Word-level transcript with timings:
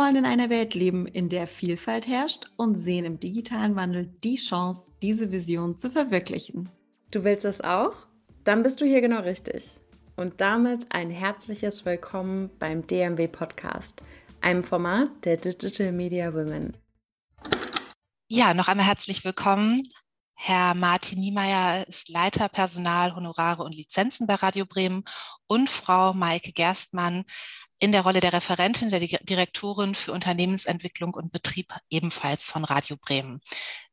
wollen 0.00 0.16
in 0.16 0.24
einer 0.24 0.48
Welt 0.48 0.74
leben, 0.74 1.06
in 1.06 1.28
der 1.28 1.46
Vielfalt 1.46 2.06
herrscht 2.06 2.46
und 2.56 2.74
sehen 2.74 3.04
im 3.04 3.20
digitalen 3.20 3.76
Wandel 3.76 4.06
die 4.24 4.36
Chance, 4.36 4.92
diese 5.02 5.30
Vision 5.30 5.76
zu 5.76 5.90
verwirklichen. 5.90 6.70
Du 7.10 7.22
willst 7.22 7.44
das 7.44 7.60
auch? 7.60 7.92
Dann 8.42 8.62
bist 8.62 8.80
du 8.80 8.86
hier 8.86 9.02
genau 9.02 9.20
richtig. 9.20 9.66
Und 10.16 10.40
damit 10.40 10.86
ein 10.88 11.10
herzliches 11.10 11.84
Willkommen 11.84 12.48
beim 12.58 12.86
DMW 12.86 13.28
Podcast, 13.28 14.00
einem 14.40 14.62
Format 14.62 15.10
der 15.26 15.36
Digital 15.36 15.92
Media 15.92 16.32
Women. 16.32 16.74
Ja, 18.26 18.54
noch 18.54 18.68
einmal 18.68 18.86
herzlich 18.86 19.22
willkommen. 19.22 19.82
Herr 20.34 20.72
Martin 20.72 21.20
Niemeyer 21.20 21.86
ist 21.86 22.08
Leiter 22.08 22.48
Personal, 22.48 23.14
Honorare 23.14 23.62
und 23.62 23.74
Lizenzen 23.74 24.26
bei 24.26 24.36
Radio 24.36 24.64
Bremen 24.64 25.04
und 25.46 25.68
Frau 25.68 26.14
Maike 26.14 26.52
Gerstmann 26.52 27.26
in 27.80 27.92
der 27.92 28.02
Rolle 28.02 28.20
der 28.20 28.32
Referentin, 28.32 28.90
der 28.90 29.00
Direktorin 29.00 29.94
für 29.94 30.12
Unternehmensentwicklung 30.12 31.14
und 31.14 31.32
Betrieb 31.32 31.74
ebenfalls 31.88 32.48
von 32.48 32.64
Radio 32.64 32.96
Bremen. 32.96 33.40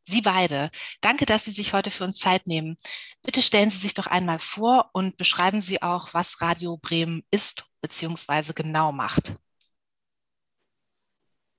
Sie 0.04 0.22
beide, 0.22 0.70
danke, 1.02 1.26
dass 1.26 1.46
Sie 1.46 1.52
sich 1.52 1.74
heute 1.74 1.90
für 1.90 2.04
uns 2.04 2.20
Zeit 2.20 2.48
nehmen. 2.48 2.78
Bitte 3.24 3.42
stellen 3.42 3.70
Sie 3.70 3.80
sich 3.80 3.94
doch 3.94 4.08
einmal 4.08 4.40
vor 4.40 4.90
und 4.94 5.18
beschreiben 5.18 5.62
Sie 5.62 5.82
auch, 5.82 6.14
was 6.14 6.42
Radio 6.42 6.78
Bremen 6.78 7.24
ist 7.32 7.66
bzw. 7.82 8.54
genau 8.54 8.92
macht. 8.92 9.34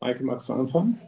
Maike, 0.01 0.23
magst 0.23 0.48
du 0.48 0.52
anfangen? 0.52 1.01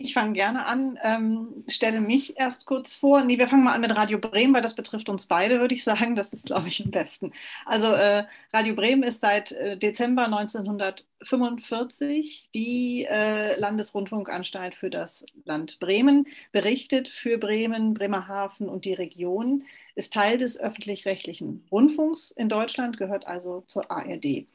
Ich 0.00 0.14
fange 0.14 0.34
gerne 0.34 0.64
an, 0.66 0.96
ähm, 1.02 1.64
stelle 1.66 2.00
mich 2.00 2.38
erst 2.38 2.66
kurz 2.66 2.94
vor. 2.94 3.24
Nee, 3.24 3.36
wir 3.36 3.48
fangen 3.48 3.64
mal 3.64 3.72
an 3.72 3.80
mit 3.80 3.96
Radio 3.96 4.20
Bremen, 4.20 4.54
weil 4.54 4.62
das 4.62 4.76
betrifft 4.76 5.08
uns 5.08 5.26
beide, 5.26 5.58
würde 5.58 5.74
ich 5.74 5.82
sagen. 5.82 6.14
Das 6.14 6.32
ist, 6.32 6.46
glaube 6.46 6.68
ich, 6.68 6.84
am 6.84 6.92
besten. 6.92 7.32
Also 7.66 7.92
äh, 7.92 8.24
Radio 8.52 8.76
Bremen 8.76 9.02
ist 9.02 9.22
seit 9.22 9.50
äh, 9.50 9.76
Dezember 9.76 10.26
1945 10.26 12.44
die 12.54 13.08
äh, 13.10 13.58
Landesrundfunkanstalt 13.58 14.76
für 14.76 14.88
das 14.88 15.26
Land 15.44 15.80
Bremen, 15.80 16.28
berichtet 16.52 17.08
für 17.08 17.36
Bremen, 17.36 17.94
Bremerhaven 17.94 18.68
und 18.68 18.84
die 18.84 18.94
Region, 18.94 19.64
ist 19.96 20.12
Teil 20.12 20.36
des 20.36 20.60
öffentlich-rechtlichen 20.60 21.66
Rundfunks 21.72 22.30
in 22.30 22.48
Deutschland, 22.48 22.98
gehört 22.98 23.26
also 23.26 23.62
zur 23.62 23.90
ARD. 23.90 24.46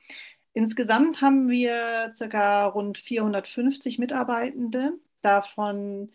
Insgesamt 0.53 1.21
haben 1.21 1.49
wir 1.49 2.13
ca. 2.17 2.65
rund 2.67 2.97
450 2.97 3.99
Mitarbeitende 3.99 4.93
Davon 5.23 6.11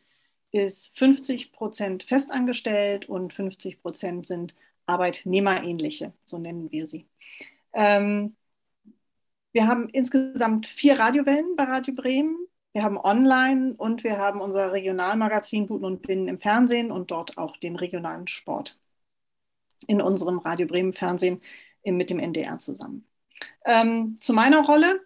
ist 0.53 0.97
50 0.98 1.53
Prozent 1.53 2.05
festangestellt 2.05 3.09
und 3.09 3.33
50 3.33 3.83
Prozent 3.83 4.27
sind 4.27 4.56
Arbeitnehmerähnliche, 4.87 6.12
so 6.25 6.39
nennen 6.39 6.70
wir 6.70 6.87
sie. 6.87 7.06
Ähm, 7.73 8.37
wir 9.53 9.67
haben 9.67 9.89
insgesamt 9.89 10.67
vier 10.67 10.98
Radiowellen 10.98 11.56
bei 11.56 11.65
Radio 11.65 11.95
Bremen. 11.95 12.37
Wir 12.73 12.83
haben 12.83 12.98
online 12.98 13.75
und 13.77 14.05
wir 14.05 14.19
haben 14.19 14.41
unser 14.41 14.73
Regionalmagazin 14.73 15.67
Buten 15.67 15.84
und 15.84 16.03
Binnen 16.03 16.28
im 16.28 16.39
Fernsehen 16.39 16.91
und 16.91 17.11
dort 17.11 17.39
auch 17.39 17.56
den 17.56 17.77
regionalen 17.77 18.28
Sport 18.28 18.78
in 19.87 20.00
unserem 20.00 20.39
Radio 20.39 20.67
Bremen 20.67 20.93
Fernsehen 20.93 21.41
mit 21.84 22.11
dem 22.11 22.19
NDR 22.19 22.59
zusammen. 22.59 23.06
Ähm, 23.65 24.17
zu 24.20 24.33
meiner 24.33 24.65
Rolle. 24.65 25.00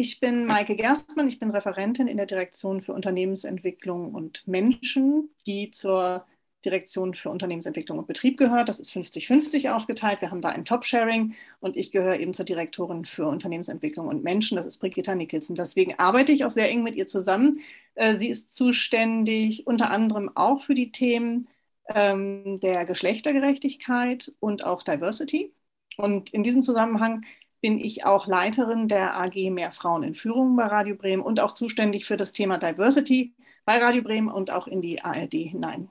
Ich 0.00 0.20
bin 0.20 0.46
Maike 0.46 0.76
Gerstmann, 0.76 1.26
ich 1.26 1.40
bin 1.40 1.50
Referentin 1.50 2.06
in 2.06 2.18
der 2.18 2.26
Direktion 2.26 2.80
für 2.82 2.92
Unternehmensentwicklung 2.92 4.14
und 4.14 4.46
Menschen, 4.46 5.30
die 5.44 5.72
zur 5.72 6.24
Direktion 6.64 7.14
für 7.14 7.30
Unternehmensentwicklung 7.30 7.98
und 7.98 8.06
Betrieb 8.06 8.38
gehört. 8.38 8.68
Das 8.68 8.78
ist 8.78 8.92
50-50 8.92 9.72
aufgeteilt. 9.72 10.20
Wir 10.20 10.30
haben 10.30 10.40
da 10.40 10.50
ein 10.50 10.64
Top-Sharing 10.64 11.34
und 11.58 11.76
ich 11.76 11.90
gehöre 11.90 12.20
eben 12.20 12.32
zur 12.32 12.44
Direktorin 12.44 13.06
für 13.06 13.26
Unternehmensentwicklung 13.26 14.06
und 14.06 14.22
Menschen. 14.22 14.54
Das 14.54 14.66
ist 14.66 14.78
Brigitta 14.78 15.16
Nicholson. 15.16 15.56
Deswegen 15.56 15.98
arbeite 15.98 16.30
ich 16.30 16.44
auch 16.44 16.52
sehr 16.52 16.70
eng 16.70 16.84
mit 16.84 16.94
ihr 16.94 17.08
zusammen. 17.08 17.58
Äh, 17.96 18.16
sie 18.18 18.28
ist 18.28 18.54
zuständig 18.54 19.66
unter 19.66 19.90
anderem 19.90 20.30
auch 20.36 20.62
für 20.62 20.76
die 20.76 20.92
Themen 20.92 21.48
ähm, 21.92 22.60
der 22.60 22.84
Geschlechtergerechtigkeit 22.84 24.32
und 24.38 24.64
auch 24.64 24.84
Diversity. 24.84 25.52
Und 25.96 26.32
in 26.32 26.44
diesem 26.44 26.62
Zusammenhang 26.62 27.24
bin 27.60 27.78
ich 27.78 28.04
auch 28.04 28.26
Leiterin 28.26 28.88
der 28.88 29.18
AG 29.18 29.50
Mehr 29.50 29.72
Frauen 29.72 30.02
in 30.02 30.14
Führung 30.14 30.56
bei 30.56 30.66
Radio 30.66 30.94
Bremen 30.94 31.22
und 31.22 31.40
auch 31.40 31.52
zuständig 31.52 32.04
für 32.06 32.16
das 32.16 32.32
Thema 32.32 32.58
Diversity 32.58 33.34
bei 33.64 33.78
Radio 33.78 34.02
Bremen 34.02 34.28
und 34.28 34.50
auch 34.50 34.66
in 34.66 34.80
die 34.80 35.02
ARD 35.02 35.34
hinein. 35.34 35.90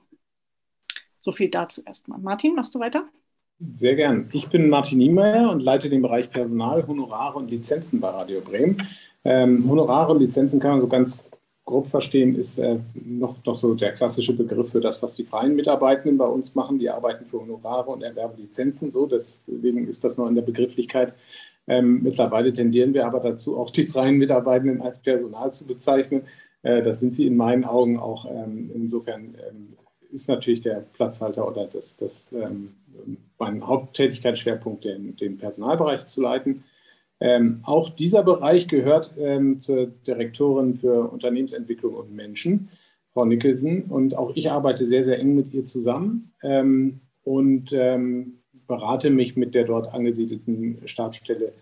So 1.20 1.32
viel 1.32 1.50
dazu 1.50 1.82
erstmal. 1.84 2.18
Martin, 2.18 2.54
machst 2.54 2.74
du 2.74 2.80
weiter? 2.80 3.04
Sehr 3.72 3.96
gern. 3.96 4.28
Ich 4.32 4.48
bin 4.48 4.68
Martin 4.70 4.98
Niemeyer 4.98 5.50
und 5.50 5.60
leite 5.60 5.90
den 5.90 6.00
Bereich 6.00 6.30
Personal, 6.30 6.86
Honorare 6.86 7.38
und 7.38 7.50
Lizenzen 7.50 8.00
bei 8.00 8.08
Radio 8.08 8.40
Bremen. 8.40 8.86
Ähm, 9.24 9.68
Honorare 9.68 10.12
und 10.12 10.20
Lizenzen 10.20 10.60
kann 10.60 10.72
man 10.72 10.80
so 10.80 10.88
ganz 10.88 11.28
grob 11.64 11.86
verstehen, 11.86 12.34
ist 12.34 12.58
äh, 12.58 12.78
noch, 12.94 13.36
noch 13.44 13.54
so 13.54 13.74
der 13.74 13.92
klassische 13.92 14.32
Begriff 14.32 14.70
für 14.70 14.80
das, 14.80 15.02
was 15.02 15.16
die 15.16 15.24
freien 15.24 15.54
Mitarbeitenden 15.54 16.16
bei 16.16 16.24
uns 16.24 16.54
machen. 16.54 16.78
Die 16.78 16.88
arbeiten 16.88 17.26
für 17.26 17.40
Honorare 17.40 17.90
und 17.90 18.02
erwerben 18.02 18.38
Lizenzen. 18.38 18.90
So, 18.90 19.06
deswegen 19.06 19.86
ist 19.86 20.02
das 20.02 20.16
noch 20.16 20.28
in 20.28 20.34
der 20.34 20.42
Begrifflichkeit 20.42 21.12
ähm, 21.68 22.02
mittlerweile 22.02 22.52
tendieren 22.52 22.94
wir 22.94 23.06
aber 23.06 23.20
dazu, 23.20 23.58
auch 23.58 23.70
die 23.70 23.84
freien 23.84 24.16
Mitarbeitenden 24.16 24.80
als 24.80 25.00
Personal 25.00 25.52
zu 25.52 25.66
bezeichnen. 25.66 26.22
Äh, 26.62 26.82
das 26.82 27.00
sind 27.00 27.14
sie 27.14 27.26
in 27.26 27.36
meinen 27.36 27.64
Augen 27.64 27.98
auch. 27.98 28.26
Ähm, 28.30 28.70
insofern 28.74 29.36
ähm, 29.48 29.76
ist 30.10 30.28
natürlich 30.28 30.62
der 30.62 30.86
Platzhalter 30.94 31.46
oder 31.46 31.66
das, 31.66 31.96
das, 31.96 32.32
ähm, 32.32 32.74
mein 33.38 33.66
Haupttätigkeitsschwerpunkt, 33.66 34.84
den, 34.84 35.16
den 35.16 35.36
Personalbereich 35.36 36.06
zu 36.06 36.22
leiten. 36.22 36.64
Ähm, 37.20 37.60
auch 37.64 37.90
dieser 37.90 38.22
Bereich 38.22 38.66
gehört 38.68 39.10
ähm, 39.18 39.60
zur 39.60 39.88
Direktorin 40.06 40.78
für 40.78 41.10
Unternehmensentwicklung 41.10 41.94
und 41.94 42.14
Menschen, 42.14 42.70
Frau 43.12 43.26
Nicholson. 43.26 43.82
Und 43.82 44.16
auch 44.16 44.32
ich 44.34 44.50
arbeite 44.50 44.84
sehr, 44.86 45.04
sehr 45.04 45.18
eng 45.18 45.34
mit 45.34 45.52
ihr 45.52 45.64
zusammen. 45.64 46.32
und 47.24 47.72
berate 48.68 49.10
mich 49.10 49.34
mit 49.34 49.54
der 49.54 49.64
dort 49.64 49.92
angesiedelten 49.92 50.82
Stabsstelle 50.86 51.52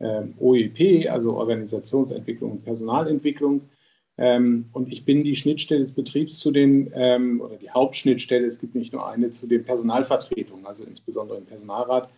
ähm, 0.00 0.34
OEP, 0.38 1.10
also 1.10 1.36
Organisationsentwicklung 1.36 2.52
und 2.52 2.64
Personalentwicklung. 2.64 3.68
Ähm, 4.16 4.70
und 4.72 4.90
ich 4.92 5.04
bin 5.04 5.24
die 5.24 5.36
Schnittstelle 5.36 5.82
des 5.82 5.92
Betriebs 5.92 6.38
zu 6.38 6.50
den, 6.50 6.90
ähm, 6.94 7.40
oder 7.40 7.56
die 7.56 7.70
Hauptschnittstelle, 7.70 8.46
es 8.46 8.58
gibt 8.58 8.74
nicht 8.74 8.92
nur 8.92 9.06
eine, 9.06 9.30
zu 9.30 9.46
den 9.46 9.64
Personalvertretungen, 9.64 10.66
also 10.66 10.84
insbesondere 10.84 11.38
im 11.38 11.46
Personalrat 11.46 12.08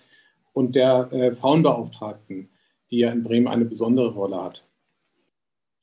und 0.53 0.75
der 0.75 1.13
äh, 1.13 1.35
Frauenbeauftragten, 1.35 2.49
die 2.91 2.99
ja 2.99 3.11
in 3.11 3.25
Bremen 3.25 3.49
eine 3.49 3.65
besondere 3.65 4.13
Rolle 4.13 4.43
hat. 4.43 4.65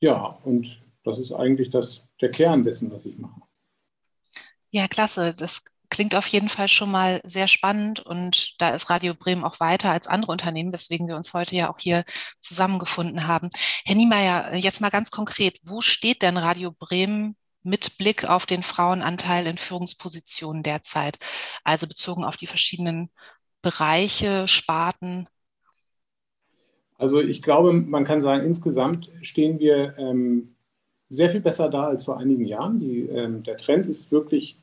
Ja, 0.00 0.38
und 0.44 0.82
das 1.04 1.18
ist 1.18 1.32
eigentlich 1.32 1.70
das, 1.70 2.06
der 2.20 2.30
Kern 2.30 2.64
dessen, 2.64 2.90
was 2.92 3.06
ich 3.06 3.18
mache. 3.18 3.42
Ja, 4.70 4.88
klasse. 4.88 5.34
Das 5.36 5.62
klingt 5.92 6.14
auf 6.14 6.26
jeden 6.26 6.48
Fall 6.48 6.68
schon 6.68 6.90
mal 6.90 7.20
sehr 7.22 7.46
spannend 7.48 8.00
und 8.00 8.54
da 8.58 8.70
ist 8.70 8.88
Radio 8.88 9.12
Bremen 9.14 9.44
auch 9.44 9.60
weiter 9.60 9.90
als 9.90 10.06
andere 10.06 10.32
Unternehmen, 10.32 10.72
weswegen 10.72 11.06
wir 11.06 11.16
uns 11.16 11.34
heute 11.34 11.54
ja 11.54 11.70
auch 11.70 11.78
hier 11.78 12.04
zusammengefunden 12.40 13.26
haben. 13.28 13.50
Herr 13.84 13.94
Niemeyer, 13.94 14.54
jetzt 14.54 14.80
mal 14.80 14.88
ganz 14.88 15.10
konkret, 15.10 15.60
wo 15.62 15.82
steht 15.82 16.22
denn 16.22 16.38
Radio 16.38 16.72
Bremen 16.72 17.36
mit 17.62 17.98
Blick 17.98 18.24
auf 18.24 18.46
den 18.46 18.62
Frauenanteil 18.62 19.46
in 19.46 19.58
Führungspositionen 19.58 20.62
derzeit, 20.62 21.18
also 21.62 21.86
bezogen 21.86 22.24
auf 22.24 22.38
die 22.38 22.46
verschiedenen 22.46 23.10
Bereiche, 23.60 24.48
Sparten? 24.48 25.28
Also 26.96 27.20
ich 27.20 27.42
glaube, 27.42 27.74
man 27.74 28.06
kann 28.06 28.22
sagen, 28.22 28.46
insgesamt 28.46 29.10
stehen 29.20 29.58
wir 29.58 29.98
ähm, 29.98 30.56
sehr 31.10 31.28
viel 31.28 31.40
besser 31.40 31.68
da 31.68 31.88
als 31.88 32.04
vor 32.04 32.16
einigen 32.16 32.46
Jahren. 32.46 32.80
Die, 32.80 33.00
ähm, 33.00 33.42
der 33.42 33.58
Trend 33.58 33.86
ist 33.90 34.10
wirklich 34.10 34.58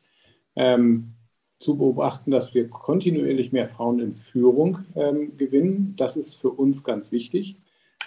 ähm, 0.56 1.14
zu 1.59 1.78
beobachten, 1.78 2.32
dass 2.32 2.53
wir 2.53 2.70
kontinuierlich 2.70 3.52
mehr 3.52 3.67
Frauen 3.67 4.00
in 4.00 4.16
Führung 4.16 4.79
ähm, 4.96 5.38
gewinnen. 5.38 5.94
Das 5.97 6.16
ist 6.16 6.35
für 6.35 6.50
uns 6.50 6.84
ganz 6.84 7.11
wichtig, 7.11 7.58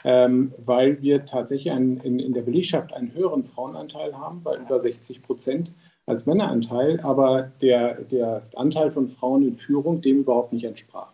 ähm, 0.05 0.53
weil 0.65 1.03
wir 1.03 1.27
tatsächlich 1.27 1.73
einen, 1.73 1.99
in, 1.99 2.19
in, 2.19 2.33
der 2.33 2.43
Belegschaft 2.43 2.95
einen 2.95 3.13
höheren 3.15 3.45
Frauenanteil 3.45 4.17
haben, 4.17 4.43
bei 4.43 4.57
über 4.57 4.81
60 4.81 5.23
Prozent 5.23 5.73
als 6.07 6.27
Männeranteil, 6.27 7.01
aber 7.01 7.53
der, 7.61 8.01
der 8.03 8.43
Anteil 8.57 8.91
von 8.91 9.09
Frauen 9.09 9.47
in 9.47 9.57
Führung 9.57 10.01
dem 10.01 10.21
überhaupt 10.21 10.53
nicht 10.53 10.65
entsprach. 10.65 11.13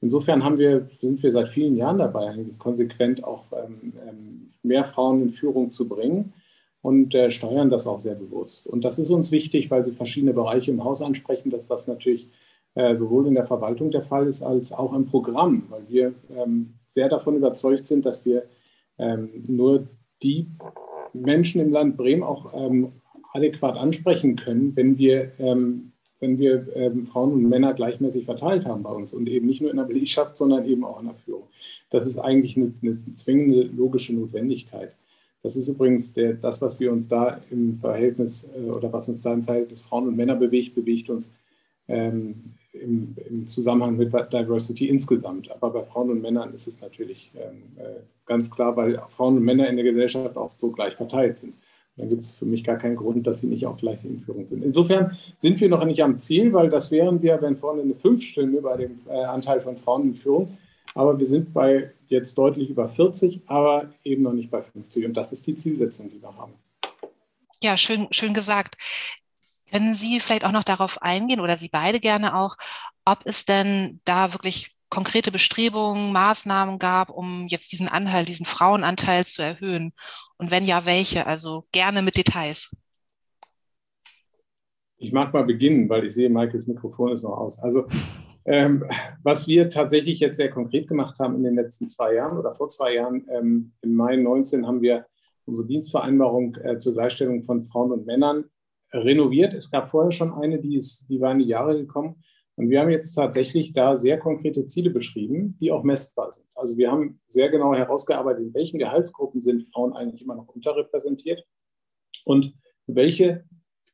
Insofern 0.00 0.44
haben 0.44 0.58
wir, 0.58 0.88
sind 1.00 1.22
wir 1.22 1.32
seit 1.32 1.48
vielen 1.48 1.76
Jahren 1.76 1.98
dabei, 1.98 2.36
konsequent 2.58 3.24
auch 3.24 3.44
ähm, 3.52 3.92
ähm 4.06 4.46
mehr 4.62 4.84
Frauen 4.84 5.20
in 5.20 5.28
Führung 5.28 5.70
zu 5.70 5.86
bringen 5.86 6.32
und 6.84 7.14
äh, 7.14 7.30
steuern 7.30 7.70
das 7.70 7.86
auch 7.86 7.98
sehr 7.98 8.14
bewusst. 8.14 8.66
Und 8.66 8.84
das 8.84 8.98
ist 8.98 9.08
uns 9.08 9.32
wichtig, 9.32 9.70
weil 9.70 9.86
Sie 9.86 9.92
verschiedene 9.92 10.34
Bereiche 10.34 10.70
im 10.70 10.84
Haus 10.84 11.00
ansprechen, 11.00 11.48
dass 11.48 11.66
das 11.66 11.88
natürlich 11.88 12.28
äh, 12.74 12.94
sowohl 12.94 13.26
in 13.26 13.32
der 13.32 13.44
Verwaltung 13.44 13.90
der 13.90 14.02
Fall 14.02 14.26
ist, 14.26 14.42
als 14.42 14.70
auch 14.70 14.92
im 14.92 15.06
Programm, 15.06 15.62
weil 15.70 15.88
wir 15.88 16.14
ähm, 16.36 16.74
sehr 16.86 17.08
davon 17.08 17.36
überzeugt 17.36 17.86
sind, 17.86 18.04
dass 18.04 18.26
wir 18.26 18.42
ähm, 18.98 19.30
nur 19.48 19.88
die 20.22 20.46
Menschen 21.14 21.62
im 21.62 21.72
Land 21.72 21.96
Bremen 21.96 22.22
auch 22.22 22.52
ähm, 22.52 22.92
adäquat 23.32 23.78
ansprechen 23.78 24.36
können, 24.36 24.76
wenn 24.76 24.98
wir, 24.98 25.32
ähm, 25.38 25.92
wenn 26.20 26.38
wir 26.38 26.66
ähm, 26.76 27.04
Frauen 27.04 27.32
und 27.32 27.48
Männer 27.48 27.72
gleichmäßig 27.72 28.26
verteilt 28.26 28.66
haben 28.66 28.82
bei 28.82 28.92
uns 28.92 29.14
und 29.14 29.26
eben 29.26 29.46
nicht 29.46 29.62
nur 29.62 29.70
in 29.70 29.78
der 29.78 29.84
Belegschaft, 29.84 30.36
sondern 30.36 30.66
eben 30.66 30.84
auch 30.84 31.00
in 31.00 31.06
der 31.06 31.14
Führung. 31.14 31.44
Das 31.88 32.06
ist 32.06 32.18
eigentlich 32.18 32.58
eine, 32.58 32.74
eine 32.82 33.14
zwingende 33.14 33.62
logische 33.62 34.14
Notwendigkeit. 34.14 34.92
Das 35.44 35.56
ist 35.56 35.68
übrigens 35.68 36.14
der, 36.14 36.32
das, 36.32 36.62
was 36.62 36.80
wir 36.80 36.90
uns 36.90 37.06
da 37.06 37.38
im 37.50 37.76
Verhältnis 37.76 38.48
äh, 38.56 38.70
oder 38.70 38.90
was 38.90 39.10
uns 39.10 39.20
da 39.20 39.34
im 39.34 39.42
Verhältnis 39.42 39.82
Frauen 39.82 40.08
und 40.08 40.16
Männer 40.16 40.34
bewegt, 40.34 40.74
bewegt 40.74 41.10
uns 41.10 41.34
ähm, 41.86 42.54
im, 42.72 43.14
im, 43.28 43.46
Zusammenhang 43.46 43.98
mit 43.98 44.10
Diversity 44.10 44.88
insgesamt. 44.88 45.50
Aber 45.52 45.70
bei 45.70 45.82
Frauen 45.82 46.10
und 46.10 46.22
Männern 46.22 46.54
ist 46.54 46.66
es 46.66 46.80
natürlich 46.80 47.30
ähm, 47.36 47.62
äh, 47.76 48.00
ganz 48.24 48.50
klar, 48.50 48.74
weil 48.74 48.98
Frauen 49.10 49.36
und 49.36 49.44
Männer 49.44 49.68
in 49.68 49.76
der 49.76 49.84
Gesellschaft 49.84 50.34
auch 50.38 50.50
so 50.50 50.70
gleich 50.70 50.94
verteilt 50.94 51.36
sind. 51.36 51.52
Dann 51.98 52.08
gibt 52.08 52.22
es 52.22 52.30
für 52.30 52.46
mich 52.46 52.64
gar 52.64 52.78
keinen 52.78 52.96
Grund, 52.96 53.26
dass 53.26 53.42
sie 53.42 53.46
nicht 53.46 53.66
auch 53.66 53.76
gleich 53.76 54.02
in 54.06 54.20
Führung 54.20 54.46
sind. 54.46 54.64
Insofern 54.64 55.16
sind 55.36 55.60
wir 55.60 55.68
noch 55.68 55.84
nicht 55.84 56.02
am 56.02 56.18
Ziel, 56.18 56.54
weil 56.54 56.70
das 56.70 56.90
wären 56.90 57.22
wir, 57.22 57.40
wenn 57.42 57.56
vorne 57.56 57.82
eine 57.82 57.94
5 57.94 58.22
stünde 58.22 58.62
bei 58.62 58.78
dem 58.78 59.00
äh, 59.06 59.12
Anteil 59.12 59.60
von 59.60 59.76
Frauen 59.76 60.04
in 60.04 60.14
Führung. 60.14 60.56
Aber 60.94 61.18
wir 61.18 61.26
sind 61.26 61.52
bei 61.54 61.92
jetzt 62.08 62.36
deutlich 62.36 62.70
über 62.70 62.88
40, 62.88 63.42
aber 63.46 63.90
eben 64.04 64.22
noch 64.22 64.32
nicht 64.32 64.50
bei 64.50 64.62
50. 64.62 65.06
Und 65.06 65.14
das 65.14 65.32
ist 65.32 65.46
die 65.46 65.56
Zielsetzung, 65.56 66.10
die 66.10 66.20
wir 66.20 66.36
haben. 66.36 66.52
Ja, 67.62 67.76
schön, 67.76 68.08
schön 68.10 68.34
gesagt. 68.34 68.76
Können 69.70 69.94
Sie 69.94 70.20
vielleicht 70.20 70.44
auch 70.44 70.52
noch 70.52 70.64
darauf 70.64 71.02
eingehen 71.02 71.40
oder 71.40 71.56
Sie 71.56 71.68
beide 71.68 71.98
gerne 71.98 72.36
auch, 72.36 72.56
ob 73.04 73.20
es 73.24 73.44
denn 73.44 74.00
da 74.04 74.32
wirklich 74.32 74.76
konkrete 74.90 75.32
Bestrebungen, 75.32 76.12
Maßnahmen 76.12 76.78
gab, 76.78 77.10
um 77.10 77.46
jetzt 77.48 77.72
diesen 77.72 77.88
Anteil, 77.88 78.24
diesen 78.24 78.46
Frauenanteil 78.46 79.26
zu 79.26 79.42
erhöhen? 79.42 79.92
Und 80.36 80.50
wenn 80.50 80.64
ja, 80.64 80.84
welche? 80.84 81.26
Also 81.26 81.66
gerne 81.72 82.02
mit 82.02 82.16
Details. 82.16 82.70
Ich 84.96 85.12
mag 85.12 85.32
mal 85.32 85.44
beginnen, 85.44 85.88
weil 85.88 86.04
ich 86.06 86.14
sehe, 86.14 86.30
Maikes 86.30 86.66
Mikrofon 86.66 87.12
ist 87.12 87.24
noch 87.24 87.36
aus. 87.36 87.58
Also 87.58 87.86
ähm, 88.46 88.84
was 89.22 89.48
wir 89.48 89.70
tatsächlich 89.70 90.20
jetzt 90.20 90.36
sehr 90.36 90.50
konkret 90.50 90.88
gemacht 90.88 91.18
haben 91.18 91.36
in 91.36 91.44
den 91.44 91.54
letzten 91.54 91.88
zwei 91.88 92.14
Jahren 92.14 92.38
oder 92.38 92.52
vor 92.52 92.68
zwei 92.68 92.94
Jahren, 92.94 93.26
ähm, 93.30 93.72
im 93.82 93.94
Mai 93.94 94.16
19 94.16 94.66
haben 94.66 94.82
wir 94.82 95.06
unsere 95.46 95.66
Dienstvereinbarung 95.66 96.56
äh, 96.56 96.78
zur 96.78 96.94
Gleichstellung 96.94 97.42
von 97.42 97.62
Frauen 97.62 97.92
und 97.92 98.06
Männern 98.06 98.44
renoviert. 98.92 99.54
Es 99.54 99.70
gab 99.70 99.88
vorher 99.88 100.12
schon 100.12 100.32
eine, 100.32 100.60
die, 100.60 100.76
ist, 100.76 101.08
die 101.08 101.20
war 101.20 101.32
in 101.32 101.40
die 101.40 101.46
Jahre 101.46 101.76
gekommen. 101.76 102.22
Und 102.56 102.70
wir 102.70 102.80
haben 102.80 102.90
jetzt 102.90 103.14
tatsächlich 103.14 103.72
da 103.72 103.98
sehr 103.98 104.18
konkrete 104.18 104.66
Ziele 104.66 104.90
beschrieben, 104.90 105.56
die 105.60 105.72
auch 105.72 105.82
messbar 105.82 106.30
sind. 106.30 106.46
Also 106.54 106.76
wir 106.76 106.90
haben 106.90 107.20
sehr 107.28 107.48
genau 107.48 107.74
herausgearbeitet, 107.74 108.44
in 108.44 108.54
welchen 108.54 108.78
Gehaltsgruppen 108.78 109.42
sind 109.42 109.64
Frauen 109.72 109.92
eigentlich 109.92 110.22
immer 110.22 110.36
noch 110.36 110.48
unterrepräsentiert 110.48 111.44
und 112.24 112.54
welche 112.86 113.44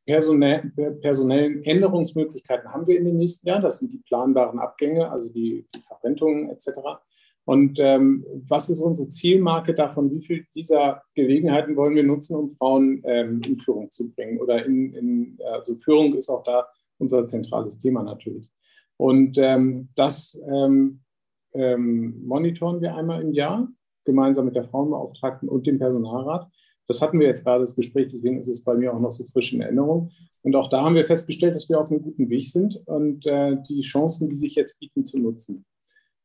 personellen 0.05 1.63
Änderungsmöglichkeiten 1.63 2.73
haben 2.73 2.87
wir 2.87 2.97
in 2.97 3.05
den 3.05 3.17
nächsten 3.17 3.47
Jahren. 3.47 3.61
Das 3.61 3.79
sind 3.79 3.91
die 3.91 4.01
planbaren 4.07 4.59
Abgänge, 4.59 5.09
also 5.09 5.29
die, 5.29 5.67
die 5.73 5.81
Verrentungen 5.81 6.49
etc. 6.49 6.69
Und 7.45 7.79
ähm, 7.79 8.25
was 8.47 8.69
ist 8.69 8.79
unsere 8.79 9.07
Zielmarke 9.09 9.73
davon? 9.73 10.11
Wie 10.11 10.21
viel 10.21 10.45
dieser 10.53 11.03
Gelegenheiten 11.15 11.75
wollen 11.75 11.95
wir 11.95 12.03
nutzen, 12.03 12.35
um 12.35 12.49
Frauen 12.49 13.01
ähm, 13.05 13.41
in 13.45 13.59
Führung 13.59 13.89
zu 13.89 14.11
bringen? 14.11 14.39
Oder 14.39 14.65
in, 14.65 14.93
in, 14.93 15.39
also 15.51 15.75
Führung 15.75 16.15
ist 16.15 16.29
auch 16.29 16.43
da 16.43 16.67
unser 16.97 17.25
zentrales 17.25 17.79
Thema 17.79 18.03
natürlich. 18.03 18.49
Und 18.97 19.37
ähm, 19.39 19.89
das 19.95 20.39
ähm, 20.47 21.01
ähm, 21.53 22.23
monitoren 22.25 22.81
wir 22.81 22.95
einmal 22.95 23.21
im 23.21 23.33
Jahr, 23.33 23.67
gemeinsam 24.05 24.45
mit 24.45 24.55
der 24.55 24.63
Frauenbeauftragten 24.63 25.49
und 25.49 25.65
dem 25.65 25.79
Personalrat. 25.79 26.47
Das 26.91 27.01
hatten 27.01 27.19
wir 27.19 27.27
jetzt 27.27 27.43
gerade 27.43 27.61
das 27.61 27.75
Gespräch, 27.75 28.09
deswegen 28.11 28.37
ist 28.37 28.47
es 28.47 28.63
bei 28.63 28.75
mir 28.75 28.93
auch 28.93 28.99
noch 28.99 29.11
so 29.11 29.25
frisch 29.25 29.53
in 29.53 29.61
Erinnerung. 29.61 30.11
Und 30.43 30.55
auch 30.55 30.69
da 30.69 30.83
haben 30.83 30.95
wir 30.95 31.05
festgestellt, 31.05 31.55
dass 31.55 31.69
wir 31.69 31.79
auf 31.79 31.89
einem 31.89 32.01
guten 32.01 32.29
Weg 32.29 32.45
sind 32.45 32.81
und 32.85 33.25
äh, 33.25 33.55
die 33.69 33.81
Chancen, 33.81 34.29
die 34.29 34.35
sich 34.35 34.55
jetzt 34.55 34.79
bieten, 34.79 35.05
zu 35.05 35.19
nutzen 35.19 35.65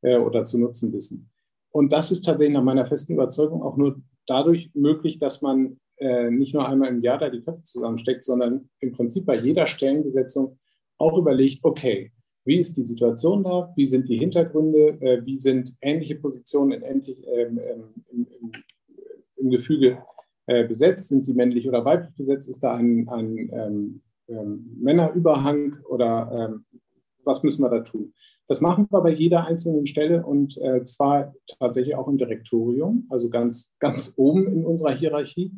äh, 0.03 0.17
oder 0.17 0.45
zu 0.45 0.59
nutzen 0.59 0.93
wissen. 0.93 1.31
Und 1.71 1.93
das 1.93 2.11
ist 2.11 2.25
tatsächlich 2.25 2.55
nach 2.55 2.65
meiner 2.65 2.87
festen 2.87 3.15
Überzeugung 3.15 3.63
auch 3.63 3.77
nur 3.77 4.01
dadurch 4.27 4.71
möglich, 4.75 5.19
dass 5.19 5.43
man 5.43 5.79
äh, 5.99 6.31
nicht 6.31 6.55
nur 6.55 6.69
einmal 6.69 6.89
im 6.89 7.03
Jahr 7.03 7.19
da 7.19 7.31
die 7.31 7.43
Köpfe 7.43 7.63
zusammensteckt, 7.63 8.25
sondern 8.25 8.69
im 8.81 8.93
Prinzip 8.93 9.27
bei 9.27 9.39
jeder 9.39 9.67
Stellenbesetzung 9.67 10.59
auch 10.99 11.17
überlegt, 11.17 11.61
okay, 11.63 12.13
wie 12.47 12.59
ist 12.59 12.77
die 12.77 12.85
Situation 12.85 13.43
da? 13.43 13.73
Wie 13.77 13.85
sind 13.85 14.09
die 14.09 14.19
Hintergründe? 14.19 15.01
Äh, 15.01 15.27
wie 15.27 15.39
sind 15.39 15.77
ähnliche 15.81 16.15
Positionen 16.15 16.81
in 16.81 17.03
ähm, 17.07 17.59
ähm, 17.59 17.85
im, 18.11 18.27
im, 18.41 18.53
im, 19.37 19.51
Gefüge 19.51 19.99
äh, 20.47 20.67
besetzt? 20.67 21.09
Sind 21.09 21.25
sie 21.25 21.35
männlich 21.35 21.69
oder 21.69 21.85
weiblich 21.85 22.15
besetzt? 22.15 22.49
Ist 22.49 22.63
da 22.63 22.75
ein, 22.75 23.09
ein 23.09 23.51
ähm, 23.53 24.03
ähm 24.29 24.77
Männerüberhang 24.81 25.79
oder 25.89 26.51
ähm, 26.51 26.65
was 27.25 27.43
müssen 27.43 27.63
wir 27.63 27.71
da 27.71 27.81
tun? 27.81 28.13
Das 28.49 28.61
machen 28.61 28.87
wir 28.91 29.01
bei 29.01 29.11
jeder 29.11 29.47
einzelnen 29.47 29.87
Stelle 29.87 30.25
und 30.25 30.57
äh, 30.59 30.85
zwar 30.85 31.35
tatsächlich 31.59 31.97
auch 31.97 32.07
im 32.07 32.17
Direktorium, 32.17 33.07
also 33.11 33.29
ganz, 33.29 33.75
ganz 33.81 34.15
oben 34.17 34.47
in 34.47 34.65
unserer 34.65 34.95
Hierarchie. 34.95 35.53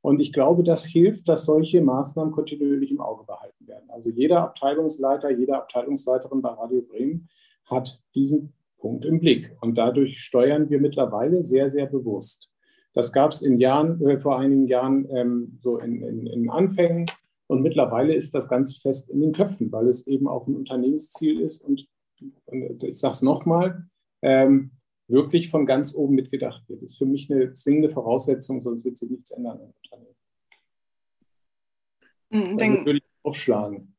Und 0.00 0.18
ich 0.18 0.32
glaube, 0.32 0.64
das 0.64 0.84
hilft, 0.84 1.28
dass 1.28 1.44
solche 1.44 1.80
Maßnahmen 1.80 2.32
kontinuierlich 2.32 2.90
im 2.90 3.00
Auge 3.00 3.24
behalten 3.24 3.68
werden. 3.68 3.88
Also 3.88 4.10
jeder 4.10 4.42
Abteilungsleiter, 4.42 5.30
jede 5.30 5.56
Abteilungsleiterin 5.56 6.42
bei 6.42 6.48
Radio 6.48 6.82
Bremen 6.82 7.28
hat 7.66 8.02
diesen 8.16 8.52
Punkt 8.78 9.04
im 9.04 9.20
Blick. 9.20 9.56
Und 9.60 9.76
dadurch 9.76 10.18
steuern 10.18 10.68
wir 10.68 10.80
mittlerweile 10.80 11.44
sehr, 11.44 11.70
sehr 11.70 11.86
bewusst. 11.86 12.51
Das 12.94 13.12
gab 13.12 13.32
es 13.32 13.42
in 13.42 13.58
Jahren, 13.58 14.04
äh, 14.06 14.18
vor 14.18 14.38
einigen 14.38 14.66
Jahren 14.66 15.08
ähm, 15.10 15.58
so 15.62 15.78
in, 15.78 16.02
in, 16.02 16.26
in 16.26 16.50
Anfängen. 16.50 17.10
Und 17.46 17.62
mittlerweile 17.62 18.14
ist 18.14 18.34
das 18.34 18.48
ganz 18.48 18.76
fest 18.76 19.10
in 19.10 19.20
den 19.20 19.32
Köpfen, 19.32 19.70
weil 19.72 19.88
es 19.88 20.06
eben 20.06 20.28
auch 20.28 20.46
ein 20.46 20.56
Unternehmensziel 20.56 21.40
ist. 21.40 21.62
Und, 21.64 21.86
und 22.46 22.82
ich 22.82 22.98
sage 22.98 23.12
es 23.12 23.22
nochmal, 23.22 23.88
ähm, 24.22 24.72
wirklich 25.08 25.50
von 25.50 25.66
ganz 25.66 25.94
oben 25.94 26.14
mitgedacht 26.14 26.62
wird. 26.68 26.82
Das 26.82 26.92
ist 26.92 26.98
für 26.98 27.06
mich 27.06 27.30
eine 27.30 27.52
zwingende 27.52 27.90
Voraussetzung, 27.90 28.60
sonst 28.60 28.84
wird 28.84 28.96
sich 28.96 29.10
nichts 29.10 29.30
ändern 29.30 29.60
im 29.60 29.72
Unternehmen. 29.82 30.16
Mhm, 32.30 32.58
Dann 32.58 32.86
würde 32.86 32.98
ich 32.98 33.04
aufschlagen. 33.22 33.94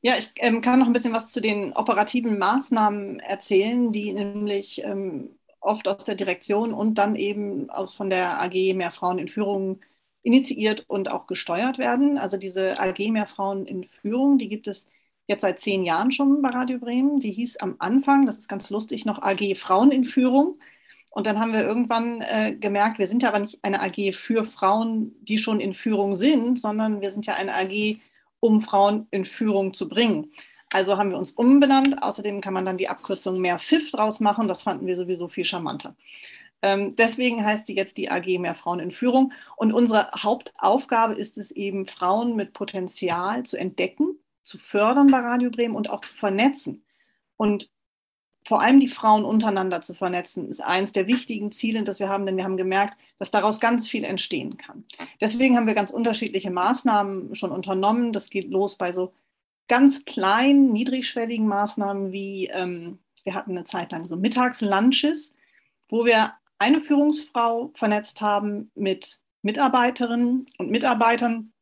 Ja, 0.00 0.14
ich 0.18 0.32
ähm, 0.36 0.60
kann 0.60 0.80
noch 0.80 0.86
ein 0.86 0.92
bisschen 0.92 1.12
was 1.12 1.30
zu 1.30 1.40
den 1.40 1.72
operativen 1.74 2.38
Maßnahmen 2.38 3.20
erzählen, 3.20 3.92
die 3.92 4.12
nämlich 4.12 4.82
ähm, 4.84 5.38
oft 5.62 5.88
aus 5.88 6.04
der 6.04 6.14
Direktion 6.14 6.72
und 6.74 6.98
dann 6.98 7.16
eben 7.16 7.70
aus 7.70 7.94
von 7.94 8.10
der 8.10 8.40
AG 8.42 8.74
Mehr 8.74 8.90
Frauen 8.90 9.18
in 9.18 9.28
Führung 9.28 9.80
initiiert 10.22 10.84
und 10.88 11.10
auch 11.10 11.26
gesteuert 11.26 11.78
werden. 11.78 12.18
Also 12.18 12.36
diese 12.36 12.78
AG 12.78 12.98
Mehr 13.10 13.26
Frauen 13.26 13.66
in 13.66 13.84
Führung, 13.84 14.38
die 14.38 14.48
gibt 14.48 14.66
es 14.68 14.88
jetzt 15.26 15.42
seit 15.42 15.60
zehn 15.60 15.84
Jahren 15.84 16.12
schon 16.12 16.42
bei 16.42 16.50
Radio 16.50 16.78
Bremen. 16.78 17.20
Die 17.20 17.32
hieß 17.32 17.58
am 17.58 17.76
Anfang, 17.78 18.26
das 18.26 18.38
ist 18.38 18.48
ganz 18.48 18.70
lustig, 18.70 19.04
noch 19.04 19.22
AG 19.22 19.56
Frauen 19.56 19.90
in 19.90 20.04
Führung. 20.04 20.58
Und 21.10 21.26
dann 21.26 21.38
haben 21.38 21.52
wir 21.52 21.62
irgendwann 21.62 22.22
äh, 22.22 22.56
gemerkt, 22.58 22.98
wir 22.98 23.06
sind 23.06 23.22
ja 23.22 23.28
aber 23.28 23.40
nicht 23.40 23.58
eine 23.62 23.82
AG 23.82 24.14
für 24.14 24.44
Frauen, 24.44 25.14
die 25.22 25.38
schon 25.38 25.60
in 25.60 25.74
Führung 25.74 26.14
sind, 26.14 26.58
sondern 26.58 27.00
wir 27.02 27.10
sind 27.10 27.26
ja 27.26 27.34
eine 27.34 27.54
AG, 27.54 27.98
um 28.40 28.60
Frauen 28.62 29.06
in 29.10 29.24
Führung 29.24 29.74
zu 29.74 29.88
bringen. 29.88 30.32
Also 30.72 30.96
haben 30.96 31.10
wir 31.10 31.18
uns 31.18 31.32
umbenannt. 31.32 32.02
Außerdem 32.02 32.40
kann 32.40 32.54
man 32.54 32.64
dann 32.64 32.78
die 32.78 32.88
Abkürzung 32.88 33.40
mehr 33.40 33.58
FIF 33.58 33.90
draus 33.90 34.20
machen. 34.20 34.48
Das 34.48 34.62
fanden 34.62 34.86
wir 34.86 34.96
sowieso 34.96 35.28
viel 35.28 35.44
charmanter. 35.44 35.94
Ähm, 36.62 36.96
deswegen 36.96 37.44
heißt 37.44 37.68
die 37.68 37.74
jetzt 37.74 37.96
die 37.96 38.10
AG 38.10 38.38
Mehr 38.38 38.54
Frauen 38.54 38.80
in 38.80 38.90
Führung. 38.90 39.32
Und 39.56 39.72
unsere 39.72 40.10
Hauptaufgabe 40.16 41.14
ist 41.14 41.36
es 41.38 41.50
eben, 41.50 41.86
Frauen 41.86 42.36
mit 42.36 42.52
Potenzial 42.52 43.42
zu 43.42 43.56
entdecken 43.56 44.16
zu 44.42 44.58
fördern 44.58 45.08
bei 45.08 45.18
Radio 45.18 45.50
Bremen 45.50 45.76
und 45.76 45.90
auch 45.90 46.00
zu 46.00 46.14
vernetzen. 46.14 46.84
Und 47.36 47.70
vor 48.44 48.60
allem 48.60 48.80
die 48.80 48.88
Frauen 48.88 49.24
untereinander 49.24 49.80
zu 49.82 49.94
vernetzen, 49.94 50.48
ist 50.48 50.60
eines 50.60 50.92
der 50.92 51.06
wichtigen 51.06 51.52
Ziele, 51.52 51.84
das 51.84 52.00
wir 52.00 52.08
haben, 52.08 52.26
denn 52.26 52.36
wir 52.36 52.44
haben 52.44 52.56
gemerkt, 52.56 52.98
dass 53.18 53.30
daraus 53.30 53.60
ganz 53.60 53.88
viel 53.88 54.02
entstehen 54.02 54.56
kann. 54.56 54.84
Deswegen 55.20 55.56
haben 55.56 55.68
wir 55.68 55.74
ganz 55.74 55.92
unterschiedliche 55.92 56.50
Maßnahmen 56.50 57.36
schon 57.36 57.52
unternommen. 57.52 58.12
Das 58.12 58.30
geht 58.30 58.50
los 58.50 58.76
bei 58.76 58.90
so 58.90 59.12
ganz 59.72 60.04
kleinen, 60.04 60.70
niedrigschwelligen 60.74 61.46
Maßnahmen 61.46 62.12
wie, 62.12 62.48
ähm, 62.48 62.98
wir 63.24 63.32
hatten 63.32 63.52
eine 63.52 63.64
Zeit 63.64 63.90
lang 63.90 64.04
so 64.04 64.18
Mittagslunches, 64.18 65.34
wo 65.88 66.04
wir 66.04 66.34
eine 66.58 66.78
Führungsfrau 66.78 67.70
vernetzt 67.74 68.20
haben 68.20 68.70
mit 68.74 69.22
Mitarbeiterinnen 69.40 70.44
und 70.58 70.70
Mitarbeitern, 70.70 71.52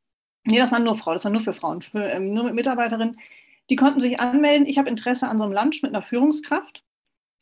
Nee, 0.45 0.59
das 0.59 0.73
war 0.73 0.81
nur 0.81 0.97
Frau, 0.97 1.13
das 1.13 1.25
war 1.25 1.31
nur 1.31 1.41
für 1.41 1.53
Frauen, 1.53 1.83
für, 1.83 2.03
ähm, 2.03 2.33
nur 2.33 2.43
mit 2.45 2.55
Mitarbeiterinnen. 2.55 3.17
Die 3.69 3.77
konnten 3.77 4.01
sich 4.01 4.19
anmelden, 4.19 4.67
ich 4.67 4.79
habe 4.79 4.89
Interesse 4.89 5.29
an 5.29 5.39
so 5.39 5.45
einem 5.45 5.53
Lunch 5.53 5.83
mit 5.83 5.95
einer 5.95 6.03
Führungskraft. 6.03 6.83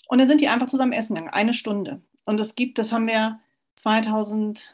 Und 0.08 0.18
dann 0.18 0.28
sind 0.28 0.42
die 0.42 0.48
einfach 0.48 0.66
zusammen 0.66 0.92
essen 0.92 1.14
gegangen, 1.14 1.32
eine 1.32 1.54
Stunde. 1.54 2.02
Und 2.26 2.40
es 2.40 2.56
gibt, 2.56 2.76
das 2.76 2.92
haben 2.92 3.06
wir 3.06 3.40
2017, 3.76 4.68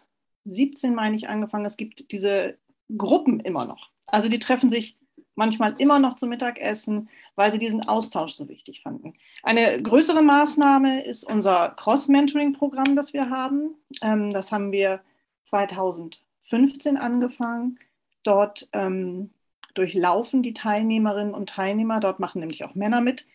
meine 0.95 1.15
ich, 1.15 1.29
angefangen, 1.29 1.67
es 1.67 1.77
gibt 1.77 2.11
diese 2.11 2.59
Gruppen 2.97 3.39
immer 3.39 3.67
noch. 3.67 3.91
Also 4.07 4.29
die 4.29 4.41
treffen 4.41 4.71
sich 4.71 4.97
manchmal 5.35 5.75
immer 5.79 5.99
noch 5.99 6.17
zum 6.17 6.29
Mittagessen, 6.29 7.09
weil 7.35 7.53
sie 7.53 7.59
diesen 7.59 7.87
Austausch 7.87 8.35
so 8.35 8.49
wichtig 8.49 8.83
fanden. 8.83 9.15
Eine 9.43 9.83
größere 9.83 10.23
Maßnahme 10.23 11.05
ist 11.05 11.25
unser 11.25 11.71
Cross-Mentoring-Programm, 11.71 12.97
das 12.97 13.13
wir 13.13 13.31
haben. 13.31 13.75
Ähm, 14.03 14.31
das 14.31 14.53
haben 14.53 14.73
wir 14.73 15.01
2015 15.45 16.97
angefangen. 16.97 17.79
Dort 18.23 18.69
ähm, 18.73 19.31
durchlaufen 19.75 20.43
die 20.43 20.53
Teilnehmerinnen 20.55 21.35
und 21.35 21.49
Teilnehmer, 21.49 22.01
dort 22.01 22.21
machen 22.21 22.41
nämlich 22.41 22.65
auch 22.65 22.75
Männer 22.75 23.01
mit, 23.01 23.27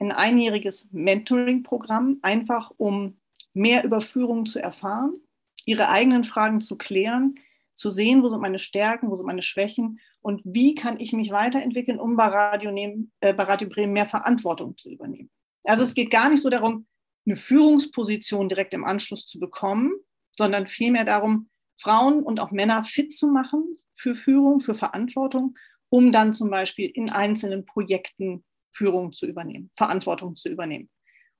ein 0.00 0.12
einjähriges 0.12 0.90
Mentoring-Programm, 0.92 2.18
einfach 2.22 2.70
um 2.76 3.16
mehr 3.52 3.84
über 3.84 4.00
Führung 4.00 4.46
zu 4.46 4.60
erfahren, 4.60 5.14
ihre 5.64 5.88
eigenen 5.88 6.22
Fragen 6.22 6.60
zu 6.60 6.78
klären, 6.78 7.34
zu 7.78 7.90
sehen, 7.90 8.22
wo 8.22 8.28
sind 8.28 8.40
meine 8.40 8.58
Stärken, 8.58 9.08
wo 9.08 9.14
sind 9.14 9.26
meine 9.26 9.42
Schwächen 9.42 10.00
und 10.20 10.42
wie 10.44 10.74
kann 10.74 10.98
ich 10.98 11.12
mich 11.12 11.30
weiterentwickeln, 11.30 12.00
um 12.00 12.16
bei 12.16 12.26
Radio, 12.26 12.72
nehmen, 12.72 13.12
äh, 13.20 13.32
bei 13.32 13.44
Radio 13.44 13.68
Bremen 13.68 13.92
mehr 13.92 14.08
Verantwortung 14.08 14.76
zu 14.76 14.90
übernehmen. 14.90 15.30
Also 15.64 15.84
es 15.84 15.94
geht 15.94 16.10
gar 16.10 16.28
nicht 16.28 16.42
so 16.42 16.50
darum, 16.50 16.86
eine 17.24 17.36
Führungsposition 17.36 18.48
direkt 18.48 18.74
im 18.74 18.84
Anschluss 18.84 19.26
zu 19.26 19.38
bekommen, 19.38 19.92
sondern 20.36 20.66
vielmehr 20.66 21.04
darum, 21.04 21.50
Frauen 21.80 22.22
und 22.22 22.40
auch 22.40 22.50
Männer 22.50 22.82
fit 22.84 23.12
zu 23.14 23.28
machen 23.28 23.76
für 23.94 24.14
Führung, 24.14 24.60
für 24.60 24.74
Verantwortung, 24.74 25.56
um 25.88 26.10
dann 26.10 26.32
zum 26.32 26.50
Beispiel 26.50 26.90
in 26.92 27.10
einzelnen 27.10 27.64
Projekten 27.64 28.44
Führung 28.72 29.12
zu 29.12 29.26
übernehmen, 29.26 29.70
Verantwortung 29.76 30.36
zu 30.36 30.48
übernehmen 30.48 30.90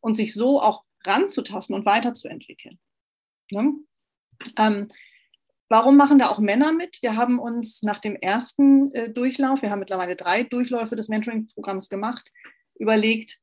und 0.01 0.15
sich 0.15 0.35
so 0.35 0.63
auch 0.63 0.85
ranzutasten 1.05 1.75
und 1.75 1.85
weiterzuentwickeln. 1.85 2.79
Ne? 3.51 3.75
Ähm, 4.57 4.89
warum 5.69 5.97
machen 5.97 6.19
da 6.19 6.29
auch 6.29 6.39
Männer 6.39 6.73
mit? 6.73 6.99
Wir 7.03 7.17
haben 7.17 7.39
uns 7.39 7.83
nach 7.83 7.99
dem 7.99 8.17
ersten 8.17 8.91
äh, 8.93 9.11
Durchlauf, 9.11 9.63
wir 9.63 9.71
haben 9.71 9.81
mittlerweile 9.81 10.17
drei 10.17 10.43
Durchläufe 10.43 10.97
des 10.97 11.09
Mentoring-Programms 11.09 11.89
gemacht, 11.89 12.31
überlegt, 12.79 13.39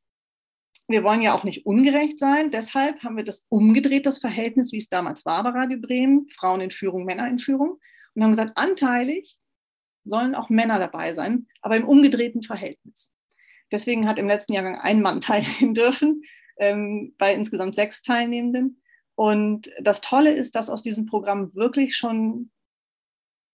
wir 0.87 1.03
wollen 1.03 1.21
ja 1.21 1.33
auch 1.33 1.43
nicht 1.43 1.65
ungerecht 1.65 2.19
sein. 2.19 2.51
Deshalb 2.51 3.01
haben 3.01 3.17
wir 3.17 3.23
das 3.23 3.47
umgedreht, 3.49 4.05
das 4.05 4.19
Verhältnis, 4.19 4.71
wie 4.71 4.77
es 4.77 4.89
damals 4.89 5.25
war 5.25 5.43
bei 5.43 5.49
Radio 5.49 5.79
Bremen, 5.79 6.27
Frauen 6.29 6.61
in 6.61 6.71
Führung, 6.71 7.05
Männer 7.05 7.27
in 7.27 7.39
Führung. 7.39 7.79
Und 8.13 8.23
haben 8.23 8.31
gesagt, 8.31 8.57
anteilig 8.57 9.37
sollen 10.03 10.35
auch 10.35 10.49
Männer 10.49 10.77
dabei 10.77 11.13
sein, 11.13 11.47
aber 11.61 11.75
im 11.75 11.87
umgedrehten 11.87 12.43
Verhältnis. 12.43 13.11
Deswegen 13.71 14.07
hat 14.07 14.19
im 14.19 14.27
letzten 14.27 14.53
Jahrgang 14.53 14.75
ein 14.79 15.01
Mann 15.01 15.21
teilnehmen 15.21 15.73
dürfen, 15.73 16.23
ähm, 16.57 17.15
bei 17.17 17.33
insgesamt 17.33 17.75
sechs 17.75 18.01
Teilnehmenden. 18.01 18.81
Und 19.15 19.71
das 19.81 20.01
Tolle 20.01 20.33
ist, 20.33 20.55
dass 20.55 20.69
aus 20.69 20.81
diesem 20.81 21.05
Programm 21.05 21.53
wirklich 21.55 21.95
schon 21.95 22.51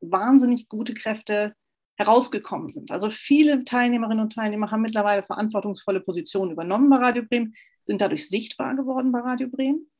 wahnsinnig 0.01 0.67
gute 0.67 0.93
Kräfte 0.93 1.55
herausgekommen 1.97 2.69
sind. 2.69 2.91
Also 2.91 3.09
viele 3.09 3.63
Teilnehmerinnen 3.63 4.23
und 4.23 4.33
Teilnehmer 4.33 4.71
haben 4.71 4.81
mittlerweile 4.81 5.23
verantwortungsvolle 5.23 6.01
Positionen 6.01 6.51
übernommen 6.51 6.89
bei 6.89 6.97
Radio 6.97 7.23
Bremen, 7.23 7.55
sind 7.83 8.01
dadurch 8.01 8.27
sichtbar 8.27 8.75
geworden 8.75 9.11
bei 9.11 9.19
Radio 9.19 9.47
Bremen 9.49 9.91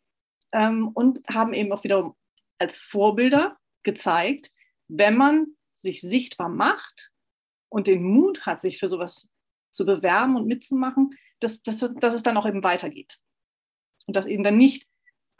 ähm, 0.51 0.89
und 0.89 1.19
haben 1.27 1.53
eben 1.53 1.71
auch 1.71 1.83
wiederum 1.83 2.15
als 2.57 2.77
Vorbilder 2.77 3.57
gezeigt, 3.83 4.51
wenn 4.87 5.15
man 5.17 5.47
sich 5.75 6.01
sichtbar 6.01 6.49
macht 6.49 7.11
und 7.69 7.87
den 7.87 8.03
Mut 8.03 8.45
hat, 8.45 8.61
sich 8.61 8.79
für 8.79 8.89
sowas 8.89 9.29
zu 9.71 9.85
bewerben 9.85 10.35
und 10.35 10.47
mitzumachen, 10.47 11.15
dass, 11.39 11.61
dass, 11.61 11.89
dass 11.99 12.13
es 12.13 12.23
dann 12.23 12.37
auch 12.37 12.47
eben 12.47 12.63
weitergeht. 12.63 13.19
Und 14.05 14.15
dass 14.15 14.27
eben 14.27 14.43
dann 14.43 14.57
nicht 14.57 14.90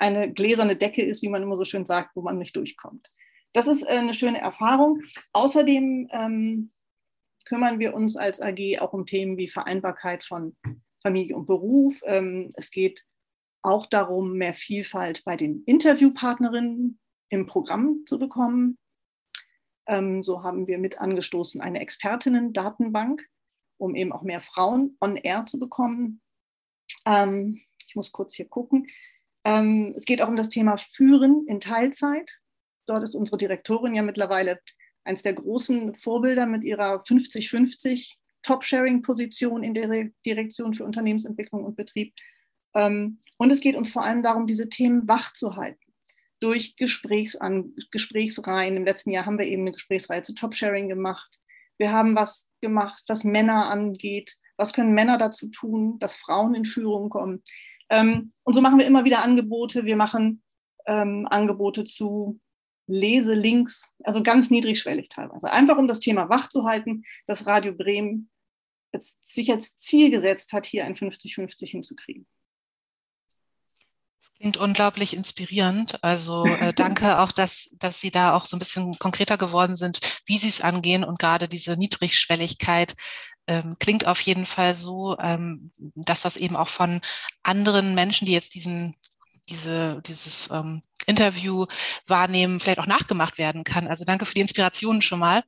eine 0.01 0.34
gläserne 0.34 0.75
Decke 0.75 1.03
ist, 1.03 1.22
wie 1.22 1.29
man 1.29 1.43
immer 1.43 1.55
so 1.55 1.63
schön 1.63 1.86
sagt, 1.86 2.15
wo 2.15 2.22
man 2.22 2.39
nicht 2.39 2.55
durchkommt. 2.55 3.13
Das 3.53 3.67
ist 3.67 3.84
äh, 3.84 3.98
eine 3.98 4.15
schöne 4.15 4.39
Erfahrung. 4.39 5.01
Außerdem 5.31 6.10
ähm, 6.12 6.72
kümmern 7.46 7.79
wir 7.79 7.93
uns 7.93 8.17
als 8.17 8.41
AG 8.41 8.79
auch 8.79 8.93
um 8.93 9.05
Themen 9.05 9.38
wie 9.38 9.48
Vereinbarkeit 9.48 10.24
von 10.24 10.58
Familie 11.03 11.36
und 11.36 11.46
Beruf. 11.46 12.01
Ähm, 12.05 12.51
es 12.55 12.72
geht 12.72 13.05
auch 13.62 13.86
darum, 13.86 14.34
mehr 14.34 14.55
Vielfalt 14.55 15.24
bei 15.24 15.38
den 15.38 15.63
Interviewpartnerinnen 15.65 17.00
im 17.29 17.46
Programm 17.46 18.03
zu 18.08 18.17
bekommen. 18.17 18.79
Ähm, 19.86 20.24
so 20.24 20.41
haben 20.41 20.65
wir 20.65 20.79
mit 20.79 21.00
angestoßen 21.00 21.62
eine 21.62 21.79
Expertinnen-Datenbank, 21.79 23.27
um 23.77 23.93
eben 23.93 24.12
auch 24.13 24.24
mehr 24.24 24.41
Frauen 24.41 24.98
on 25.00 25.15
air 25.15 25.46
zu 25.46 25.60
bekommen. 25.60 26.22
Ähm, 27.05 27.62
ich 27.86 27.96
muss 27.96 28.12
kurz 28.12 28.34
hier 28.34 28.50
gucken. 28.50 28.88
Ähm, 29.43 29.93
es 29.95 30.05
geht 30.05 30.21
auch 30.21 30.27
um 30.27 30.36
das 30.36 30.50
Thema 30.50 30.77
Führen 30.77 31.45
in 31.48 31.60
Teilzeit. 31.60 32.39
Dort 32.86 33.03
ist 33.03 33.15
unsere 33.15 33.38
Direktorin 33.38 33.93
ja 33.93 34.01
mittlerweile 34.01 34.60
eines 35.03 35.24
der 35.24 35.33
großen 35.33 35.95
Vorbilder 35.95 36.45
mit 36.45 36.63
ihrer 36.63 37.03
50-50 37.03 38.15
Top-Sharing-Position 38.43 39.63
in 39.63 39.74
der 39.74 40.10
Direktion 40.25 40.74
für 40.74 40.86
Unternehmensentwicklung 40.86 41.63
und 41.63 41.75
Betrieb. 41.75 42.13
Ähm, 42.74 43.19
und 43.38 43.51
es 43.51 43.62
geht 43.62 43.75
uns 43.75 43.91
vor 43.91 44.03
allem 44.03 44.24
darum, 44.24 44.48
diese 44.48 44.69
Themen 44.69 45.07
wach 45.07 45.33
zu 45.33 45.55
halten. 45.55 45.79
Durch 46.39 46.75
Gesprächsan 46.75 47.75
Gesprächsreihen. 47.91 48.75
Im 48.75 48.86
letzten 48.86 49.12
Jahr 49.12 49.25
haben 49.25 49.38
wir 49.38 49.45
eben 49.45 49.63
eine 49.63 49.74
Gesprächsreihe 49.74 50.24
zu 50.24 50.33
Top-Sharing 50.33 50.89
gemacht. 50.89 51.39
Wir 51.77 51.91
haben 51.91 52.15
was 52.15 52.48
gemacht, 52.62 53.03
was 53.07 53.24
Männer 53.24 53.69
angeht. 53.69 54.38
Was 54.57 54.74
können 54.74 54.93
Männer 54.93 55.17
dazu 55.17 55.50
tun, 55.50 55.98
dass 56.00 56.15
Frauen 56.15 56.55
in 56.55 56.65
Führung 56.65 57.10
kommen? 57.10 57.43
Ähm, 57.91 58.31
und 58.43 58.53
so 58.53 58.62
machen 58.62 58.79
wir 58.79 58.88
immer 58.88 59.05
wieder 59.05 59.24
Angebote. 59.24 59.86
Wir 59.86 59.98
machen 59.98 60.41
ähm, 60.88 61.27
Angebote 61.29 61.83
zu 61.83 62.39
Leselinks, 62.88 63.93
also 64.03 64.24
ganz 64.24 64.50
niedrigschwellig 64.50 65.10
teilweise. 65.10 65.51
Einfach 65.51 65.77
um 65.77 65.88
das 65.88 66.00
Thema 66.00 66.29
wach 66.29 66.50
zu 66.50 66.65
halten, 66.65 67.03
dass 67.27 67.45
Radio 67.45 67.74
Bremen 67.74 68.29
jetzt, 68.93 69.17
sich 69.27 69.51
als 69.51 69.77
Ziel 69.77 70.10
gesetzt 70.10 70.53
hat, 70.53 70.65
hier 70.65 70.86
ein 70.86 70.95
50-50 70.95 71.67
hinzukriegen. 71.67 72.25
Klingt 74.41 74.57
unglaublich 74.57 75.15
inspirierend. 75.15 76.03
Also 76.03 76.45
äh, 76.45 76.74
danke 76.75 77.19
auch, 77.19 77.31
dass, 77.31 77.69
dass 77.74 78.01
Sie 78.01 78.10
da 78.10 78.33
auch 78.33 78.45
so 78.45 78.55
ein 78.55 78.60
bisschen 78.60 78.98
konkreter 78.98 79.38
geworden 79.38 79.75
sind, 79.75 80.00
wie 80.25 80.39
Sie 80.39 80.50
es 80.50 80.62
angehen 80.62 81.03
und 81.03 81.19
gerade 81.19 81.48
diese 81.48 81.77
Niedrigschwelligkeit 81.77 82.95
ähm, 83.45 83.75
klingt 83.79 84.07
auf 84.07 84.19
jeden 84.21 84.48
Fall 84.48 84.75
so, 84.75 85.15
ähm, 85.19 85.71
dass 85.77 86.24
das 86.24 86.38
eben 86.38 86.55
auch 86.55 86.69
von 86.69 87.01
anderen 87.43 87.93
Menschen, 87.93 88.25
die 88.25 88.31
jetzt 88.31 88.55
diesen 88.55 88.95
diese, 89.50 90.01
dieses 90.07 90.50
ähm, 90.51 90.81
Interview 91.05 91.67
wahrnehmen, 92.07 92.60
vielleicht 92.60 92.79
auch 92.79 92.88
nachgemacht 92.88 93.38
werden 93.38 93.63
kann. 93.63 93.88
Also 93.88 94.05
danke 94.05 94.25
für 94.25 94.33
die 94.33 94.41
Inspirationen 94.41 95.01
schon 95.03 95.19
mal. 95.19 95.43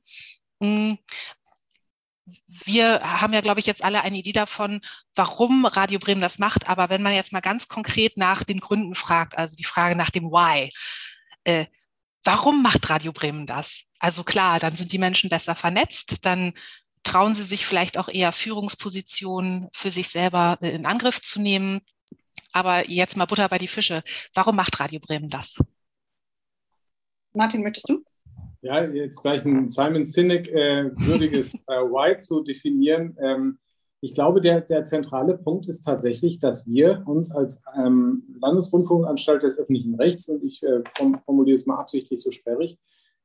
Wir 2.46 3.00
haben 3.00 3.32
ja, 3.34 3.40
glaube 3.40 3.60
ich, 3.60 3.66
jetzt 3.66 3.84
alle 3.84 4.02
eine 4.02 4.16
Idee 4.16 4.32
davon, 4.32 4.80
warum 5.14 5.66
Radio 5.66 5.98
Bremen 5.98 6.22
das 6.22 6.38
macht. 6.38 6.68
Aber 6.68 6.88
wenn 6.88 7.02
man 7.02 7.12
jetzt 7.12 7.32
mal 7.32 7.40
ganz 7.40 7.68
konkret 7.68 8.16
nach 8.16 8.44
den 8.44 8.60
Gründen 8.60 8.94
fragt, 8.94 9.36
also 9.36 9.56
die 9.56 9.64
Frage 9.64 9.96
nach 9.96 10.10
dem 10.10 10.24
Why, 10.24 10.70
äh, 11.44 11.66
warum 12.24 12.62
macht 12.62 12.88
Radio 12.88 13.12
Bremen 13.12 13.46
das? 13.46 13.82
Also 13.98 14.24
klar, 14.24 14.58
dann 14.58 14.76
sind 14.76 14.92
die 14.92 14.98
Menschen 14.98 15.30
besser 15.30 15.54
vernetzt, 15.54 16.24
dann 16.26 16.54
trauen 17.02 17.34
sie 17.34 17.44
sich 17.44 17.66
vielleicht 17.66 17.98
auch 17.98 18.08
eher 18.08 18.32
Führungspositionen 18.32 19.68
für 19.72 19.90
sich 19.90 20.08
selber 20.08 20.58
äh, 20.62 20.70
in 20.70 20.86
Angriff 20.86 21.20
zu 21.20 21.40
nehmen. 21.40 21.82
Aber 22.52 22.88
jetzt 22.88 23.16
mal 23.16 23.26
Butter 23.26 23.48
bei 23.48 23.58
die 23.58 23.68
Fische. 23.68 24.02
Warum 24.32 24.56
macht 24.56 24.80
Radio 24.80 25.00
Bremen 25.00 25.28
das? 25.28 25.58
Martin, 27.34 27.62
möchtest 27.62 27.88
du? 27.88 28.04
Ja, 28.64 28.82
jetzt 28.82 29.20
gleich 29.20 29.44
ein 29.44 29.68
Simon 29.68 30.06
Sinek 30.06 30.48
äh, 30.48 30.90
würdiges 30.96 31.52
äh, 31.68 31.82
Why 31.82 32.16
zu 32.16 32.40
definieren. 32.40 33.14
Ähm, 33.20 33.58
ich 34.00 34.14
glaube, 34.14 34.40
der, 34.40 34.62
der 34.62 34.86
zentrale 34.86 35.36
Punkt 35.36 35.68
ist 35.68 35.82
tatsächlich, 35.82 36.38
dass 36.38 36.66
wir 36.66 37.02
uns 37.04 37.30
als 37.30 37.62
ähm, 37.76 38.22
Landesrundfunkanstalt 38.40 39.42
des 39.42 39.58
öffentlichen 39.58 39.96
Rechts, 39.96 40.30
und 40.30 40.42
ich 40.42 40.62
äh, 40.62 40.82
formuliere 41.26 41.56
es 41.56 41.66
mal 41.66 41.76
absichtlich 41.76 42.22
so 42.22 42.30
sperrig, 42.30 42.78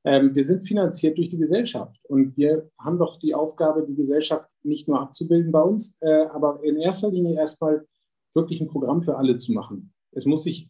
ähm, 0.03 0.35
wir 0.35 0.43
sind 0.43 0.59
finanziert 0.59 1.17
durch 1.17 1.29
die 1.29 1.37
Gesellschaft 1.37 2.01
und 2.09 2.35
wir 2.35 2.69
haben 2.77 2.99
doch 2.99 3.17
die 3.17 3.33
Aufgabe, 3.33 3.85
die 3.87 3.95
Gesellschaft 3.95 4.49
nicht 4.63 4.89
nur 4.89 4.99
abzubilden 4.99 5.53
bei 5.53 5.61
uns, 5.61 5.97
äh, 6.01 6.25
aber 6.33 6.59
in 6.63 6.75
erster 6.75 7.11
Linie 7.11 7.35
erstmal 7.35 7.85
wirklich 8.33 8.59
ein 8.59 8.67
Programm 8.67 9.01
für 9.01 9.15
alle 9.15 9.37
zu 9.37 9.53
machen. 9.53 9.93
Es 10.11 10.25
muss 10.25 10.43
sich 10.43 10.69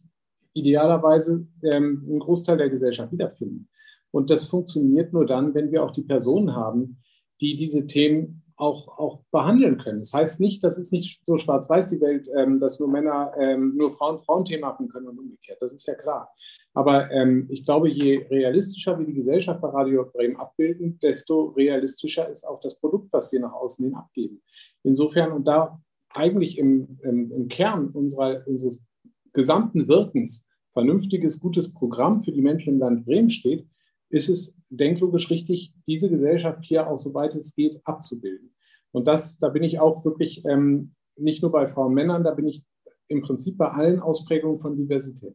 idealerweise 0.52 1.44
ähm, 1.64 2.06
ein 2.08 2.20
Großteil 2.20 2.56
der 2.56 2.70
Gesellschaft 2.70 3.10
wiederfinden. 3.10 3.68
Und 4.10 4.30
das 4.30 4.44
funktioniert 4.44 5.12
nur 5.12 5.26
dann, 5.26 5.54
wenn 5.54 5.70
wir 5.70 5.84
auch 5.84 5.92
die 5.92 6.02
Personen 6.02 6.54
haben, 6.54 6.98
die 7.40 7.56
diese 7.56 7.86
Themen 7.86 8.42
auch, 8.56 8.98
auch 8.98 9.20
behandeln 9.30 9.78
können. 9.78 10.00
Das 10.00 10.12
heißt 10.12 10.40
nicht, 10.40 10.62
das 10.62 10.76
ist 10.76 10.92
nicht 10.92 11.22
so 11.26 11.36
schwarz-weiß 11.38 11.90
die 11.90 12.00
Welt, 12.00 12.28
ähm, 12.36 12.60
dass 12.60 12.78
nur 12.78 12.88
Männer, 12.88 13.32
ähm, 13.38 13.74
nur 13.76 13.90
Frauen 13.90 14.18
Frauenthemen 14.18 14.60
machen 14.60 14.88
können 14.88 15.08
und 15.08 15.18
umgekehrt. 15.18 15.58
Das 15.60 15.72
ist 15.72 15.86
ja 15.86 15.94
klar. 15.94 16.30
Aber 16.74 17.10
ähm, 17.10 17.46
ich 17.48 17.64
glaube, 17.64 17.88
je 17.88 18.18
realistischer 18.30 18.98
wir 18.98 19.06
die 19.06 19.14
Gesellschaft 19.14 19.60
bei 19.60 19.68
Radio 19.68 20.04
Bremen 20.04 20.36
abbilden, 20.36 20.98
desto 21.02 21.46
realistischer 21.56 22.28
ist 22.28 22.46
auch 22.46 22.60
das 22.60 22.78
Produkt, 22.78 23.12
was 23.12 23.32
wir 23.32 23.40
nach 23.40 23.52
außen 23.52 23.84
hin 23.84 23.94
abgeben. 23.94 24.42
Insofern, 24.82 25.32
und 25.32 25.46
da 25.46 25.80
eigentlich 26.10 26.58
im, 26.58 26.98
im, 27.02 27.32
im 27.32 27.48
Kern 27.48 27.88
unserer, 27.88 28.46
unseres 28.46 28.84
gesamten 29.32 29.88
Wirkens 29.88 30.48
vernünftiges, 30.72 31.40
gutes 31.40 31.72
Programm 31.72 32.20
für 32.20 32.32
die 32.32 32.42
Menschen 32.42 32.74
im 32.74 32.80
Land 32.80 33.04
Bremen 33.04 33.30
steht, 33.30 33.66
ist 34.10 34.28
es 34.28 34.56
denklogisch 34.68 35.30
richtig, 35.30 35.72
diese 35.86 36.10
Gesellschaft 36.10 36.64
hier 36.64 36.88
auch, 36.88 36.98
soweit 36.98 37.34
es 37.34 37.54
geht, 37.54 37.80
abzubilden. 37.84 38.54
Und 38.92 39.06
das, 39.06 39.38
da 39.38 39.48
bin 39.48 39.62
ich 39.62 39.78
auch 39.78 40.04
wirklich 40.04 40.44
ähm, 40.44 40.94
nicht 41.16 41.42
nur 41.42 41.52
bei 41.52 41.66
Frauen 41.66 41.88
und 41.88 41.94
Männern, 41.94 42.24
da 42.24 42.32
bin 42.32 42.48
ich 42.48 42.62
im 43.08 43.22
Prinzip 43.22 43.56
bei 43.56 43.68
allen 43.68 44.00
Ausprägungen 44.00 44.58
von 44.58 44.76
Diversität. 44.76 45.34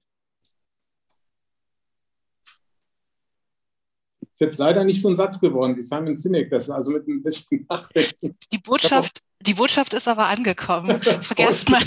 Ist 4.30 4.42
jetzt 4.42 4.58
leider 4.58 4.84
nicht 4.84 5.02
so 5.02 5.08
ein 5.08 5.16
Satz 5.16 5.40
geworden 5.40 5.78
wie 5.78 5.82
Simon 5.82 6.18
Sinek, 6.18 6.50
das 6.50 6.70
also 6.70 6.92
mit 6.92 7.08
ein 7.08 7.24
bisschen 7.24 7.66
Nachdenken. 7.70 8.38
Die 8.52 8.58
Botschaft, 8.58 9.22
die 9.40 9.54
Botschaft 9.54 9.94
ist 9.94 10.10
aber 10.10 10.28
angekommen. 10.28 11.02
Frau 11.22 11.36
Gerstmann, 11.36 11.86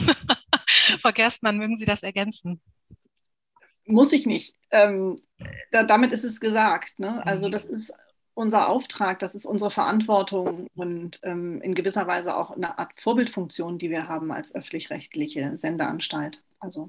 Frau 1.02 1.11
Gerstmann, 1.14 1.59
mögen 1.59 1.76
Sie 1.76 1.85
das 1.85 2.02
ergänzen? 2.02 2.62
Muss 3.88 4.12
ich 4.12 4.26
nicht. 4.26 4.54
Ähm, 4.71 5.21
da, 5.71 5.83
damit 5.83 6.12
ist 6.12 6.25
es 6.25 6.40
gesagt. 6.40 6.99
Ne? 6.99 7.25
Also 7.26 7.49
das 7.49 7.64
ist 7.64 7.92
unser 8.35 8.68
Auftrag, 8.68 9.18
das 9.18 9.35
ist 9.35 9.47
unsere 9.47 9.71
Verantwortung 9.71 10.68
und 10.76 11.18
ähm, 11.25 11.61
in 11.61 11.75
gewisser 11.75 12.07
Weise 12.07 12.37
auch 12.37 12.52
eine 12.52 12.78
Art 12.78 12.92
Vorbildfunktion, 13.00 13.78
die 13.78 13.90
wir 13.90 14.09
haben 14.09 14.30
als 14.30 14.54
öffentlich-rechtliche 14.54 15.59
Sendeanstalt. 15.59 16.45
Also 16.61 16.87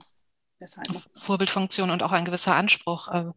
deshalb. 0.60 0.88
Vorbildfunktion 1.13 1.89
und 1.89 2.03
auch 2.03 2.12
ein 2.12 2.25
gewisser 2.25 2.56
Anspruch. 2.56 3.08
Äh, 3.08 3.32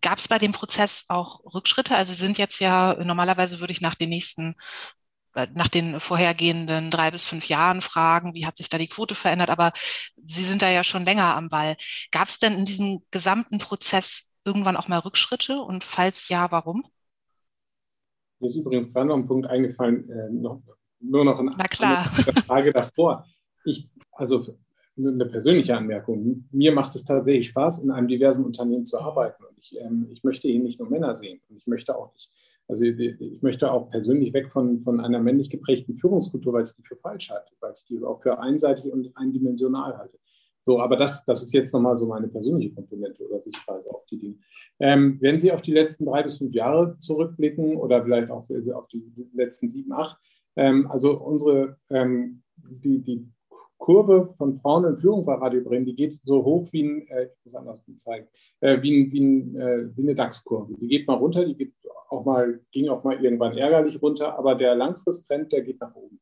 Gab 0.00 0.18
es 0.18 0.28
bei 0.28 0.38
dem 0.38 0.52
Prozess 0.52 1.04
auch 1.08 1.40
Rückschritte? 1.54 1.94
Also 1.94 2.14
Sie 2.14 2.24
sind 2.24 2.38
jetzt 2.38 2.58
ja, 2.58 2.94
normalerweise 3.04 3.60
würde 3.60 3.72
ich 3.72 3.82
nach 3.82 3.96
den 3.96 4.08
nächsten 4.08 4.56
nach 5.54 5.68
den 5.68 6.00
vorhergehenden 6.00 6.90
drei 6.90 7.10
bis 7.10 7.24
fünf 7.24 7.48
Jahren 7.48 7.80
fragen, 7.80 8.34
wie 8.34 8.46
hat 8.46 8.56
sich 8.56 8.68
da 8.68 8.78
die 8.78 8.88
Quote 8.88 9.14
verändert, 9.14 9.50
aber 9.50 9.72
Sie 10.24 10.44
sind 10.44 10.62
da 10.62 10.70
ja 10.70 10.84
schon 10.84 11.04
länger 11.04 11.34
am 11.36 11.48
Ball. 11.48 11.76
Gab 12.10 12.28
es 12.28 12.38
denn 12.38 12.56
in 12.56 12.64
diesem 12.64 13.02
gesamten 13.10 13.58
Prozess 13.58 14.28
irgendwann 14.44 14.76
auch 14.76 14.88
mal 14.88 14.98
Rückschritte 14.98 15.60
und 15.60 15.84
falls 15.84 16.28
ja, 16.28 16.50
warum? 16.50 16.84
Mir 18.40 18.46
ist 18.46 18.56
übrigens 18.56 18.92
gerade 18.92 19.06
noch 19.08 19.16
ein 19.16 19.26
Punkt 19.26 19.46
eingefallen, 19.46 20.10
äh, 20.10 20.30
noch, 20.30 20.62
nur 21.00 21.24
noch 21.24 21.38
eine, 21.38 21.52
eine 21.52 22.42
Frage 22.42 22.72
davor. 22.72 23.26
Ich, 23.64 23.88
also 24.12 24.58
eine 24.96 25.26
persönliche 25.26 25.76
Anmerkung. 25.76 26.48
Mir 26.50 26.72
macht 26.72 26.94
es 26.94 27.04
tatsächlich 27.04 27.48
Spaß, 27.48 27.82
in 27.82 27.90
einem 27.90 28.08
diversen 28.08 28.44
Unternehmen 28.44 28.84
zu 28.84 28.98
arbeiten. 28.98 29.42
Und 29.44 29.58
ich, 29.58 29.78
ähm, 29.80 30.08
ich 30.10 30.22
möchte 30.22 30.48
hier 30.48 30.60
nicht 30.60 30.78
nur 30.78 30.90
Männer 30.90 31.16
sehen. 31.16 31.40
Und 31.48 31.56
ich 31.56 31.66
möchte 31.66 31.96
auch 31.96 32.12
nicht, 32.12 32.30
also 32.68 32.84
ich 32.84 33.42
möchte 33.42 33.70
auch 33.70 33.90
persönlich 33.90 34.32
weg 34.32 34.50
von, 34.50 34.80
von 34.80 35.00
einer 35.00 35.20
männlich 35.20 35.50
geprägten 35.50 35.96
Führungskultur, 35.96 36.52
weil 36.52 36.64
ich 36.64 36.72
die 36.72 36.82
für 36.82 36.96
falsch 36.96 37.30
halte, 37.30 37.52
weil 37.60 37.72
ich 37.76 37.84
die 37.84 38.02
auch 38.02 38.22
für 38.22 38.38
einseitig 38.38 38.90
und 38.92 39.16
eindimensional 39.16 39.96
halte. 39.98 40.18
So, 40.64 40.80
aber 40.80 40.96
das, 40.96 41.24
das 41.24 41.42
ist 41.42 41.52
jetzt 41.52 41.74
nochmal 41.74 41.96
so 41.96 42.06
meine 42.06 42.28
persönliche 42.28 42.74
Komponente 42.74 43.26
oder 43.26 43.40
Sichtweise 43.40 43.90
auf 43.90 44.06
die 44.06 44.18
Dinge. 44.18 44.36
Ähm, 44.78 45.18
wenn 45.20 45.38
Sie 45.38 45.50
auf 45.52 45.62
die 45.62 45.72
letzten 45.72 46.06
drei 46.06 46.22
bis 46.22 46.38
fünf 46.38 46.54
Jahre 46.54 46.96
zurückblicken 46.98 47.76
oder 47.76 48.02
vielleicht 48.04 48.30
auch 48.30 48.46
auf 48.74 48.88
die 48.88 49.04
letzten 49.34 49.68
sieben, 49.68 49.92
acht, 49.92 50.16
ähm, 50.56 50.86
also 50.88 51.18
unsere, 51.20 51.78
ähm, 51.90 52.42
die, 52.56 53.02
die 53.02 53.28
Kurve 53.78 54.28
von 54.28 54.54
Frauen 54.54 54.84
in 54.84 54.96
Führung 54.96 55.24
bei 55.24 55.34
Radio 55.34 55.62
Bremen, 55.62 55.84
die 55.84 55.96
geht 55.96 56.20
so 56.22 56.44
hoch 56.44 56.72
wie 56.72 56.84
ein, 56.84 57.08
äh, 57.08 57.24
ich 57.24 57.44
muss 57.44 57.54
anders 57.56 57.82
zeigen, 57.96 58.28
äh, 58.60 58.80
wie, 58.80 59.02
ein, 59.02 59.12
wie, 59.12 59.20
ein, 59.20 59.56
äh, 59.56 59.96
wie 59.96 60.02
eine 60.02 60.14
DAX-Kurve. 60.14 60.74
Die 60.78 60.86
geht 60.86 61.08
mal 61.08 61.14
runter, 61.14 61.44
die 61.44 61.56
geht 61.56 61.74
auch 62.12 62.24
mal, 62.24 62.60
ging 62.70 62.88
auch 62.88 63.04
mal 63.04 63.22
irgendwann 63.22 63.56
ärgerlich 63.56 64.00
runter, 64.00 64.38
aber 64.38 64.54
der 64.54 64.74
Langfristtrend, 64.74 65.52
der 65.52 65.62
geht 65.62 65.80
nach 65.80 65.94
oben. 65.94 66.20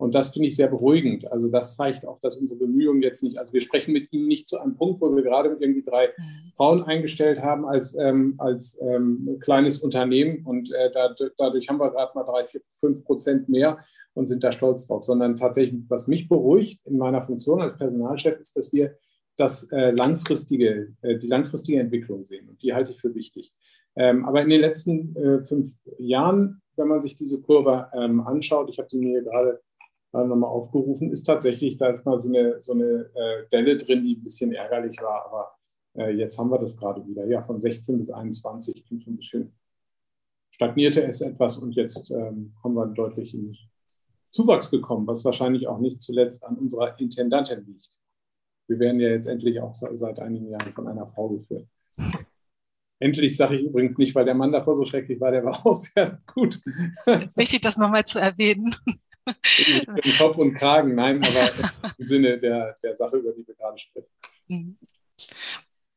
Und 0.00 0.14
das 0.14 0.32
finde 0.32 0.48
ich 0.48 0.56
sehr 0.56 0.68
beruhigend. 0.68 1.30
Also 1.30 1.50
das 1.50 1.76
zeigt 1.76 2.06
auch, 2.06 2.18
dass 2.20 2.38
unsere 2.38 2.58
Bemühungen 2.58 3.02
jetzt 3.02 3.22
nicht, 3.22 3.36
also 3.36 3.52
wir 3.52 3.60
sprechen 3.60 3.92
mit 3.92 4.10
Ihnen 4.12 4.28
nicht 4.28 4.48
zu 4.48 4.58
einem 4.58 4.74
Punkt, 4.74 5.02
wo 5.02 5.14
wir 5.14 5.22
gerade 5.22 5.54
irgendwie 5.60 5.82
drei 5.82 6.06
mhm. 6.06 6.52
Frauen 6.56 6.82
eingestellt 6.84 7.40
haben 7.40 7.66
als, 7.66 7.94
ähm, 7.98 8.34
als 8.38 8.80
ähm, 8.80 9.36
kleines 9.40 9.80
Unternehmen 9.80 10.46
und 10.46 10.72
äh, 10.72 10.90
da, 10.90 11.14
dadurch 11.36 11.68
haben 11.68 11.78
wir 11.78 11.90
gerade 11.90 12.12
mal 12.14 12.24
drei, 12.24 12.46
vier, 12.46 12.62
fünf 12.72 13.04
Prozent 13.04 13.50
mehr 13.50 13.78
und 14.14 14.24
sind 14.24 14.42
da 14.42 14.52
stolz 14.52 14.86
drauf, 14.86 15.04
sondern 15.04 15.36
tatsächlich, 15.36 15.82
was 15.88 16.08
mich 16.08 16.30
beruhigt 16.30 16.80
in 16.86 16.96
meiner 16.96 17.20
Funktion 17.20 17.60
als 17.60 17.76
Personalchef, 17.76 18.40
ist, 18.40 18.56
dass 18.56 18.72
wir 18.72 18.96
das 19.36 19.70
äh, 19.70 19.90
langfristige, 19.90 20.94
äh, 21.02 21.18
die 21.18 21.26
langfristige 21.26 21.78
Entwicklung 21.78 22.24
sehen 22.24 22.48
und 22.48 22.62
die 22.62 22.72
halte 22.72 22.92
ich 22.92 23.00
für 23.00 23.14
wichtig. 23.14 23.52
Ähm, 23.96 24.24
aber 24.24 24.42
in 24.42 24.50
den 24.50 24.60
letzten 24.60 25.16
äh, 25.16 25.40
fünf 25.42 25.72
Jahren, 25.98 26.62
wenn 26.76 26.88
man 26.88 27.00
sich 27.00 27.16
diese 27.16 27.40
Kurve 27.40 27.88
ähm, 27.92 28.20
anschaut, 28.20 28.70
ich 28.70 28.78
habe 28.78 28.88
sie 28.88 28.98
mir 28.98 29.22
gerade 29.22 29.60
nochmal 30.12 30.50
aufgerufen, 30.50 31.12
ist 31.12 31.22
tatsächlich, 31.22 31.76
da 31.76 31.90
ist 31.90 32.04
mal 32.04 32.20
so 32.20 32.28
eine, 32.28 32.60
so 32.60 32.72
eine 32.72 33.10
äh, 33.14 33.48
Delle 33.52 33.78
drin, 33.78 34.02
die 34.02 34.16
ein 34.16 34.24
bisschen 34.24 34.52
ärgerlich 34.52 35.00
war, 35.00 35.24
aber 35.26 35.52
äh, 35.96 36.10
jetzt 36.10 36.36
haben 36.38 36.50
wir 36.50 36.58
das 36.58 36.76
gerade 36.76 37.06
wieder. 37.06 37.26
Ja, 37.26 37.42
von 37.42 37.60
16 37.60 37.98
bis 37.98 38.10
21 38.10 38.84
so 38.88 39.10
ein 39.10 39.16
bisschen 39.16 39.52
stagnierte 40.50 41.02
es 41.02 41.20
etwas 41.20 41.58
und 41.58 41.74
jetzt 41.74 42.10
ähm, 42.10 42.54
haben 42.62 42.74
wir 42.74 42.82
einen 42.82 42.94
deutlichen 42.94 43.56
Zuwachs 44.30 44.70
bekommen, 44.70 45.06
was 45.06 45.24
wahrscheinlich 45.24 45.66
auch 45.66 45.78
nicht 45.78 46.00
zuletzt 46.00 46.44
an 46.44 46.56
unserer 46.56 46.98
Intendantin 46.98 47.64
liegt. 47.66 47.90
Wir 48.68 48.78
werden 48.78 49.00
ja 49.00 49.08
jetzt 49.08 49.26
endlich 49.26 49.60
auch 49.60 49.74
seit 49.74 50.20
einigen 50.20 50.48
Jahren 50.48 50.72
von 50.72 50.86
einer 50.86 51.06
Frau 51.06 51.28
geführt. 51.30 51.66
Endlich 53.00 53.36
sage 53.36 53.56
ich 53.56 53.64
übrigens 53.64 53.96
nicht, 53.98 54.14
weil 54.14 54.26
der 54.26 54.34
Mann 54.34 54.52
davor 54.52 54.76
so 54.76 54.84
schrecklich 54.84 55.20
war, 55.20 55.30
der 55.30 55.44
war 55.44 55.66
auch 55.66 55.74
sehr 55.74 56.20
gut. 56.32 56.60
Es 57.06 57.24
ist 57.24 57.36
wichtig, 57.36 57.62
das 57.62 57.78
nochmal 57.78 58.04
zu 58.04 58.18
erwähnen. 58.18 58.76
Im 59.24 60.12
Kopf 60.18 60.36
und 60.38 60.54
Kragen, 60.54 60.94
nein, 60.94 61.22
aber 61.24 61.50
im 61.96 62.04
Sinne 62.04 62.38
der, 62.38 62.74
der 62.82 62.94
Sache, 62.94 63.16
über 63.16 63.32
die 63.32 63.46
wir 63.46 63.54
gerade 63.54 63.78
sprechen. 63.78 64.78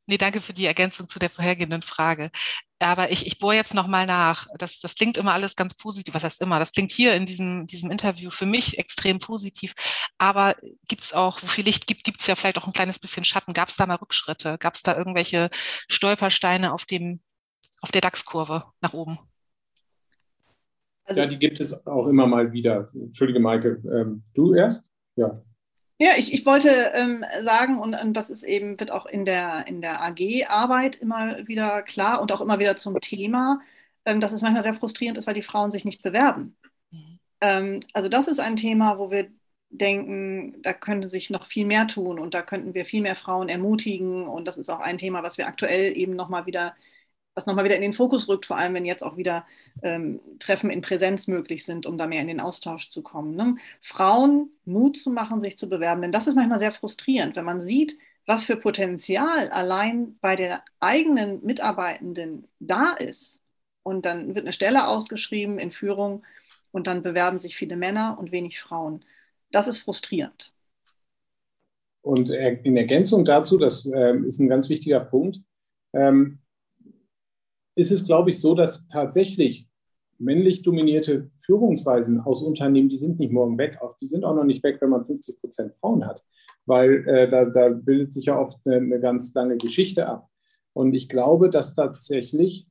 Nee, 0.06 0.18
danke 0.18 0.42
für 0.42 0.54
die 0.54 0.66
Ergänzung 0.66 1.08
zu 1.08 1.18
der 1.18 1.30
vorhergehenden 1.30 1.82
Frage. 1.82 2.30
Aber 2.80 3.12
ich, 3.12 3.26
ich 3.26 3.40
bohre 3.40 3.56
jetzt 3.56 3.74
nochmal 3.74 4.06
nach. 4.06 4.48
Das, 4.58 4.80
das 4.80 4.96
klingt 4.96 5.18
immer 5.18 5.34
alles 5.34 5.56
ganz 5.56 5.74
positiv. 5.74 6.14
Was 6.14 6.24
heißt 6.26 6.42
immer? 6.42 6.60
Das 6.60 6.74
klingt 6.74 6.92
hier 6.92 7.16
in 7.16 7.26
diesem, 7.26 7.66
diesem 7.68 7.90
Interview 7.90 8.30
für 8.30 8.46
mich 8.46 8.78
extrem 8.78 9.20
positiv. 9.20 9.74
Aber 10.18 10.56
gibt 10.90 11.04
es 11.04 11.14
auch, 11.14 11.42
wo 11.42 11.48
viel 11.48 11.64
Licht 11.64 11.88
gibt, 11.88 12.04
gibt 12.04 12.20
es 12.20 12.28
ja 12.28 12.36
vielleicht 12.36 12.58
auch 12.58 12.68
ein 12.68 12.74
kleines 12.74 13.00
bisschen 13.00 13.24
Schatten. 13.24 13.54
Gab 13.54 13.70
es 13.70 13.78
da 13.78 13.86
mal 13.86 13.96
Rückschritte? 13.96 14.58
Gab 14.58 14.76
es 14.76 14.84
da 14.84 14.98
irgendwelche 14.98 15.50
Stolpersteine 15.90 16.74
auf, 16.74 16.86
dem, 16.86 17.22
auf 17.82 17.92
der 17.92 18.02
DAX-Kurve 18.02 18.66
nach 18.82 18.94
oben? 18.94 19.18
Ja, 21.08 21.26
die 21.26 21.38
gibt 21.38 21.60
es 21.62 21.86
auch 21.88 22.08
immer 22.08 22.28
mal 22.28 22.52
wieder. 22.52 22.90
Entschuldige, 22.94 23.40
Maike, 23.40 23.82
ähm, 23.86 24.24
du 24.34 24.54
erst? 24.54 24.90
Ja. 25.16 25.42
Ja, 26.04 26.18
ich, 26.18 26.34
ich 26.34 26.46
wollte 26.46 26.92
ähm, 26.94 27.24
sagen, 27.44 27.80
und, 27.80 27.94
und, 27.94 28.12
das 28.12 28.30
ist 28.30 28.44
eben, 28.44 28.78
wird 28.78 28.92
auch 28.92 29.06
in 29.06 29.24
der, 29.24 29.66
in 29.68 29.80
der 29.80 30.04
AG-Arbeit 30.04 30.98
immer 30.98 31.48
wieder 31.48 31.82
klar 31.82 32.22
und 32.22 32.30
auch 32.34 32.42
immer 32.42 32.60
wieder 32.60 32.76
zum 32.76 33.00
Thema, 33.00 33.62
ähm, 34.04 34.20
dass 34.20 34.34
es 34.34 34.42
manchmal 34.42 34.64
sehr 34.64 34.74
frustrierend 34.74 35.18
ist, 35.18 35.28
weil 35.28 35.34
die 35.34 35.42
Frauen 35.42 35.72
sich 35.72 35.86
nicht 35.86 36.02
bewerben. 36.02 36.58
Mhm. 36.92 37.20
Ähm, 37.40 37.80
also 37.94 38.10
das 38.10 38.28
ist 38.28 38.42
ein 38.42 38.58
Thema, 38.58 39.00
wo 39.00 39.12
wir 39.12 39.30
denken, 39.70 40.62
da 40.62 40.74
könnte 40.74 41.08
sich 41.08 41.30
noch 41.30 41.48
viel 41.48 41.66
mehr 41.66 41.88
tun 41.88 42.20
und 42.20 42.34
da 42.34 42.42
könnten 42.42 42.74
wir 42.74 42.84
viel 42.84 43.02
mehr 43.02 43.16
Frauen 43.16 43.48
ermutigen. 43.48 44.28
Und 44.28 44.46
das 44.46 44.58
ist 44.58 44.70
auch 44.70 44.82
ein 44.82 44.98
Thema, 44.98 45.24
was 45.24 45.38
wir 45.38 45.48
aktuell 45.48 45.98
eben 45.98 46.18
nochmal 46.18 46.46
wieder 46.46 46.76
was 47.36 47.46
nochmal 47.46 47.66
wieder 47.66 47.76
in 47.76 47.82
den 47.82 47.94
Fokus 47.94 48.28
rückt, 48.28 48.46
vor 48.46 48.58
allem 48.58 48.74
wenn 48.74 48.86
jetzt 48.86 49.04
auch 49.04 49.18
wieder 49.18 49.46
ähm, 49.82 50.20
Treffen 50.40 50.70
in 50.70 50.82
Präsenz 50.82 51.28
möglich 51.28 51.66
sind, 51.66 51.86
um 51.86 51.98
da 51.98 52.08
mehr 52.08 52.22
in 52.22 52.28
den 52.28 52.40
Austausch 52.40 52.90
zu 52.90 53.02
kommen. 53.02 53.36
Ne? 53.36 53.56
Frauen 53.82 54.50
Mut 54.66 54.98
zu 54.98 55.10
machen, 55.10 55.40
sich 55.40 55.58
zu 55.58 55.70
bewerben, 55.70 56.02
denn 56.02 56.12
das 56.12 56.28
ist 56.28 56.36
manchmal 56.36 56.60
sehr 56.60 56.72
frustrierend, 56.72 57.36
wenn 57.36 57.46
man 57.46 57.62
sieht, 57.62 57.98
was 58.26 58.44
für 58.44 58.56
Potenzial 58.56 59.50
allein 59.50 60.18
bei 60.22 60.36
der 60.36 60.64
eigenen 60.80 61.44
Mitarbeitenden 61.44 62.48
da 62.60 62.94
ist. 62.94 63.42
Und 63.84 64.06
dann 64.06 64.34
wird 64.36 64.46
eine 64.46 64.54
Stelle 64.54 64.88
ausgeschrieben 64.88 65.60
in 65.60 65.72
Führung 65.72 66.24
und 66.72 66.88
dann 66.88 67.04
bewerben 67.04 67.38
sich 67.40 67.56
viele 67.56 67.76
Männer 67.76 68.18
und 68.18 68.32
wenig 68.32 68.62
Frauen. 68.62 69.04
Das 69.52 69.68
ist 69.68 69.80
frustrierend. 69.80 70.54
Und 72.02 72.30
in 72.30 72.78
Ergänzung 72.78 73.24
dazu, 73.24 73.58
das 73.58 73.86
äh, 73.86 74.18
ist 74.26 74.40
ein 74.40 74.50
ganz 74.50 74.70
wichtiger 74.70 75.00
Punkt, 75.00 75.40
ähm, 75.94 76.40
ist 77.76 77.92
es, 77.92 78.06
glaube 78.06 78.30
ich, 78.30 78.40
so, 78.40 78.56
dass 78.56 78.88
tatsächlich 78.88 79.68
männlich 80.20 80.62
dominierte 80.62 81.30
Führungsweisen 81.46 82.20
aus 82.22 82.42
Unternehmen, 82.42 82.90
die 82.90 82.98
sind 82.98 83.20
nicht 83.20 83.32
morgen 83.32 83.58
weg, 83.58 83.80
auch, 83.82 83.98
die 83.98 84.08
sind 84.08 84.24
auch 84.24 84.36
noch 84.36 84.44
nicht 84.44 84.64
weg, 84.64 84.78
wenn 84.80 84.90
man 84.90 85.04
50 85.04 85.42
Prozent 85.42 85.76
Frauen 85.76 86.06
hat, 86.06 86.24
weil 86.66 87.08
äh, 87.08 87.30
da, 87.30 87.46
da, 87.46 87.70
bildet 87.70 88.14
sich 88.14 88.26
ja 88.26 88.40
oft 88.40 88.60
eine, 88.66 88.78
eine 88.78 89.00
ganz 89.00 89.34
lange 89.34 89.58
Geschichte 89.58 90.08
ab. 90.08 90.30
Und 90.74 90.94
ich 90.94 91.10
glaube, 91.10 91.50
dass 91.50 91.76
tatsächlich 91.76 92.68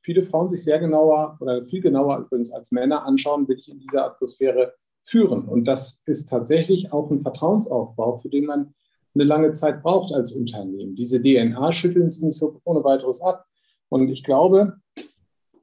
viele 0.00 0.22
Frauen 0.22 0.48
sich 0.48 0.64
sehr 0.64 0.78
genauer 0.78 1.36
oder 1.40 1.64
viel 1.64 1.80
genauer 1.80 2.18
übrigens 2.18 2.52
als 2.52 2.72
Männer 2.72 3.04
anschauen, 3.04 3.48
will 3.48 3.58
ich 3.58 3.68
in 3.68 3.80
dieser 3.80 4.06
Atmosphäre 4.06 4.74
führen. 5.02 5.46
Und 5.46 5.66
das 5.66 6.02
ist 6.06 6.28
tatsächlich 6.28 6.92
auch 6.92 7.10
ein 7.10 7.20
Vertrauensaufbau, 7.20 8.18
für 8.18 8.28
den 8.28 8.46
man 8.46 8.74
eine 9.14 9.24
lange 9.24 9.52
Zeit 9.52 9.82
braucht 9.82 10.12
als 10.12 10.32
Unternehmen. 10.32 10.96
Diese 10.96 11.22
DNA 11.22 11.72
schütteln 11.72 12.10
sie 12.10 12.26
nicht 12.26 12.38
so 12.38 12.60
ohne 12.64 12.82
weiteres 12.82 13.20
ab. 13.20 13.46
Und 13.88 14.08
ich 14.08 14.24
glaube, 14.24 14.78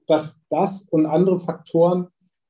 dass 0.07 0.41
das 0.49 0.87
und 0.89 1.05
andere 1.05 1.39
Faktoren 1.39 2.07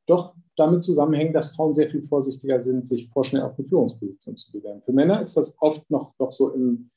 doch 0.07 0.33
damit 0.57 0.83
zusammenhängen, 0.83 1.33
dass 1.33 1.55
Frauen 1.55 1.73
sehr 1.73 1.89
viel 1.89 2.03
vorsichtiger 2.03 2.61
sind, 2.61 2.87
sich 2.87 3.09
vorschnell 3.09 3.43
auf 3.43 3.57
eine 3.57 3.67
Führungsposition 3.67 4.35
zu 4.37 4.51
bewerben. 4.51 4.81
Für 4.83 4.93
Männer 4.93 5.21
ist 5.21 5.37
das 5.37 5.55
oft 5.59 5.89
noch, 5.89 6.13
noch 6.19 6.31
so 6.31 6.53
im, 6.53 6.91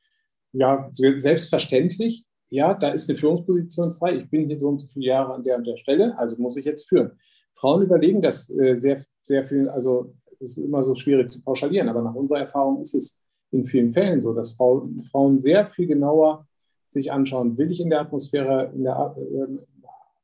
ja, 0.52 0.88
selbstverständlich. 0.92 2.24
Ja, 2.50 2.74
da 2.74 2.90
ist 2.90 3.08
eine 3.08 3.18
Führungsposition 3.18 3.92
frei. 3.92 4.16
Ich 4.16 4.30
bin 4.30 4.46
hier 4.46 4.58
so 4.58 4.68
und 4.68 4.80
so 4.80 4.86
viele 4.88 5.06
Jahre 5.06 5.34
an 5.34 5.44
der 5.44 5.56
und 5.56 5.66
der 5.66 5.76
Stelle, 5.76 6.16
also 6.18 6.36
muss 6.40 6.56
ich 6.56 6.64
jetzt 6.64 6.88
führen. 6.88 7.12
Frauen 7.54 7.82
überlegen 7.82 8.20
das 8.22 8.50
äh, 8.50 8.76
sehr, 8.76 9.02
sehr 9.22 9.44
viel, 9.44 9.68
also 9.68 10.14
es 10.40 10.58
ist 10.58 10.64
immer 10.64 10.84
so 10.84 10.94
schwierig 10.94 11.30
zu 11.30 11.42
pauschalieren, 11.42 11.88
aber 11.88 12.02
nach 12.02 12.14
unserer 12.14 12.40
Erfahrung 12.40 12.82
ist 12.82 12.94
es 12.94 13.20
in 13.50 13.64
vielen 13.64 13.90
Fällen 13.90 14.20
so, 14.20 14.34
dass 14.34 14.54
Frauen, 14.54 15.00
Frauen 15.02 15.38
sehr 15.38 15.70
viel 15.70 15.86
genauer 15.86 16.46
sich 16.94 17.12
anschauen, 17.12 17.58
will 17.58 17.70
ich 17.70 17.80
in 17.80 17.90
der 17.90 18.00
Atmosphäre, 18.00 18.72
in 18.74 18.84
der, 18.84 19.14
äh, 19.18 19.48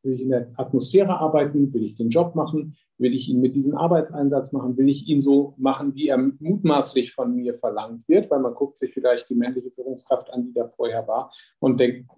will 0.02 0.14
ich 0.14 0.22
in 0.22 0.30
der 0.30 0.48
Atmosphäre 0.56 1.18
arbeiten, 1.18 1.72
will 1.74 1.85
ich 1.85 1.96
den 1.96 2.09
Job 2.09 2.35
machen, 2.35 2.76
will 2.98 3.14
ich 3.14 3.28
ihn 3.28 3.40
mit 3.40 3.54
diesem 3.54 3.76
Arbeitseinsatz 3.76 4.52
machen, 4.52 4.76
will 4.76 4.88
ich 4.88 5.06
ihn 5.09 5.20
so 5.20 5.54
machen, 5.56 5.94
wie 5.94 6.09
er 6.09 6.18
mutmaßlich 6.18 7.12
von 7.12 7.35
mir 7.35 7.54
verlangt 7.54 8.09
wird, 8.09 8.30
weil 8.30 8.40
man 8.40 8.54
guckt 8.54 8.78
sich 8.78 8.92
vielleicht 8.92 9.28
die 9.28 9.35
männliche 9.35 9.70
Führungskraft 9.70 10.33
an, 10.33 10.44
die 10.44 10.52
da 10.52 10.66
vorher 10.66 11.06
war 11.06 11.33
und 11.59 11.80
denkt, 11.80 12.09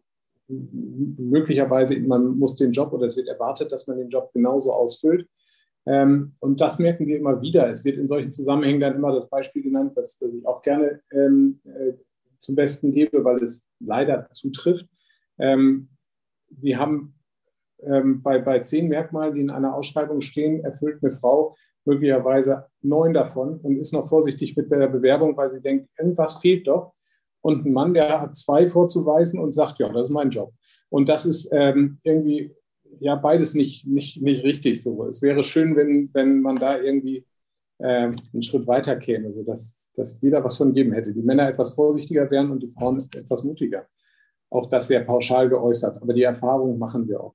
möglicherweise, 0.49 1.99
man 2.01 2.39
muss 2.39 2.57
den 2.57 2.73
Job 2.73 2.93
oder 2.93 3.07
es 3.07 3.17
wird 3.17 3.29
erwartet, 3.29 3.73
dass 3.73 3.87
man 3.87 3.99
den 3.99 4.11
Job 4.11 4.33
genauso 4.33 4.73
ausfüllt. 4.73 5.29
Ähm, 5.87 6.33
und 6.41 6.61
das 6.61 6.79
merken 6.79 7.07
wir 7.07 7.17
immer 7.17 7.41
wieder. 7.41 7.69
Es 7.71 7.85
wird 7.85 7.97
in 7.97 8.07
solchen 8.07 8.31
Zusammenhängen 8.31 8.81
dann 8.81 8.97
immer 8.97 9.15
das 9.15 9.29
Beispiel 9.29 9.63
genannt, 9.63 9.93
das, 9.97 10.19
das 10.19 10.33
ich 10.33 10.47
auch 10.47 10.63
gerne 10.63 11.01
ähm, 11.11 11.61
äh, 11.65 11.95
zum 12.43 12.57
Besten 12.57 12.93
gebe, 12.93 13.25
weil 13.25 13.43
es 13.43 13.69
leider 13.81 14.29
zutrifft. 14.31 14.87
Ähm, 15.39 15.89
Sie 16.59 16.77
haben 16.77 17.15
ähm, 17.83 18.23
bei, 18.23 18.39
bei 18.39 18.61
zehn 18.61 18.89
Merkmalen, 18.89 19.35
die 19.35 19.41
in 19.41 19.51
einer 19.51 19.75
Ausschreibung 19.75 20.21
stehen, 20.21 20.63
erfüllt 20.65 21.03
eine 21.03 21.13
Frau 21.13 21.57
möglicherweise 21.85 22.67
neun 22.83 23.13
davon 23.13 23.59
und 23.61 23.79
ist 23.79 23.93
noch 23.93 24.07
vorsichtig 24.07 24.57
mit 24.57 24.71
der 24.71 24.87
Bewerbung, 24.89 25.37
weil 25.37 25.51
sie 25.51 25.61
denkt, 25.61 25.89
irgendwas 25.99 26.37
fehlt 26.41 26.69
doch. 26.69 26.93
Und 27.41 27.67
ein 27.67 27.73
Mann, 27.73 27.95
der 27.95 28.21
hat 28.21 28.37
zwei 28.37 28.69
vorzuweisen 28.69 29.41
und 29.41 29.53
sagt, 29.53 29.81
ja, 29.81 29.89
das 29.89 30.09
ist 30.09 30.13
mein 30.13 30.31
Job. 30.31 30.53
Und 30.91 31.09
das 31.09 31.27
ist 31.27 31.51
ähm, 31.53 31.99
irgendwie 32.05 32.55
ja 32.99 33.17
beides 33.17 33.55
nicht, 33.55 33.87
nicht, 33.87 34.23
nicht 34.23 34.45
richtig 34.45 34.83
so. 34.83 35.07
Es 35.07 35.23
wäre 35.23 35.43
schön, 35.43 35.75
wenn, 35.75 36.11
wenn 36.13 36.41
man 36.41 36.57
da 36.57 36.79
irgendwie 36.79 37.27
äh, 37.83 38.13
einen 38.33 38.43
Schritt 38.43 38.67
weiter 38.67 38.97
käme, 38.97 39.33
sodass 39.33 39.83
dass 39.95 40.21
jeder 40.21 40.43
was 40.43 40.57
von 40.57 40.75
jedem 40.75 40.93
hätte. 40.93 41.13
Die 41.13 41.23
Männer 41.23 41.49
etwas 41.49 41.75
vorsichtiger 41.75 42.31
wären 42.31 42.51
und 42.51 42.63
die 42.63 42.69
Frauen 42.69 43.07
etwas 43.15 43.45
mutiger. 43.45 43.87
Auch 44.51 44.69
das 44.69 44.89
sehr 44.89 45.01
pauschal 45.01 45.49
geäußert, 45.49 46.01
aber 46.01 46.13
die 46.15 46.23
Erfahrung 46.23 46.79
machen 46.79 47.09
wir 47.09 47.21
auch. 47.21 47.35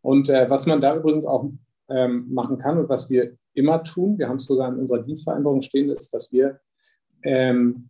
Und 0.00 0.28
äh, 0.28 0.48
was 0.50 0.66
man 0.66 0.80
da 0.80 0.96
übrigens 0.96 1.24
auch 1.24 1.50
ähm, 1.88 2.32
machen 2.32 2.58
kann 2.58 2.78
und 2.78 2.88
was 2.88 3.10
wir 3.10 3.36
immer 3.54 3.84
tun, 3.84 4.18
wir 4.18 4.28
haben 4.28 4.36
es 4.36 4.46
sogar 4.46 4.72
in 4.72 4.78
unserer 4.78 5.02
Dienstvereinbarung 5.02 5.62
stehen, 5.62 5.90
ist, 5.90 6.12
dass 6.12 6.32
wir, 6.32 6.60
ähm, 7.22 7.88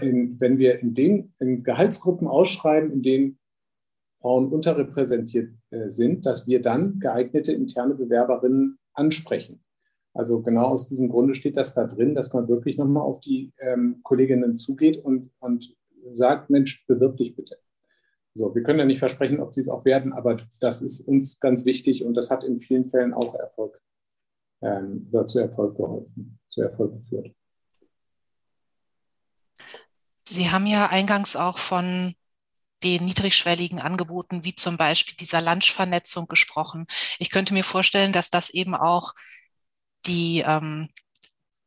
in, 0.00 0.38
wenn 0.38 0.58
wir 0.58 0.80
in 0.80 0.94
den 0.94 1.32
in 1.38 1.62
Gehaltsgruppen 1.62 2.28
ausschreiben, 2.28 2.92
in 2.92 3.02
denen 3.02 3.38
Frauen 4.20 4.48
unterrepräsentiert 4.48 5.50
äh, 5.70 5.88
sind, 5.88 6.26
dass 6.26 6.46
wir 6.46 6.60
dann 6.60 7.00
geeignete 7.00 7.52
interne 7.52 7.94
Bewerberinnen 7.94 8.78
ansprechen. 8.92 9.62
Also 10.12 10.42
genau 10.42 10.66
aus 10.66 10.88
diesem 10.88 11.08
Grunde 11.08 11.34
steht 11.34 11.56
das 11.56 11.74
da 11.74 11.86
drin, 11.86 12.14
dass 12.14 12.32
man 12.32 12.48
wirklich 12.48 12.76
nochmal 12.76 13.04
auf 13.04 13.20
die 13.20 13.52
ähm, 13.58 14.00
Kolleginnen 14.02 14.56
zugeht 14.56 15.04
und, 15.04 15.30
und 15.38 15.76
sagt, 16.10 16.50
Mensch, 16.50 16.84
bewirb 16.86 17.16
dich 17.16 17.36
bitte. 17.36 17.58
So, 18.34 18.54
wir 18.54 18.62
können 18.62 18.78
ja 18.78 18.84
nicht 18.84 18.98
versprechen, 18.98 19.40
ob 19.40 19.54
sie 19.54 19.60
es 19.60 19.68
auch 19.68 19.84
werden, 19.84 20.12
aber 20.12 20.36
das 20.60 20.82
ist 20.82 21.06
uns 21.06 21.40
ganz 21.40 21.64
wichtig 21.64 22.04
und 22.04 22.14
das 22.14 22.30
hat 22.30 22.44
in 22.44 22.58
vielen 22.58 22.84
Fällen 22.84 23.12
auch 23.12 23.34
Erfolg 23.34 23.80
ähm, 24.62 25.08
oder 25.10 25.26
zu 25.26 25.40
Erfolg 25.40 25.76
geholfen, 25.76 26.38
zu 26.48 26.62
Erfolg 26.62 26.94
geführt. 26.94 27.34
Sie 30.28 30.50
haben 30.50 30.66
ja 30.66 30.88
eingangs 30.88 31.34
auch 31.34 31.58
von 31.58 32.14
den 32.84 33.04
niedrigschwelligen 33.04 33.80
Angeboten, 33.80 34.44
wie 34.44 34.54
zum 34.54 34.76
Beispiel 34.76 35.16
dieser 35.16 35.40
Lunchvernetzung 35.40 36.28
gesprochen. 36.28 36.86
Ich 37.18 37.30
könnte 37.30 37.52
mir 37.52 37.64
vorstellen, 37.64 38.12
dass 38.12 38.30
das 38.30 38.50
eben 38.50 38.74
auch 38.74 39.12
die 40.06 40.44
ähm, 40.46 40.88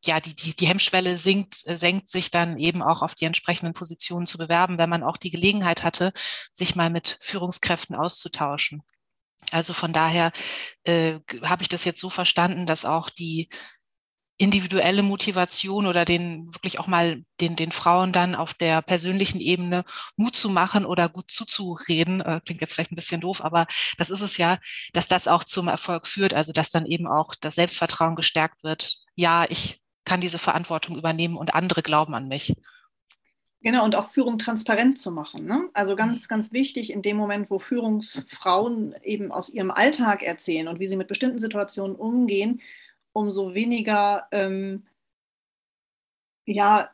ja, 0.06 0.20
die, 0.20 0.34
die, 0.34 0.54
die 0.54 0.66
Hemmschwelle 0.66 1.18
sinkt, 1.18 1.66
äh, 1.66 1.76
senkt 1.76 2.08
sich 2.08 2.30
dann 2.30 2.58
eben 2.58 2.82
auch 2.82 3.02
auf 3.02 3.14
die 3.14 3.24
entsprechenden 3.24 3.74
Positionen 3.74 4.26
zu 4.26 4.38
bewerben, 4.38 4.78
wenn 4.78 4.90
man 4.90 5.02
auch 5.02 5.16
die 5.16 5.30
Gelegenheit 5.30 5.82
hatte, 5.82 6.12
sich 6.52 6.76
mal 6.76 6.90
mit 6.90 7.18
Führungskräften 7.20 7.96
auszutauschen. 7.96 8.82
Also 9.50 9.74
von 9.74 9.92
daher 9.92 10.32
äh, 10.84 11.18
habe 11.42 11.62
ich 11.62 11.68
das 11.68 11.84
jetzt 11.84 12.00
so 12.00 12.10
verstanden, 12.10 12.66
dass 12.66 12.84
auch 12.84 13.10
die 13.10 13.48
individuelle 14.36 15.02
Motivation 15.02 15.86
oder 15.86 16.04
den 16.04 16.52
wirklich 16.52 16.80
auch 16.80 16.88
mal 16.88 17.24
den, 17.40 17.54
den 17.54 17.70
Frauen 17.70 18.12
dann 18.12 18.34
auf 18.34 18.52
der 18.52 18.82
persönlichen 18.82 19.40
Ebene 19.40 19.84
Mut 20.16 20.34
zu 20.34 20.50
machen 20.50 20.84
oder 20.84 21.08
gut 21.08 21.30
zuzureden, 21.30 22.20
äh, 22.20 22.40
klingt 22.44 22.60
jetzt 22.60 22.74
vielleicht 22.74 22.90
ein 22.90 22.96
bisschen 22.96 23.20
doof, 23.20 23.44
aber 23.44 23.66
das 23.96 24.10
ist 24.10 24.22
es 24.22 24.36
ja, 24.36 24.58
dass 24.92 25.06
das 25.06 25.28
auch 25.28 25.44
zum 25.44 25.68
Erfolg 25.68 26.06
führt, 26.08 26.34
also 26.34 26.52
dass 26.52 26.70
dann 26.70 26.86
eben 26.86 27.06
auch 27.06 27.34
das 27.36 27.54
Selbstvertrauen 27.54 28.16
gestärkt 28.16 28.64
wird. 28.64 28.98
Ja, 29.14 29.46
ich 29.48 29.80
kann 30.04 30.20
diese 30.20 30.38
Verantwortung 30.38 30.96
übernehmen 30.96 31.36
und 31.36 31.54
andere 31.54 31.82
glauben 31.82 32.14
an 32.14 32.26
mich. 32.26 32.54
Genau, 33.64 33.82
und 33.82 33.94
auch 33.94 34.08
Führung 34.08 34.36
transparent 34.36 34.98
zu 34.98 35.10
machen. 35.10 35.46
Ne? 35.46 35.70
Also 35.72 35.96
ganz, 35.96 36.24
mhm. 36.24 36.28
ganz 36.28 36.52
wichtig 36.52 36.90
in 36.90 37.00
dem 37.00 37.16
Moment, 37.16 37.50
wo 37.50 37.58
Führungsfrauen 37.58 38.94
eben 39.02 39.32
aus 39.32 39.48
ihrem 39.48 39.70
Alltag 39.70 40.22
erzählen 40.22 40.68
und 40.68 40.80
wie 40.80 40.86
sie 40.86 40.96
mit 40.96 41.08
bestimmten 41.08 41.38
Situationen 41.38 41.96
umgehen, 41.96 42.60
umso 43.14 43.54
weniger 43.54 44.26
ähm, 44.32 44.84
ja, 46.46 46.90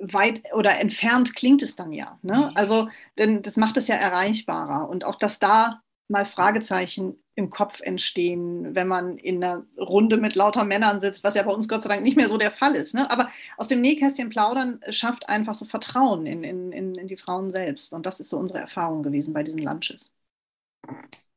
weit 0.00 0.42
oder 0.54 0.78
entfernt 0.80 1.34
klingt 1.36 1.62
es 1.62 1.76
dann 1.76 1.92
ja. 1.92 2.18
Ne? 2.22 2.48
Mhm. 2.50 2.56
Also, 2.56 2.88
denn 3.18 3.42
das 3.42 3.56
macht 3.56 3.76
es 3.76 3.88
ja 3.88 3.96
erreichbarer. 3.96 4.88
Und 4.88 5.04
auch, 5.04 5.16
dass 5.16 5.38
da 5.38 5.82
mal 6.08 6.24
Fragezeichen 6.24 7.16
im 7.36 7.50
Kopf 7.50 7.80
entstehen, 7.80 8.74
wenn 8.74 8.86
man 8.86 9.16
in 9.18 9.42
einer 9.42 9.66
Runde 9.78 10.16
mit 10.18 10.36
lauter 10.36 10.64
Männern 10.64 11.00
sitzt, 11.00 11.24
was 11.24 11.34
ja 11.34 11.42
bei 11.42 11.52
uns 11.52 11.68
Gott 11.68 11.82
sei 11.82 11.88
Dank 11.88 12.02
nicht 12.02 12.16
mehr 12.16 12.28
so 12.28 12.38
der 12.38 12.52
Fall 12.52 12.74
ist. 12.76 12.94
Ne? 12.94 13.10
Aber 13.10 13.28
aus 13.56 13.68
dem 13.68 13.80
Nähkästchen 13.80 14.30
plaudern 14.30 14.80
schafft 14.90 15.28
einfach 15.28 15.54
so 15.54 15.64
Vertrauen 15.64 16.26
in, 16.26 16.44
in, 16.44 16.72
in, 16.72 16.94
in 16.94 17.06
die 17.06 17.16
Frauen 17.16 17.50
selbst. 17.50 17.92
Und 17.92 18.06
das 18.06 18.20
ist 18.20 18.28
so 18.28 18.38
unsere 18.38 18.60
Erfahrung 18.60 19.02
gewesen 19.02 19.34
bei 19.34 19.42
diesen 19.42 19.58
Lunches. 19.58 20.14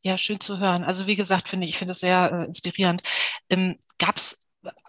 Ja, 0.03 0.17
schön 0.17 0.39
zu 0.39 0.59
hören. 0.59 0.83
Also 0.83 1.07
wie 1.07 1.15
gesagt, 1.15 1.49
finde 1.49 1.65
ich, 1.65 1.71
ich 1.71 1.77
finde 1.77 1.91
es 1.93 1.99
sehr 1.99 2.31
äh, 2.31 2.45
inspirierend. 2.45 3.01
Ähm, 3.49 3.77
Gab 3.99 4.17
es, 4.17 4.39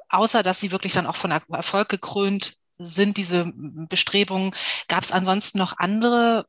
außer 0.09 0.43
dass 0.43 0.61
Sie 0.61 0.71
wirklich 0.71 0.93
dann 0.93 1.07
auch 1.07 1.17
von 1.17 1.31
Erfolg 1.31 1.89
gekrönt 1.89 2.57
sind, 2.79 3.17
diese 3.17 3.51
Bestrebungen, 3.55 4.55
gab 4.89 5.05
es 5.05 5.13
ansonsten 5.13 5.59
noch 5.59 5.79
andere 5.79 6.47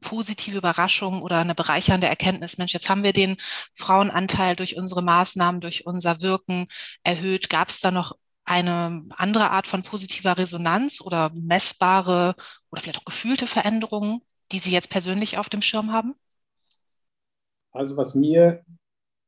positive 0.00 0.58
Überraschung 0.58 1.22
oder 1.22 1.38
eine 1.38 1.54
bereichernde 1.54 2.06
Erkenntnis, 2.06 2.58
Mensch, 2.58 2.74
jetzt 2.74 2.88
haben 2.88 3.02
wir 3.02 3.12
den 3.12 3.36
Frauenanteil 3.74 4.56
durch 4.56 4.76
unsere 4.76 5.02
Maßnahmen, 5.02 5.60
durch 5.60 5.86
unser 5.86 6.20
Wirken 6.20 6.68
erhöht. 7.02 7.48
Gab 7.50 7.70
es 7.70 7.80
da 7.80 7.90
noch 7.90 8.12
eine 8.44 9.04
andere 9.16 9.50
Art 9.50 9.66
von 9.66 9.82
positiver 9.82 10.36
Resonanz 10.36 11.00
oder 11.00 11.30
messbare 11.34 12.34
oder 12.70 12.82
vielleicht 12.82 12.98
auch 12.98 13.04
gefühlte 13.04 13.46
Veränderungen, 13.46 14.20
die 14.52 14.58
Sie 14.58 14.72
jetzt 14.72 14.90
persönlich 14.90 15.38
auf 15.38 15.48
dem 15.48 15.62
Schirm 15.62 15.92
haben? 15.92 16.14
Also 17.72 17.96
was 17.96 18.14
mir 18.14 18.62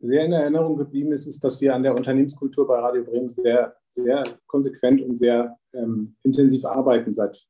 sehr 0.01 0.25
in 0.25 0.33
Erinnerung 0.33 0.77
geblieben 0.77 1.13
ist, 1.13 1.27
ist, 1.27 1.45
dass 1.45 1.61
wir 1.61 1.75
an 1.75 1.83
der 1.83 1.95
Unternehmenskultur 1.95 2.67
bei 2.67 2.79
Radio 2.79 3.05
Bremen 3.05 3.33
sehr, 3.35 3.77
sehr 3.89 4.25
konsequent 4.47 5.01
und 5.01 5.17
sehr 5.17 5.57
ähm, 5.73 6.17
intensiv 6.25 6.65
arbeiten 6.65 7.15
seit 7.15 7.41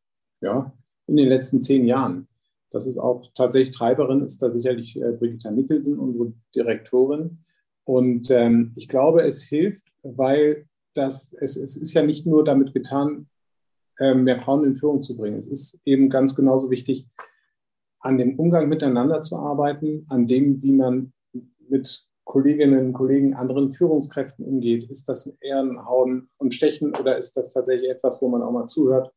ja, 0.43 0.73
in 1.07 1.17
den 1.17 1.29
letzten 1.29 1.61
zehn 1.61 1.85
Jahren. 1.87 2.29
Das 2.71 2.87
ist 2.87 2.99
auch 2.99 3.31
tatsächlich 3.35 3.75
Treiberin, 3.75 4.23
ist 4.23 4.43
da 4.43 4.51
sicherlich 4.51 4.97
äh, 4.97 5.13
Brigitta 5.13 5.51
Nicholson, 5.51 5.99
unsere 5.99 6.33
Direktorin. 6.55 7.39
Und 7.85 8.31
ähm, 8.31 8.73
ich 8.77 8.89
glaube, 8.89 9.23
es 9.23 9.43
hilft, 9.43 9.87
weil 10.03 10.67
das, 10.95 11.35
es, 11.41 11.57
es 11.57 11.77
ist 11.77 11.95
ja 11.95 12.03
nicht 12.03 12.27
nur 12.27 12.45
damit 12.45 12.75
getan, 12.75 13.29
äh, 13.99 14.15
mehr 14.15 14.39
Frauen 14.39 14.65
in 14.65 14.75
Führung 14.75 15.03
zu 15.03 15.17
bringen. 15.17 15.39
Es 15.39 15.47
ist 15.47 15.81
eben 15.85 16.11
ganz 16.11 16.35
genauso 16.35 16.71
wichtig, 16.71 17.07
an 18.03 18.19
dem 18.19 18.39
Umgang 18.39 18.69
miteinander 18.69 19.21
zu 19.21 19.37
arbeiten, 19.37 20.07
an 20.09 20.27
dem, 20.27 20.61
wie 20.63 20.73
man 20.73 21.13
mit 21.69 22.07
Kolleginnen 22.25 22.87
und 22.87 22.93
Kollegen, 22.93 23.35
anderen 23.35 23.73
Führungskräften 23.73 24.45
umgeht. 24.45 24.89
Ist 24.91 25.09
das 25.09 25.27
eher 25.41 25.61
ein 25.61 25.85
Hauen 25.85 26.29
und 26.39 26.55
Stechen 26.55 26.95
oder 26.95 27.17
ist 27.17 27.37
das 27.37 27.53
tatsächlich 27.53 27.91
etwas, 27.91 28.23
wo 28.23 28.29
man 28.29 28.43
auch 28.43 28.53
mal 28.53 28.67
zuhört, 28.67 29.13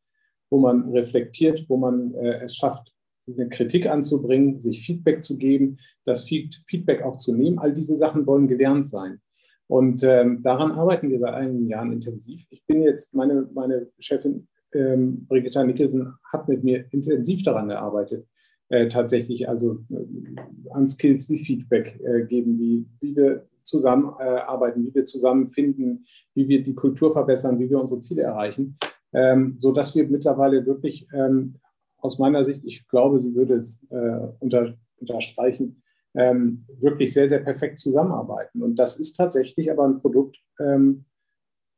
wo 0.50 0.58
man 0.58 0.90
reflektiert, 0.90 1.66
wo 1.68 1.76
man 1.76 2.14
äh, 2.14 2.44
es 2.44 2.56
schafft, 2.56 2.92
eine 3.28 3.48
Kritik 3.48 3.86
anzubringen, 3.86 4.62
sich 4.62 4.84
Feedback 4.84 5.22
zu 5.22 5.36
geben, 5.36 5.78
das 6.04 6.24
Feedback 6.24 7.02
auch 7.02 7.16
zu 7.16 7.34
nehmen. 7.34 7.58
All 7.58 7.74
diese 7.74 7.96
Sachen 7.96 8.26
wollen 8.26 8.46
gelernt 8.46 8.86
sein. 8.86 9.20
Und 9.68 10.04
ähm, 10.04 10.42
daran 10.42 10.70
arbeiten 10.70 11.10
wir 11.10 11.18
seit 11.18 11.34
einigen 11.34 11.66
Jahren 11.68 11.92
intensiv. 11.92 12.46
Ich 12.50 12.64
bin 12.66 12.82
jetzt, 12.82 13.14
meine, 13.14 13.48
meine 13.52 13.88
Chefin 13.98 14.46
ähm, 14.72 15.26
Brigitta 15.26 15.64
Nicholson 15.64 16.14
hat 16.32 16.48
mit 16.48 16.62
mir 16.62 16.84
intensiv 16.92 17.42
daran 17.42 17.68
gearbeitet, 17.68 18.26
äh, 18.68 18.88
tatsächlich 18.88 19.48
also 19.48 19.84
äh, 19.90 20.70
an 20.70 20.88
Skills 20.88 21.30
wie 21.30 21.38
Feedback 21.38 22.00
äh, 22.04 22.24
geben, 22.24 22.58
wie, 22.58 22.86
wie 23.00 23.16
wir 23.16 23.46
zusammenarbeiten, 23.64 24.82
äh, 24.82 24.88
wie 24.88 24.94
wir 24.94 25.04
zusammenfinden, 25.04 26.06
wie 26.34 26.48
wir 26.48 26.62
die 26.62 26.74
Kultur 26.74 27.12
verbessern, 27.12 27.58
wie 27.58 27.70
wir 27.70 27.80
unsere 27.80 28.00
Ziele 28.00 28.22
erreichen, 28.22 28.78
ähm, 29.12 29.56
sodass 29.58 29.94
wir 29.94 30.06
mittlerweile 30.08 30.64
wirklich 30.66 31.06
ähm, 31.12 31.56
aus 31.98 32.18
meiner 32.18 32.44
Sicht, 32.44 32.64
ich 32.64 32.86
glaube, 32.88 33.18
sie 33.18 33.34
würde 33.34 33.54
es 33.54 33.84
äh, 33.90 34.28
unter, 34.38 34.74
unterstreichen, 34.98 35.82
ähm, 36.14 36.64
wirklich 36.80 37.12
sehr, 37.12 37.28
sehr 37.28 37.40
perfekt 37.40 37.78
zusammenarbeiten. 37.78 38.62
Und 38.62 38.76
das 38.76 38.98
ist 38.98 39.14
tatsächlich 39.14 39.70
aber 39.70 39.84
ein 39.84 40.00
Produkt 40.00 40.38
ähm, 40.60 41.04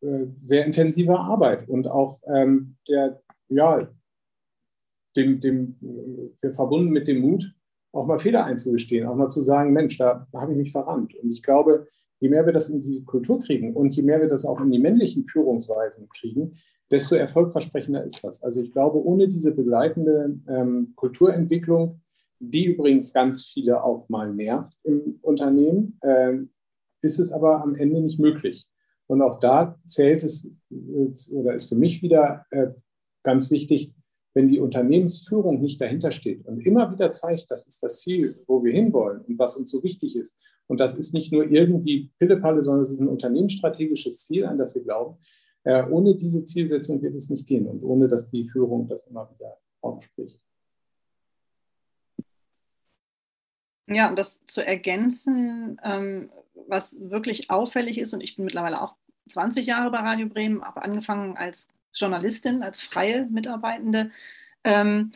äh, 0.01 0.27
sehr 0.37 0.65
intensiver 0.65 1.19
Arbeit 1.19 1.69
und 1.69 1.89
auch 1.89 2.19
ähm, 2.33 2.77
der, 2.89 3.21
ja, 3.49 3.89
dem, 5.17 5.41
dem, 5.41 5.77
äh, 6.43 6.51
verbunden 6.51 6.91
mit 6.91 7.09
dem 7.09 7.21
Mut, 7.21 7.55
auch 7.93 8.07
mal 8.07 8.19
Fehler 8.19 8.45
einzugestehen, 8.45 9.07
auch 9.07 9.17
mal 9.17 9.29
zu 9.29 9.43
sagen, 9.43 9.73
Mensch, 9.73 9.99
da 9.99 10.27
habe 10.35 10.53
ich 10.53 10.59
mich 10.59 10.73
verrannt. 10.73 11.15
Und 11.15 11.31
ich 11.31 11.43
glaube, 11.43 11.89
je 12.21 12.29
mehr 12.29 12.47
wir 12.47 12.53
das 12.53 12.71
in 12.71 12.81
die 12.81 13.05
Kultur 13.05 13.41
kriegen 13.41 13.75
und 13.75 13.95
je 13.95 14.03
mehr 14.03 14.21
wir 14.21 14.29
das 14.29 14.45
auch 14.45 14.61
in 14.61 14.71
die 14.71 14.79
männlichen 14.79 15.27
Führungsweisen 15.27 16.09
kriegen, 16.09 16.55
desto 16.91 17.15
erfolgversprechender 17.15 18.05
ist 18.05 18.23
das. 18.25 18.43
Also 18.43 18.63
ich 18.63 18.73
glaube, 18.73 19.05
ohne 19.05 19.29
diese 19.29 19.55
begleitende 19.55 20.39
ähm, 20.49 20.93
Kulturentwicklung, 20.97 22.01
die 22.41 22.67
übrigens 22.67 23.13
ganz 23.13 23.47
viele 23.47 23.83
auch 23.83 24.09
mal 24.09 24.33
nervt 24.33 24.79
im 24.85 25.19
Unternehmen, 25.23 25.99
äh, 26.03 26.39
ist 27.03 27.19
es 27.19 27.33
aber 27.33 27.63
am 27.63 27.75
Ende 27.75 28.01
nicht 28.01 28.19
möglich. 28.19 28.67
Und 29.07 29.23
auch 29.23 29.39
da 29.41 29.79
zählt 29.87 30.23
es 30.23 30.51
äh, 30.71 31.33
oder 31.33 31.55
ist 31.55 31.69
für 31.69 31.77
mich 31.77 32.03
wieder 32.03 32.47
äh, 32.51 32.69
ganz 33.23 33.51
wichtig, 33.51 33.93
wenn 34.39 34.49
die 34.49 34.61
Unternehmensführung 34.61 35.61
nicht 35.61 35.81
dahinter 35.81 36.13
steht 36.13 36.47
und 36.47 36.65
immer 36.65 36.93
wieder 36.93 37.13
zeigt, 37.13 37.51
das 37.51 37.67
ist 37.67 37.83
das 37.83 38.03
Ziel, 38.03 38.41
wo 38.47 38.63
wir 38.63 38.73
hinwollen 38.73 39.23
und 39.23 39.37
was 39.37 39.57
uns 39.57 39.69
so 39.69 39.83
wichtig 39.83 40.15
ist. 40.15 40.39
Und 40.69 40.79
das 40.79 40.95
ist 40.95 41.13
nicht 41.13 41.33
nur 41.33 41.51
irgendwie 41.51 42.13
Pillepalle, 42.21 42.63
sondern 42.63 42.83
es 42.83 42.91
ist 42.93 43.01
ein 43.01 43.09
unternehmensstrategisches 43.09 44.29
Ziel, 44.29 44.47
an 44.47 44.57
das 44.57 44.77
wir 44.77 44.83
glauben. 44.85 45.17
Äh, 45.65 45.83
ohne 45.91 46.15
diese 46.15 46.45
Zielsetzung 46.45 47.03
wird 47.03 47.17
es 47.17 47.31
nicht 47.31 47.49
gehen 47.49 47.67
und 47.67 47.83
ohne, 47.83 48.07
dass 48.07 48.31
die 48.31 48.49
Führung 48.49 48.87
das 48.87 49.09
immer 49.09 49.29
wieder 49.35 49.59
ausspricht. 49.81 50.41
Ja, 53.89 54.09
um 54.09 54.15
das 54.15 54.45
zu 54.45 54.65
ergänzen, 54.65 55.81
ähm, 55.83 56.31
was 56.69 56.97
wirklich 57.01 57.51
auffällig 57.51 57.99
ist, 57.99 58.15
und 58.15 58.21
ich 58.21 58.37
bin 58.37 58.45
mittlerweile 58.45 58.81
auch 58.83 58.95
20 59.31 59.67
Jahre 59.67 59.91
bei 59.91 59.99
Radio 59.99 60.29
Bremen, 60.29 60.63
habe 60.63 60.83
angefangen 60.83 61.37
als 61.37 61.67
Journalistin, 61.95 62.63
als 62.63 62.81
freie 62.81 63.27
Mitarbeitende. 63.27 64.11
Ähm, 64.65 65.13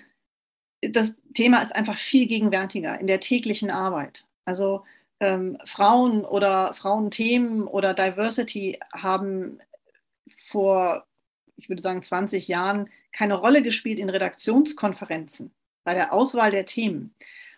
das 0.80 1.16
Thema 1.34 1.62
ist 1.62 1.74
einfach 1.74 1.98
viel 1.98 2.26
gegenwärtiger 2.26 2.98
in 2.98 3.06
der 3.06 3.20
täglichen 3.20 3.70
Arbeit. 3.70 4.26
Also 4.44 4.84
ähm, 5.20 5.56
Frauen 5.64 6.24
oder 6.24 6.74
Frauenthemen 6.74 7.66
oder 7.66 7.94
Diversity 7.94 8.80
haben 8.92 9.58
vor, 10.46 11.06
ich 11.56 11.68
würde 11.68 11.82
sagen, 11.82 12.02
20 12.02 12.48
Jahren 12.48 12.90
keine 13.12 13.34
Rolle 13.34 13.62
gespielt 13.62 14.00
in 14.00 14.10
Redaktionskonferenzen 14.10 15.52
bei 15.84 15.94
der 15.94 16.12
Auswahl 16.12 16.50
der 16.50 16.66
Themen. 16.66 17.14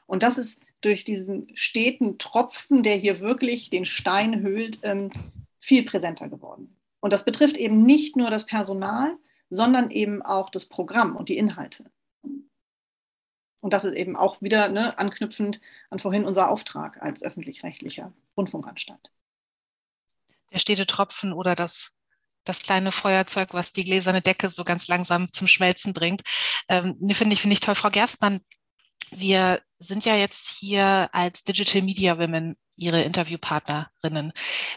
Und 0.06 0.22
das 0.22 0.36
ist 0.36 0.60
durch 0.82 1.04
diesen 1.04 1.48
steten 1.56 2.18
Tropfen, 2.18 2.82
der 2.82 2.96
hier 2.96 3.20
wirklich 3.20 3.70
den 3.70 3.86
Stein 3.86 4.42
höhlt, 4.42 4.80
ähm, 4.82 5.10
viel 5.58 5.84
präsenter 5.84 6.28
geworden. 6.28 6.76
Und 7.04 7.12
das 7.12 7.26
betrifft 7.26 7.58
eben 7.58 7.82
nicht 7.82 8.16
nur 8.16 8.30
das 8.30 8.46
Personal, 8.46 9.18
sondern 9.50 9.90
eben 9.90 10.22
auch 10.22 10.48
das 10.48 10.64
Programm 10.64 11.16
und 11.16 11.28
die 11.28 11.36
Inhalte. 11.36 11.84
Und 13.60 13.74
das 13.74 13.84
ist 13.84 13.92
eben 13.92 14.16
auch 14.16 14.40
wieder 14.40 14.68
ne, 14.68 14.98
anknüpfend 14.98 15.60
an 15.90 15.98
vorhin 15.98 16.24
unser 16.24 16.48
Auftrag 16.48 17.02
als 17.02 17.22
öffentlich-rechtlicher 17.22 18.14
Rundfunkanstalt. 18.38 19.10
Der 20.50 20.58
stete 20.58 20.86
Tropfen 20.86 21.34
oder 21.34 21.54
das, 21.54 21.92
das 22.44 22.62
kleine 22.62 22.90
Feuerzeug, 22.90 23.52
was 23.52 23.70
die 23.70 23.84
gläserne 23.84 24.22
Decke 24.22 24.48
so 24.48 24.64
ganz 24.64 24.88
langsam 24.88 25.30
zum 25.30 25.46
Schmelzen 25.46 25.92
bringt. 25.92 26.22
Ähm, 26.70 26.96
Finde 27.12 27.34
ich, 27.34 27.42
finde 27.42 27.52
ich 27.52 27.60
toll. 27.60 27.74
Frau 27.74 27.90
Gerstmann, 27.90 28.40
wir 29.10 29.60
sind 29.78 30.06
ja 30.06 30.16
jetzt 30.16 30.56
hier 30.58 31.10
als 31.12 31.44
Digital 31.44 31.82
Media 31.82 32.18
Women 32.18 32.56
Ihre 32.76 33.02
Interviewpartnerinnen. 33.02 34.32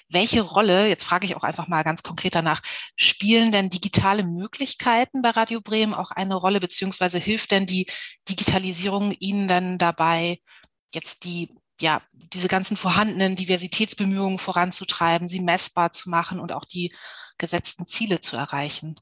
Welche 0.10 0.42
Rolle, 0.42 0.88
jetzt 0.88 1.04
frage 1.04 1.26
ich 1.26 1.36
auch 1.36 1.44
einfach 1.44 1.68
mal 1.68 1.84
ganz 1.84 2.04
konkret 2.04 2.36
danach, 2.36 2.62
spielen 2.96 3.52
denn 3.52 3.70
digitale 3.70 4.24
Möglichkeiten 4.24 5.22
bei 5.22 5.32
Radio 5.32 5.62
Bremen 5.62 5.94
auch 5.94 6.12
eine 6.12 6.36
Rolle, 6.36 6.60
beziehungsweise 6.60 7.18
hilft 7.18 7.52
denn 7.52 7.66
die 7.66 7.88
Digitalisierung 8.30 9.12
Ihnen 9.14 9.48
dann 9.48 9.78
dabei, 9.78 10.40
jetzt 10.94 11.24
die 11.24 11.56
ja, 11.80 12.02
diese 12.12 12.48
ganzen 12.48 12.78
vorhandenen 12.78 13.36
Diversitätsbemühungen 13.36 14.40
voranzutreiben, 14.40 15.28
sie 15.28 15.40
messbar 15.40 15.92
zu 15.92 16.10
machen 16.10 16.40
und 16.40 16.52
auch 16.52 16.66
die 16.66 16.94
gesetzten 17.38 17.86
Ziele 17.86 18.20
zu 18.20 18.36
erreichen? 18.36 19.00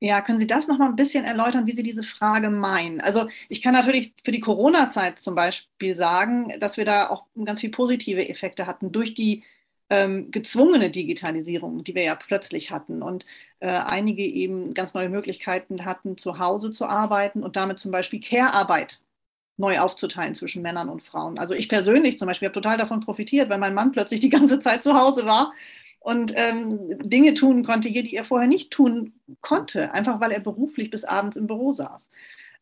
Ja, 0.00 0.20
können 0.22 0.38
Sie 0.38 0.46
das 0.46 0.68
noch 0.68 0.78
mal 0.78 0.86
ein 0.88 0.96
bisschen 0.96 1.24
erläutern, 1.24 1.66
wie 1.66 1.72
Sie 1.72 1.82
diese 1.82 2.04
Frage 2.04 2.50
meinen? 2.50 3.00
Also 3.00 3.28
ich 3.48 3.62
kann 3.62 3.74
natürlich 3.74 4.14
für 4.24 4.30
die 4.30 4.40
Corona-Zeit 4.40 5.18
zum 5.18 5.34
Beispiel 5.34 5.96
sagen, 5.96 6.52
dass 6.60 6.76
wir 6.76 6.84
da 6.84 7.08
auch 7.10 7.24
ganz 7.44 7.60
viele 7.60 7.72
positive 7.72 8.28
Effekte 8.28 8.66
hatten 8.68 8.92
durch 8.92 9.14
die 9.14 9.42
ähm, 9.90 10.30
gezwungene 10.30 10.90
Digitalisierung, 10.90 11.82
die 11.82 11.94
wir 11.96 12.04
ja 12.04 12.14
plötzlich 12.14 12.70
hatten 12.70 13.02
und 13.02 13.26
äh, 13.58 13.68
einige 13.68 14.22
eben 14.22 14.72
ganz 14.74 14.94
neue 14.94 15.08
Möglichkeiten 15.08 15.84
hatten, 15.84 16.16
zu 16.16 16.38
Hause 16.38 16.70
zu 16.70 16.86
arbeiten 16.86 17.42
und 17.42 17.56
damit 17.56 17.78
zum 17.80 17.90
Beispiel 17.90 18.20
Care-Arbeit 18.20 19.00
neu 19.56 19.80
aufzuteilen 19.80 20.34
zwischen 20.36 20.62
Männern 20.62 20.88
und 20.88 21.02
Frauen. 21.02 21.38
Also 21.38 21.54
ich 21.54 21.68
persönlich 21.68 22.18
zum 22.18 22.28
Beispiel 22.28 22.46
habe 22.48 22.54
total 22.54 22.76
davon 22.78 23.00
profitiert, 23.00 23.48
weil 23.50 23.58
mein 23.58 23.74
Mann 23.74 23.90
plötzlich 23.92 24.20
die 24.20 24.28
ganze 24.28 24.60
Zeit 24.60 24.84
zu 24.84 24.94
Hause 24.94 25.26
war 25.26 25.52
und 26.00 26.32
ähm, 26.36 26.98
Dinge 27.08 27.34
tun 27.34 27.64
konnte 27.64 27.88
hier, 27.88 28.02
die 28.02 28.16
er 28.16 28.24
vorher 28.24 28.48
nicht 28.48 28.70
tun 28.70 29.14
konnte, 29.40 29.92
einfach 29.92 30.20
weil 30.20 30.32
er 30.32 30.40
beruflich 30.40 30.90
bis 30.90 31.04
abends 31.04 31.36
im 31.36 31.46
Büro 31.46 31.72
saß. 31.72 32.10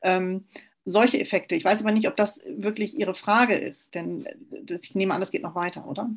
Ähm, 0.03 0.44
solche 0.85 1.20
Effekte. 1.20 1.55
Ich 1.57 1.64
weiß 1.64 1.81
aber 1.81 1.92
nicht, 1.92 2.09
ob 2.09 2.16
das 2.16 2.40
wirklich 2.46 2.96
Ihre 2.96 3.14
Frage 3.14 3.57
ist, 3.57 3.94
denn 3.94 4.25
äh, 4.25 4.75
ich 4.81 4.94
nehme 4.94 5.14
an, 5.14 5.20
das 5.20 5.31
geht 5.31 5.42
noch 5.42 5.55
weiter, 5.55 5.87
oder? 5.88 6.11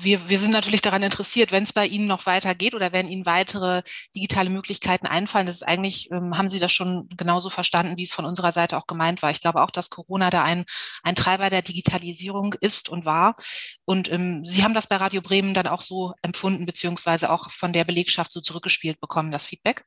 Wir, 0.00 0.28
wir 0.28 0.38
sind 0.40 0.50
natürlich 0.50 0.82
daran 0.82 1.04
interessiert, 1.04 1.52
wenn 1.52 1.62
es 1.62 1.72
bei 1.72 1.86
Ihnen 1.86 2.08
noch 2.08 2.26
weitergeht 2.26 2.74
oder 2.74 2.92
wenn 2.92 3.08
Ihnen 3.08 3.26
weitere 3.26 3.82
digitale 4.14 4.50
Möglichkeiten 4.50 5.06
einfallen. 5.06 5.46
Das 5.46 5.56
ist 5.56 5.62
eigentlich, 5.62 6.10
ähm, 6.10 6.36
haben 6.36 6.48
Sie 6.48 6.58
das 6.58 6.72
schon 6.72 7.08
genauso 7.16 7.48
verstanden, 7.48 7.96
wie 7.96 8.02
es 8.02 8.12
von 8.12 8.24
unserer 8.24 8.50
Seite 8.50 8.76
auch 8.76 8.88
gemeint 8.88 9.22
war. 9.22 9.30
Ich 9.30 9.40
glaube 9.40 9.62
auch, 9.62 9.70
dass 9.70 9.90
Corona 9.90 10.30
da 10.30 10.42
ein, 10.42 10.64
ein 11.04 11.14
Treiber 11.14 11.48
der 11.48 11.62
Digitalisierung 11.62 12.54
ist 12.60 12.88
und 12.88 13.04
war. 13.04 13.36
Und 13.84 14.10
ähm, 14.10 14.44
Sie 14.44 14.64
haben 14.64 14.74
das 14.74 14.88
bei 14.88 14.96
Radio 14.96 15.22
Bremen 15.22 15.54
dann 15.54 15.68
auch 15.68 15.82
so 15.82 16.14
empfunden, 16.22 16.66
beziehungsweise 16.66 17.30
auch 17.30 17.50
von 17.50 17.72
der 17.72 17.84
Belegschaft 17.84 18.32
so 18.32 18.40
zurückgespielt 18.40 19.00
bekommen, 19.00 19.30
das 19.30 19.46
Feedback? 19.46 19.84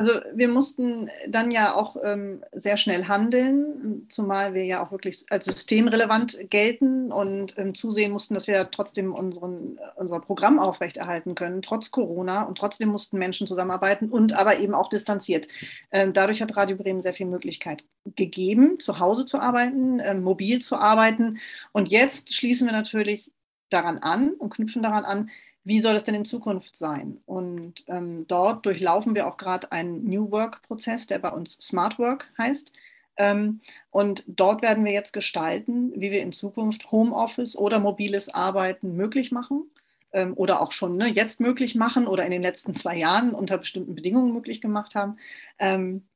Also 0.00 0.12
wir 0.32 0.48
mussten 0.48 1.10
dann 1.28 1.50
ja 1.50 1.74
auch 1.74 1.94
ähm, 2.02 2.42
sehr 2.52 2.78
schnell 2.78 3.04
handeln, 3.04 4.06
zumal 4.08 4.54
wir 4.54 4.64
ja 4.64 4.82
auch 4.82 4.92
wirklich 4.92 5.26
als 5.28 5.44
systemrelevant 5.44 6.38
gelten 6.48 7.12
und 7.12 7.58
ähm, 7.58 7.74
zusehen 7.74 8.10
mussten, 8.10 8.32
dass 8.32 8.46
wir 8.46 8.70
trotzdem 8.70 9.14
unseren, 9.14 9.78
unser 9.96 10.18
Programm 10.20 10.58
aufrechterhalten 10.58 11.34
können, 11.34 11.60
trotz 11.60 11.90
Corona. 11.90 12.44
Und 12.44 12.56
trotzdem 12.56 12.88
mussten 12.88 13.18
Menschen 13.18 13.46
zusammenarbeiten 13.46 14.08
und 14.08 14.32
aber 14.32 14.58
eben 14.58 14.74
auch 14.74 14.88
distanziert. 14.88 15.48
Ähm, 15.92 16.14
dadurch 16.14 16.40
hat 16.40 16.56
Radio 16.56 16.78
Bremen 16.78 17.02
sehr 17.02 17.12
viel 17.12 17.26
Möglichkeit 17.26 17.84
gegeben, 18.06 18.78
zu 18.78 19.00
Hause 19.00 19.26
zu 19.26 19.38
arbeiten, 19.38 20.00
ähm, 20.00 20.22
mobil 20.22 20.60
zu 20.60 20.76
arbeiten. 20.76 21.40
Und 21.72 21.90
jetzt 21.90 22.32
schließen 22.32 22.66
wir 22.66 22.72
natürlich 22.72 23.32
daran 23.68 23.98
an 23.98 24.30
und 24.30 24.48
knüpfen 24.48 24.82
daran 24.82 25.04
an, 25.04 25.28
wie 25.64 25.80
soll 25.80 25.94
es 25.94 26.04
denn 26.04 26.14
in 26.14 26.24
Zukunft 26.24 26.76
sein? 26.76 27.20
Und 27.26 27.84
ähm, 27.88 28.24
dort 28.28 28.64
durchlaufen 28.64 29.14
wir 29.14 29.26
auch 29.26 29.36
gerade 29.36 29.70
einen 29.72 30.04
New 30.04 30.30
Work-Prozess, 30.30 31.06
der 31.06 31.18
bei 31.18 31.30
uns 31.30 31.54
Smart 31.54 31.98
Work 31.98 32.30
heißt. 32.38 32.72
Ähm, 33.16 33.60
und 33.90 34.24
dort 34.26 34.62
werden 34.62 34.84
wir 34.84 34.92
jetzt 34.92 35.12
gestalten, 35.12 35.92
wie 35.94 36.10
wir 36.10 36.22
in 36.22 36.32
Zukunft 36.32 36.90
Homeoffice 36.90 37.56
oder 37.56 37.78
mobiles 37.78 38.28
Arbeiten 38.30 38.96
möglich 38.96 39.30
machen 39.30 39.70
ähm, 40.12 40.32
oder 40.34 40.62
auch 40.62 40.72
schon 40.72 40.96
ne, 40.96 41.08
jetzt 41.08 41.40
möglich 41.40 41.74
machen 41.74 42.06
oder 42.06 42.24
in 42.24 42.30
den 42.30 42.42
letzten 42.42 42.74
zwei 42.74 42.96
Jahren 42.96 43.34
unter 43.34 43.58
bestimmten 43.58 43.94
Bedingungen 43.94 44.32
möglich 44.32 44.60
gemacht 44.60 44.94
haben. 44.94 45.18
Ähm, 45.58 46.06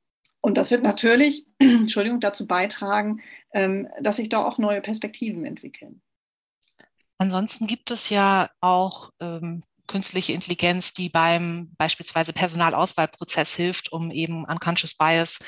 und 0.41 0.57
das 0.57 0.71
wird 0.71 0.83
natürlich, 0.83 1.47
Entschuldigung, 1.59 2.21
dazu 2.21 2.47
beitragen, 2.47 3.21
ähm, 3.53 3.89
dass 4.01 4.17
sich 4.17 4.29
da 4.29 4.45
auch 4.45 4.59
neue 4.59 4.81
Perspektiven 4.81 5.45
entwickeln. 5.45 6.01
Ansonsten 7.19 7.67
gibt 7.67 7.91
es 7.91 8.11
ja 8.11 8.51
auch 8.61 9.11
ähm, 9.21 9.63
künstliche 9.87 10.33
Intelligenz, 10.33 10.93
die 10.93 11.09
beim 11.09 11.71
beispielsweise 11.77 12.33
Personalauswahlprozess 12.33 13.55
hilft, 13.55 13.93
um 13.93 14.11
eben 14.11 14.45
Unconscious 14.45 14.95
Bias 14.95 15.39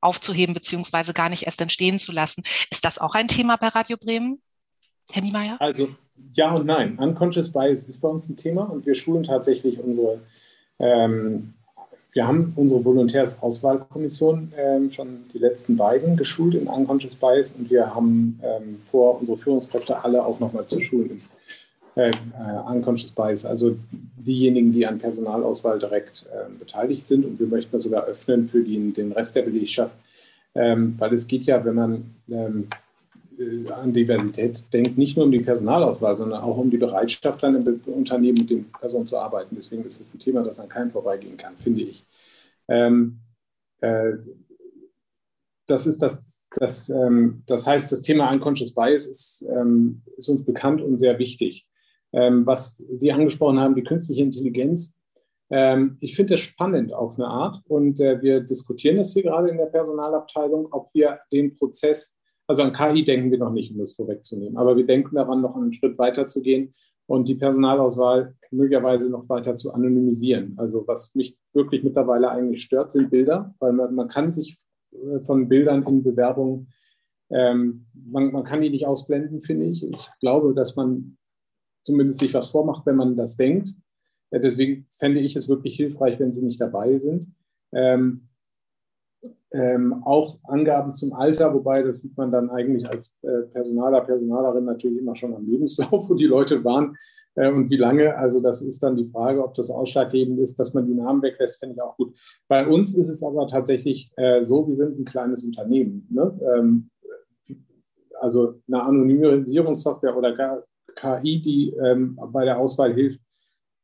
aufzuheben 0.00 0.54
beziehungsweise 0.54 1.12
gar 1.12 1.28
nicht 1.28 1.44
erst 1.44 1.60
entstehen 1.60 1.98
zu 1.98 2.12
lassen. 2.12 2.42
Ist 2.70 2.84
das 2.84 2.98
auch 2.98 3.14
ein 3.14 3.28
Thema 3.28 3.56
bei 3.56 3.68
Radio 3.68 3.96
Bremen, 3.96 4.40
Herr 5.10 5.22
Niemeyer? 5.22 5.56
Also 5.60 5.94
ja 6.34 6.52
und 6.52 6.66
nein. 6.66 6.98
Unconscious 6.98 7.52
Bias 7.52 7.84
ist 7.84 8.00
bei 8.00 8.08
uns 8.08 8.28
ein 8.28 8.36
Thema 8.36 8.62
und 8.62 8.86
wir 8.86 8.94
schulen 8.94 9.24
tatsächlich 9.24 9.78
unsere 9.78 10.22
ähm, 10.78 11.54
wir 12.12 12.26
haben 12.26 12.52
unsere 12.56 12.84
Volontärs-Auswahlkommission 12.84 14.52
ähm, 14.56 14.90
schon 14.90 15.24
die 15.32 15.38
letzten 15.38 15.76
beiden 15.76 16.16
geschult 16.16 16.54
in 16.54 16.66
Unconscious 16.66 17.16
Bias 17.16 17.52
und 17.52 17.70
wir 17.70 17.94
haben 17.94 18.38
ähm, 18.42 18.78
vor, 18.90 19.18
unsere 19.18 19.38
Führungskräfte 19.38 20.04
alle 20.04 20.24
auch 20.24 20.38
nochmal 20.38 20.66
zu 20.66 20.80
schulen 20.80 21.10
in 21.10 22.02
äh, 22.02 22.10
äh, 22.10 22.12
Unconscious 22.70 23.12
Bias, 23.12 23.46
also 23.46 23.76
diejenigen, 23.90 24.72
die 24.72 24.86
an 24.86 24.98
Personalauswahl 24.98 25.78
direkt 25.78 26.26
äh, 26.32 26.50
beteiligt 26.58 27.06
sind 27.06 27.24
und 27.24 27.40
wir 27.40 27.46
möchten 27.46 27.72
das 27.72 27.84
sogar 27.84 28.04
öffnen 28.04 28.46
für 28.46 28.62
die, 28.62 28.92
den 28.92 29.12
Rest 29.12 29.34
der 29.36 29.42
Belegschaft, 29.42 29.96
ähm, 30.54 30.94
weil 30.98 31.12
es 31.14 31.26
geht 31.26 31.44
ja, 31.44 31.64
wenn 31.64 31.74
man 31.74 32.14
ähm, 32.30 32.68
äh, 32.70 32.76
an 33.70 33.92
Diversität 33.92 34.64
denkt, 34.72 34.98
nicht 34.98 35.16
nur 35.16 35.26
um 35.26 35.32
die 35.32 35.40
Personalauswahl, 35.40 36.16
sondern 36.16 36.40
auch 36.40 36.56
um 36.56 36.70
die 36.70 36.78
Bereitschaft, 36.78 37.42
dann 37.42 37.54
im 37.54 37.80
Unternehmen 37.86 38.38
mit 38.38 38.50
den 38.50 38.70
Personen 38.72 39.06
zu 39.06 39.18
arbeiten. 39.18 39.54
Deswegen 39.54 39.84
ist 39.84 40.00
es 40.00 40.12
ein 40.12 40.18
Thema, 40.18 40.42
das 40.42 40.60
an 40.60 40.68
keinem 40.68 40.90
vorbeigehen 40.90 41.36
kann, 41.36 41.56
finde 41.56 41.82
ich. 41.82 42.04
Ähm, 42.68 43.18
äh, 43.80 44.12
das 45.66 45.86
ist 45.86 46.02
das, 46.02 46.48
das, 46.56 46.90
ähm, 46.90 47.42
das 47.46 47.66
heißt, 47.66 47.90
das 47.92 48.02
Thema 48.02 48.30
Unconscious 48.32 48.74
Bias 48.74 49.06
ist, 49.06 49.46
ähm, 49.50 50.02
ist 50.16 50.28
uns 50.28 50.44
bekannt 50.44 50.82
und 50.82 50.98
sehr 50.98 51.18
wichtig. 51.18 51.66
Ähm, 52.12 52.44
was 52.44 52.76
Sie 52.76 53.12
angesprochen 53.12 53.58
haben, 53.58 53.74
die 53.74 53.84
künstliche 53.84 54.22
Intelligenz, 54.22 54.98
ähm, 55.50 55.98
ich 56.00 56.16
finde 56.16 56.34
das 56.34 56.40
spannend 56.40 56.92
auf 56.92 57.14
eine 57.16 57.26
Art 57.26 57.62
und 57.68 58.00
äh, 58.00 58.20
wir 58.22 58.40
diskutieren 58.40 58.96
das 58.96 59.12
hier 59.12 59.22
gerade 59.22 59.48
in 59.48 59.58
der 59.58 59.66
Personalabteilung, 59.66 60.68
ob 60.72 60.92
wir 60.94 61.20
den 61.30 61.54
Prozess, 61.54 62.16
also 62.46 62.62
an 62.62 62.72
KI 62.72 63.04
denken 63.04 63.30
wir 63.30 63.38
noch 63.38 63.52
nicht, 63.52 63.72
um 63.72 63.78
das 63.78 63.94
vorwegzunehmen, 63.94 64.56
aber 64.56 64.76
wir 64.76 64.86
denken 64.86 65.14
daran, 65.14 65.40
noch 65.40 65.56
einen 65.56 65.72
Schritt 65.72 65.98
weiter 65.98 66.26
zu 66.26 66.42
gehen 66.42 66.74
und 67.06 67.28
die 67.28 67.34
Personalauswahl 67.34 68.34
möglicherweise 68.50 69.10
noch 69.10 69.28
weiter 69.28 69.54
zu 69.54 69.72
anonymisieren. 69.72 70.54
Also 70.56 70.86
was 70.86 71.14
mich 71.14 71.36
wirklich 71.52 71.82
mittlerweile 71.82 72.30
eigentlich 72.30 72.62
stört, 72.62 72.90
sind 72.90 73.10
Bilder, 73.10 73.54
weil 73.58 73.72
man, 73.72 73.94
man 73.94 74.08
kann 74.08 74.30
sich 74.30 74.58
äh, 74.92 75.20
von 75.20 75.48
Bildern 75.48 75.82
in 75.84 76.02
Bewerbungen, 76.02 76.68
ähm, 77.30 77.86
man, 77.94 78.30
man 78.32 78.44
kann 78.44 78.60
die 78.60 78.70
nicht 78.70 78.86
ausblenden, 78.86 79.42
finde 79.42 79.66
ich. 79.66 79.82
Ich 79.82 80.08
glaube, 80.20 80.54
dass 80.54 80.76
man 80.76 81.16
zumindest 81.82 82.20
sich 82.20 82.34
was 82.34 82.50
vormacht, 82.50 82.86
wenn 82.86 82.96
man 82.96 83.16
das 83.16 83.36
denkt. 83.36 83.70
Deswegen 84.30 84.86
fände 84.90 85.20
ich 85.20 85.36
es 85.36 85.48
wirklich 85.48 85.76
hilfreich, 85.76 86.18
wenn 86.18 86.32
Sie 86.32 86.44
nicht 86.44 86.60
dabei 86.60 86.98
sind. 86.98 87.34
Ähm, 87.72 88.28
ähm, 89.52 90.02
auch 90.04 90.38
Angaben 90.44 90.94
zum 90.94 91.12
Alter, 91.12 91.52
wobei 91.54 91.82
das 91.82 92.00
sieht 92.00 92.16
man 92.16 92.32
dann 92.32 92.50
eigentlich 92.50 92.88
als 92.88 93.16
äh, 93.22 93.42
Personaler, 93.52 94.00
Personalerin 94.00 94.64
natürlich 94.64 94.98
immer 94.98 95.14
schon 95.14 95.34
am 95.34 95.46
Lebenslauf, 95.46 96.08
wo 96.08 96.14
die 96.14 96.26
Leute 96.26 96.64
waren 96.64 96.96
äh, 97.34 97.50
und 97.50 97.70
wie 97.70 97.76
lange. 97.76 98.16
Also 98.16 98.40
das 98.40 98.62
ist 98.62 98.82
dann 98.82 98.96
die 98.96 99.08
Frage, 99.08 99.44
ob 99.44 99.54
das 99.54 99.70
ausschlaggebend 99.70 100.40
ist, 100.40 100.58
dass 100.58 100.74
man 100.74 100.86
die 100.86 100.94
Namen 100.94 101.22
weglässt, 101.22 101.60
finde 101.60 101.76
ich 101.76 101.82
auch 101.82 101.96
gut. 101.96 102.16
Bei 102.48 102.66
uns 102.66 102.96
ist 102.96 103.08
es 103.08 103.22
aber 103.22 103.46
tatsächlich 103.46 104.10
äh, 104.16 104.44
so, 104.44 104.66
wir 104.66 104.74
sind 104.74 104.98
ein 104.98 105.04
kleines 105.04 105.44
Unternehmen. 105.44 106.08
Ne? 106.10 106.40
Ähm, 106.56 106.90
also 108.20 108.60
eine 108.68 108.82
Anonymisierungssoftware 108.82 110.16
oder 110.16 110.64
KI, 110.94 111.42
die 111.42 111.74
ähm, 111.82 112.18
bei 112.32 112.44
der 112.44 112.58
Auswahl 112.58 112.94
hilft, 112.94 113.20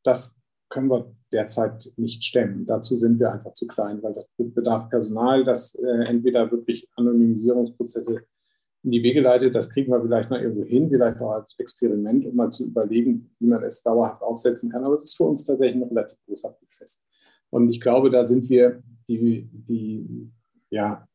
das 0.05 0.38
können 0.69 0.91
wir 0.91 1.15
derzeit 1.33 1.91
nicht 1.97 2.25
stemmen. 2.25 2.67
Dazu 2.67 2.97
sind 2.97 3.19
wir 3.19 3.33
einfach 3.33 3.53
zu 3.55 3.67
klein, 3.67 4.03
weil 4.03 4.13
das 4.13 4.27
bedarf 4.37 4.89
Personal, 4.89 5.45
das 5.45 5.75
äh, 5.75 6.05
entweder 6.07 6.51
wirklich 6.51 6.89
Anonymisierungsprozesse 6.97 8.23
in 8.83 8.91
die 8.91 9.03
Wege 9.03 9.21
leitet. 9.21 9.55
Das 9.55 9.71
kriegen 9.71 9.93
wir 9.93 10.01
vielleicht 10.01 10.31
mal 10.31 10.41
irgendwo 10.41 10.65
hin, 10.65 10.89
vielleicht 10.89 11.21
auch 11.21 11.33
als 11.33 11.59
Experiment, 11.59 12.27
um 12.27 12.37
mal 12.37 12.51
zu 12.51 12.67
überlegen, 12.67 13.31
wie 13.39 13.47
man 13.47 13.63
es 13.63 13.83
dauerhaft 13.83 14.23
aufsetzen 14.23 14.71
kann. 14.71 14.85
Aber 14.85 14.95
es 14.95 15.05
ist 15.05 15.17
für 15.17 15.25
uns 15.25 15.45
tatsächlich 15.45 15.83
ein 15.83 15.89
relativ 15.89 16.19
großer 16.27 16.51
Prozess. 16.51 17.05
Und 17.51 17.71
ich 17.71 17.81
glaube, 17.81 18.11
da 18.11 18.25
sind 18.25 18.49
wir 18.49 18.83
die, 19.09 19.49
die, 19.53 20.31
ja, 20.71 21.07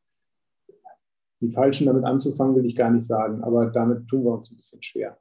die 1.40 1.52
Falschen 1.52 1.86
damit 1.86 2.04
anzufangen, 2.04 2.56
will 2.56 2.66
ich 2.66 2.76
gar 2.76 2.90
nicht 2.90 3.06
sagen, 3.06 3.42
aber 3.42 3.66
damit 3.66 4.08
tun 4.08 4.24
wir 4.24 4.32
uns 4.32 4.50
ein 4.50 4.56
bisschen 4.56 4.82
schwer. 4.82 5.18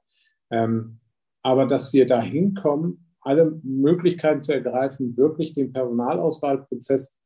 Ähm, 0.49 0.99
aber 1.41 1.67
dass 1.67 1.93
wir 1.93 2.07
da 2.07 2.21
hinkommen, 2.21 3.02
alle 3.23 3.59
Möglichkeiten 3.63 4.41
zu 4.41 4.53
ergreifen, 4.53 5.15
wirklich 5.17 5.53
den 5.53 5.71
Personalauswahlprozess, 5.71 7.19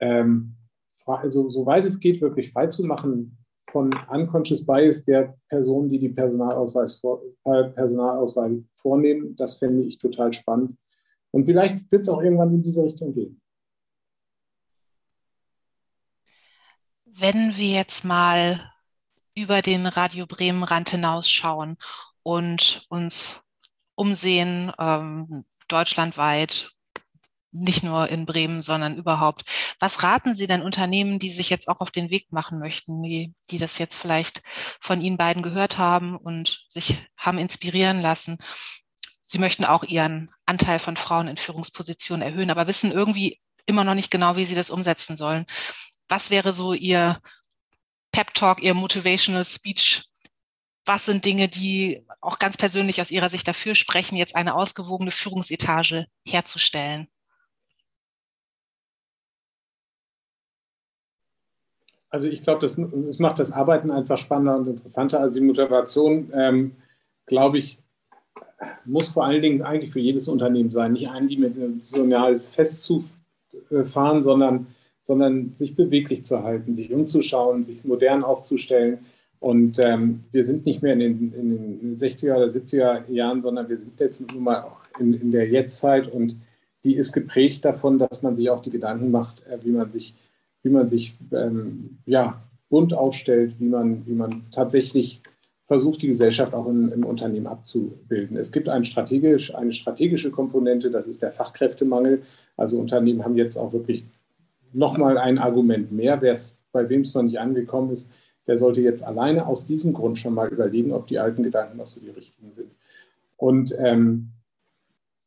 ähm, 0.00 0.56
also 1.04 1.50
soweit 1.50 1.84
es 1.84 1.98
geht, 1.98 2.20
wirklich 2.20 2.52
freizumachen 2.52 3.38
von 3.70 3.94
Unconscious 4.10 4.64
Bias 4.64 5.04
der 5.04 5.36
Personen, 5.48 5.88
die 5.88 5.98
die 5.98 6.14
vor, 6.14 7.22
äh, 7.44 7.64
Personalauswahl 7.70 8.62
vornehmen. 8.72 9.34
Das 9.36 9.58
fände 9.58 9.84
ich 9.84 9.98
total 9.98 10.32
spannend. 10.32 10.76
Und 11.30 11.46
vielleicht 11.46 11.90
wird 11.90 12.02
es 12.02 12.08
auch 12.08 12.22
irgendwann 12.22 12.54
in 12.54 12.62
diese 12.62 12.82
Richtung 12.82 13.14
gehen. 13.14 13.40
Wenn 17.06 17.56
wir 17.56 17.68
jetzt 17.68 18.04
mal 18.04 18.72
über 19.34 19.62
den 19.62 19.86
Radio 19.86 20.26
Bremen 20.26 20.62
Rand 20.62 20.90
hinausschauen 20.90 21.76
und 22.22 22.86
uns 22.90 23.42
umsehen, 23.94 24.72
ähm, 24.78 25.44
deutschlandweit, 25.68 26.70
nicht 27.52 27.82
nur 27.82 28.08
in 28.08 28.24
Bremen, 28.24 28.62
sondern 28.62 28.96
überhaupt. 28.96 29.44
Was 29.78 30.02
raten 30.02 30.34
Sie 30.34 30.46
denn 30.46 30.62
Unternehmen, 30.62 31.18
die 31.18 31.30
sich 31.30 31.50
jetzt 31.50 31.68
auch 31.68 31.80
auf 31.80 31.90
den 31.90 32.10
Weg 32.10 32.32
machen 32.32 32.58
möchten, 32.58 33.02
die, 33.02 33.34
die 33.50 33.58
das 33.58 33.78
jetzt 33.78 33.96
vielleicht 33.96 34.42
von 34.80 35.02
Ihnen 35.02 35.18
beiden 35.18 35.42
gehört 35.42 35.76
haben 35.76 36.16
und 36.16 36.64
sich 36.68 36.96
haben 37.16 37.38
inspirieren 37.38 38.00
lassen? 38.00 38.38
Sie 39.20 39.38
möchten 39.38 39.64
auch 39.64 39.84
Ihren 39.84 40.30
Anteil 40.46 40.78
von 40.78 40.96
Frauen 40.96 41.28
in 41.28 41.36
Führungspositionen 41.36 42.26
erhöhen, 42.26 42.50
aber 42.50 42.66
wissen 42.66 42.90
irgendwie 42.90 43.40
immer 43.66 43.84
noch 43.84 43.94
nicht 43.94 44.10
genau, 44.10 44.36
wie 44.36 44.46
Sie 44.46 44.54
das 44.54 44.70
umsetzen 44.70 45.16
sollen. 45.16 45.46
Was 46.08 46.30
wäre 46.30 46.52
so 46.52 46.72
Ihr 46.72 47.20
Pep 48.12 48.34
Talk, 48.34 48.62
Ihr 48.62 48.74
Motivational 48.74 49.44
Speech 49.44 50.02
was 50.84 51.06
sind 51.06 51.24
Dinge, 51.24 51.48
die 51.48 52.04
auch 52.20 52.38
ganz 52.38 52.56
persönlich 52.56 53.00
aus 53.00 53.10
Ihrer 53.10 53.30
Sicht 53.30 53.46
dafür 53.46 53.74
sprechen, 53.74 54.16
jetzt 54.16 54.34
eine 54.34 54.54
ausgewogene 54.54 55.10
Führungsetage 55.10 56.06
herzustellen? 56.26 57.08
Also 62.10 62.28
ich 62.28 62.42
glaube, 62.42 62.60
das, 62.60 62.76
das, 62.76 63.18
macht 63.18 63.38
das 63.38 63.52
Arbeiten 63.52 63.90
einfach 63.90 64.18
spannender 64.18 64.56
und 64.56 64.66
interessanter. 64.66 65.20
Also 65.20 65.40
die 65.40 65.46
Motivation, 65.46 66.30
ähm, 66.34 66.76
glaube 67.24 67.58
ich, 67.58 67.78
muss 68.84 69.08
vor 69.08 69.24
allen 69.24 69.40
Dingen 69.40 69.62
eigentlich 69.62 69.92
für 69.92 70.00
jedes 70.00 70.28
Unternehmen 70.28 70.70
sein. 70.70 70.92
Nicht 70.92 71.08
eindimensional 71.08 72.38
festzufahren, 72.40 74.22
sondern, 74.22 74.66
sondern 75.00 75.56
sich 75.56 75.74
beweglich 75.74 76.24
zu 76.24 76.42
halten, 76.42 76.76
sich 76.76 76.92
umzuschauen, 76.92 77.64
sich 77.64 77.84
modern 77.84 78.24
aufzustellen 78.24 79.06
und 79.42 79.80
ähm, 79.80 80.22
wir 80.30 80.44
sind 80.44 80.64
nicht 80.66 80.82
mehr 80.82 80.92
in 80.92 81.00
den, 81.00 81.32
in 81.32 81.80
den 81.80 81.96
60er 81.96 82.36
oder 82.36 82.46
70er 82.46 83.10
Jahren, 83.10 83.40
sondern 83.40 83.68
wir 83.68 83.76
sind 83.76 83.98
jetzt 83.98 84.20
nun 84.32 84.44
mal 84.44 84.62
auch 84.62 84.78
in, 85.00 85.14
in 85.14 85.32
der 85.32 85.48
Jetztzeit 85.48 86.06
und 86.06 86.36
die 86.84 86.94
ist 86.94 87.10
geprägt 87.10 87.64
davon, 87.64 87.98
dass 87.98 88.22
man 88.22 88.36
sich 88.36 88.50
auch 88.50 88.62
die 88.62 88.70
Gedanken 88.70 89.10
macht, 89.10 89.44
äh, 89.48 89.58
wie 89.64 89.72
man 89.72 89.90
sich, 89.90 90.14
wie 90.62 90.70
man 90.70 90.86
sich 90.86 91.16
ähm, 91.32 91.98
ja, 92.06 92.40
bunt 92.68 92.94
aufstellt, 92.94 93.56
wie 93.58 93.66
man, 93.66 94.06
wie 94.06 94.14
man 94.14 94.44
tatsächlich 94.52 95.20
versucht, 95.64 96.02
die 96.02 96.08
Gesellschaft 96.08 96.54
auch 96.54 96.68
im, 96.68 96.92
im 96.92 97.04
Unternehmen 97.04 97.48
abzubilden. 97.48 98.36
Es 98.36 98.52
gibt 98.52 98.68
ein 98.68 98.84
strategisch, 98.84 99.52
eine 99.56 99.72
strategische 99.72 100.30
Komponente, 100.30 100.88
das 100.88 101.08
ist 101.08 101.20
der 101.20 101.32
Fachkräftemangel. 101.32 102.22
Also 102.56 102.78
Unternehmen 102.78 103.24
haben 103.24 103.36
jetzt 103.36 103.56
auch 103.56 103.72
wirklich 103.72 104.04
nochmal 104.72 105.18
ein 105.18 105.38
Argument 105.38 105.90
mehr, 105.90 106.16
bei 106.16 106.88
wem 106.88 107.00
es 107.00 107.14
noch 107.14 107.22
nicht 107.22 107.40
angekommen 107.40 107.90
ist, 107.90 108.12
der 108.46 108.56
sollte 108.56 108.80
jetzt 108.80 109.04
alleine 109.04 109.46
aus 109.46 109.66
diesem 109.66 109.92
Grund 109.92 110.18
schon 110.18 110.34
mal 110.34 110.48
überlegen, 110.48 110.92
ob 110.92 111.06
die 111.06 111.18
alten 111.18 111.42
Gedanken 111.42 111.76
noch 111.76 111.86
so 111.86 112.00
die 112.00 112.10
richtigen 112.10 112.52
sind. 112.54 112.70
Und 113.36 113.74
ähm, 113.78 114.28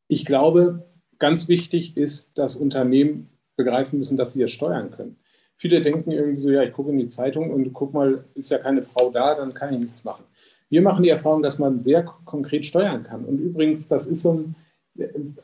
ich 0.08 0.26
glaube, 0.26 0.86
ganz 1.20 1.48
wichtig 1.48 1.98
ist, 1.98 2.38
dass 2.38 2.56
Unternehmen 2.56 3.30
begreifen 3.56 4.00
müssen, 4.00 4.18
dass 4.18 4.34
sie 4.34 4.44
es 4.44 4.52
steuern 4.52 4.92
können. 4.92 5.18
Viele 5.56 5.82
denken 5.82 6.12
irgendwie 6.12 6.42
so, 6.42 6.50
ja, 6.50 6.64
ich 6.64 6.74
gucke 6.74 6.92
in 6.92 6.98
die 6.98 7.08
Zeitung 7.08 7.52
und 7.52 7.72
guck 7.74 7.94
mal, 7.94 8.26
ist 8.36 8.52
ja 8.52 8.58
keine 8.58 8.82
Frau 8.82 9.10
da, 9.10 9.36
dann 9.36 9.54
kann 9.54 9.74
ich 9.74 9.80
nichts 9.80 10.04
machen. 10.04 10.26
Wir 10.70 10.82
machen 10.82 11.04
die 11.04 11.10
Erfahrung, 11.10 11.42
dass 11.42 11.60
man 11.60 11.80
sehr 11.80 12.04
konkret 12.04 12.66
steuern 12.66 13.04
kann. 13.04 13.24
Und 13.24 13.40
übrigens, 13.40 13.88
das 13.88 14.08
ist 14.08 14.22
so 14.22 14.34
ein, 14.34 14.56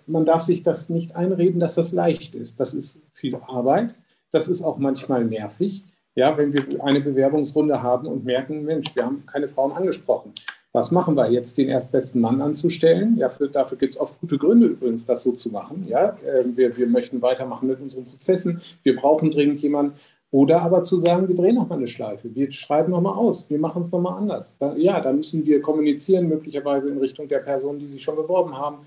man 0.07 0.25
darf 0.25 0.41
sich 0.41 0.63
das 0.63 0.89
nicht 0.89 1.15
einreden, 1.15 1.59
dass 1.59 1.75
das 1.75 1.91
leicht 1.91 2.35
ist. 2.35 2.59
Das 2.59 2.73
ist 2.73 3.03
viel 3.11 3.35
Arbeit. 3.35 3.95
Das 4.31 4.47
ist 4.47 4.61
auch 4.61 4.77
manchmal 4.77 5.25
nervig. 5.25 5.83
Ja, 6.15 6.37
wenn 6.37 6.53
wir 6.53 6.83
eine 6.83 6.99
Bewerbungsrunde 6.99 7.81
haben 7.81 8.07
und 8.07 8.25
merken, 8.25 8.65
Mensch, 8.65 8.93
wir 8.95 9.05
haben 9.05 9.25
keine 9.25 9.47
Frauen 9.47 9.71
angesprochen. 9.71 10.33
Was 10.73 10.91
machen 10.91 11.15
wir 11.15 11.29
jetzt, 11.29 11.57
den 11.57 11.67
erstbesten 11.67 12.21
Mann 12.21 12.41
anzustellen? 12.41 13.17
Ja, 13.17 13.29
für, 13.29 13.49
dafür 13.49 13.77
gibt 13.77 13.93
es 13.93 13.99
oft 13.99 14.19
gute 14.21 14.37
Gründe 14.37 14.67
übrigens, 14.67 15.05
das 15.05 15.23
so 15.23 15.33
zu 15.33 15.49
machen. 15.49 15.85
Ja, 15.87 16.17
äh, 16.25 16.45
wir, 16.55 16.77
wir 16.77 16.87
möchten 16.87 17.21
weitermachen 17.21 17.67
mit 17.67 17.81
unseren 17.81 18.05
Prozessen. 18.05 18.61
Wir 18.83 18.95
brauchen 18.95 19.31
dringend 19.31 19.61
jemanden. 19.61 19.93
Oder 20.31 20.61
aber 20.61 20.83
zu 20.83 20.97
sagen, 20.97 21.27
wir 21.27 21.35
drehen 21.35 21.55
nochmal 21.55 21.77
eine 21.77 21.89
Schleife. 21.89 22.33
Wir 22.33 22.49
schreiben 22.51 22.91
nochmal 22.91 23.15
aus. 23.15 23.49
Wir 23.49 23.59
machen 23.59 23.81
es 23.81 23.91
nochmal 23.91 24.17
anders. 24.17 24.55
Da, 24.59 24.73
ja, 24.77 25.01
da 25.01 25.11
müssen 25.11 25.45
wir 25.45 25.61
kommunizieren, 25.61 26.29
möglicherweise 26.29 26.89
in 26.89 26.97
Richtung 26.99 27.27
der 27.27 27.39
Personen, 27.39 27.79
die 27.79 27.89
sich 27.89 28.01
schon 28.01 28.15
beworben 28.15 28.57
haben. 28.57 28.77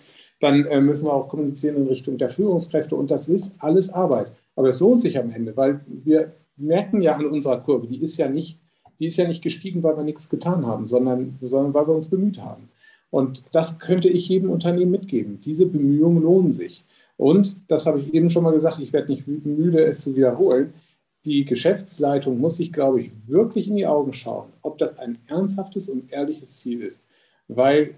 Dann 0.41 0.65
äh, 0.65 0.81
müssen 0.81 1.07
wir 1.07 1.13
auch 1.13 1.29
kommunizieren 1.29 1.77
in 1.77 1.87
Richtung 1.87 2.17
der 2.17 2.31
Führungskräfte. 2.31 2.97
Und 2.97 3.11
das 3.11 3.29
ist 3.29 3.63
alles 3.63 3.93
Arbeit. 3.93 4.29
Aber 4.57 4.71
es 4.71 4.81
lohnt 4.81 5.01
sich 5.01 5.19
am 5.19 5.31
Ende, 5.31 5.55
weil 5.55 5.81
wir 5.87 6.33
merken 6.57 7.01
ja 7.01 7.13
an 7.13 7.27
unserer 7.27 7.61
Kurve, 7.61 7.87
die 7.87 8.01
ist 8.03 8.17
ja 8.17 8.29
nicht, 8.29 8.59
die 8.99 9.07
ist 9.07 9.17
ja 9.17 9.27
nicht 9.27 9.43
gestiegen, 9.43 9.83
weil 9.83 9.97
wir 9.97 10.05
nichts 10.05 10.29
getan 10.29 10.67
haben, 10.67 10.87
sondern, 10.87 11.39
sondern 11.43 11.75
weil 11.75 11.87
wir 11.87 11.95
uns 11.95 12.09
bemüht 12.09 12.41
haben. 12.41 12.69
Und 13.11 13.45
das 13.53 13.79
könnte 13.79 14.09
ich 14.09 14.29
jedem 14.29 14.51
Unternehmen 14.51 14.91
mitgeben. 14.91 15.41
Diese 15.41 15.67
Bemühungen 15.67 16.23
lohnen 16.23 16.53
sich. 16.53 16.85
Und, 17.17 17.57
das 17.69 17.87
habe 17.87 18.01
ich 18.01 18.13
eben 18.13 18.29
schon 18.29 18.43
mal 18.43 18.53
gesagt, 18.53 18.81
ich 18.81 18.93
werde 18.93 19.13
nicht 19.13 19.27
müde, 19.27 19.85
es 19.85 20.01
zu 20.01 20.17
wiederholen, 20.17 20.75
die 21.25 21.45
Geschäftsleitung 21.45 22.39
muss 22.39 22.57
sich, 22.57 22.73
glaube 22.73 23.01
ich, 23.01 23.13
wirklich 23.27 23.69
in 23.69 23.77
die 23.77 23.87
Augen 23.87 24.13
schauen, 24.13 24.53
ob 24.63 24.79
das 24.79 24.99
ein 24.99 25.19
ernsthaftes 25.27 25.89
und 25.89 26.13
ehrliches 26.13 26.59
Ziel 26.59 26.83
ist. 26.83 27.05
Weil 27.49 27.95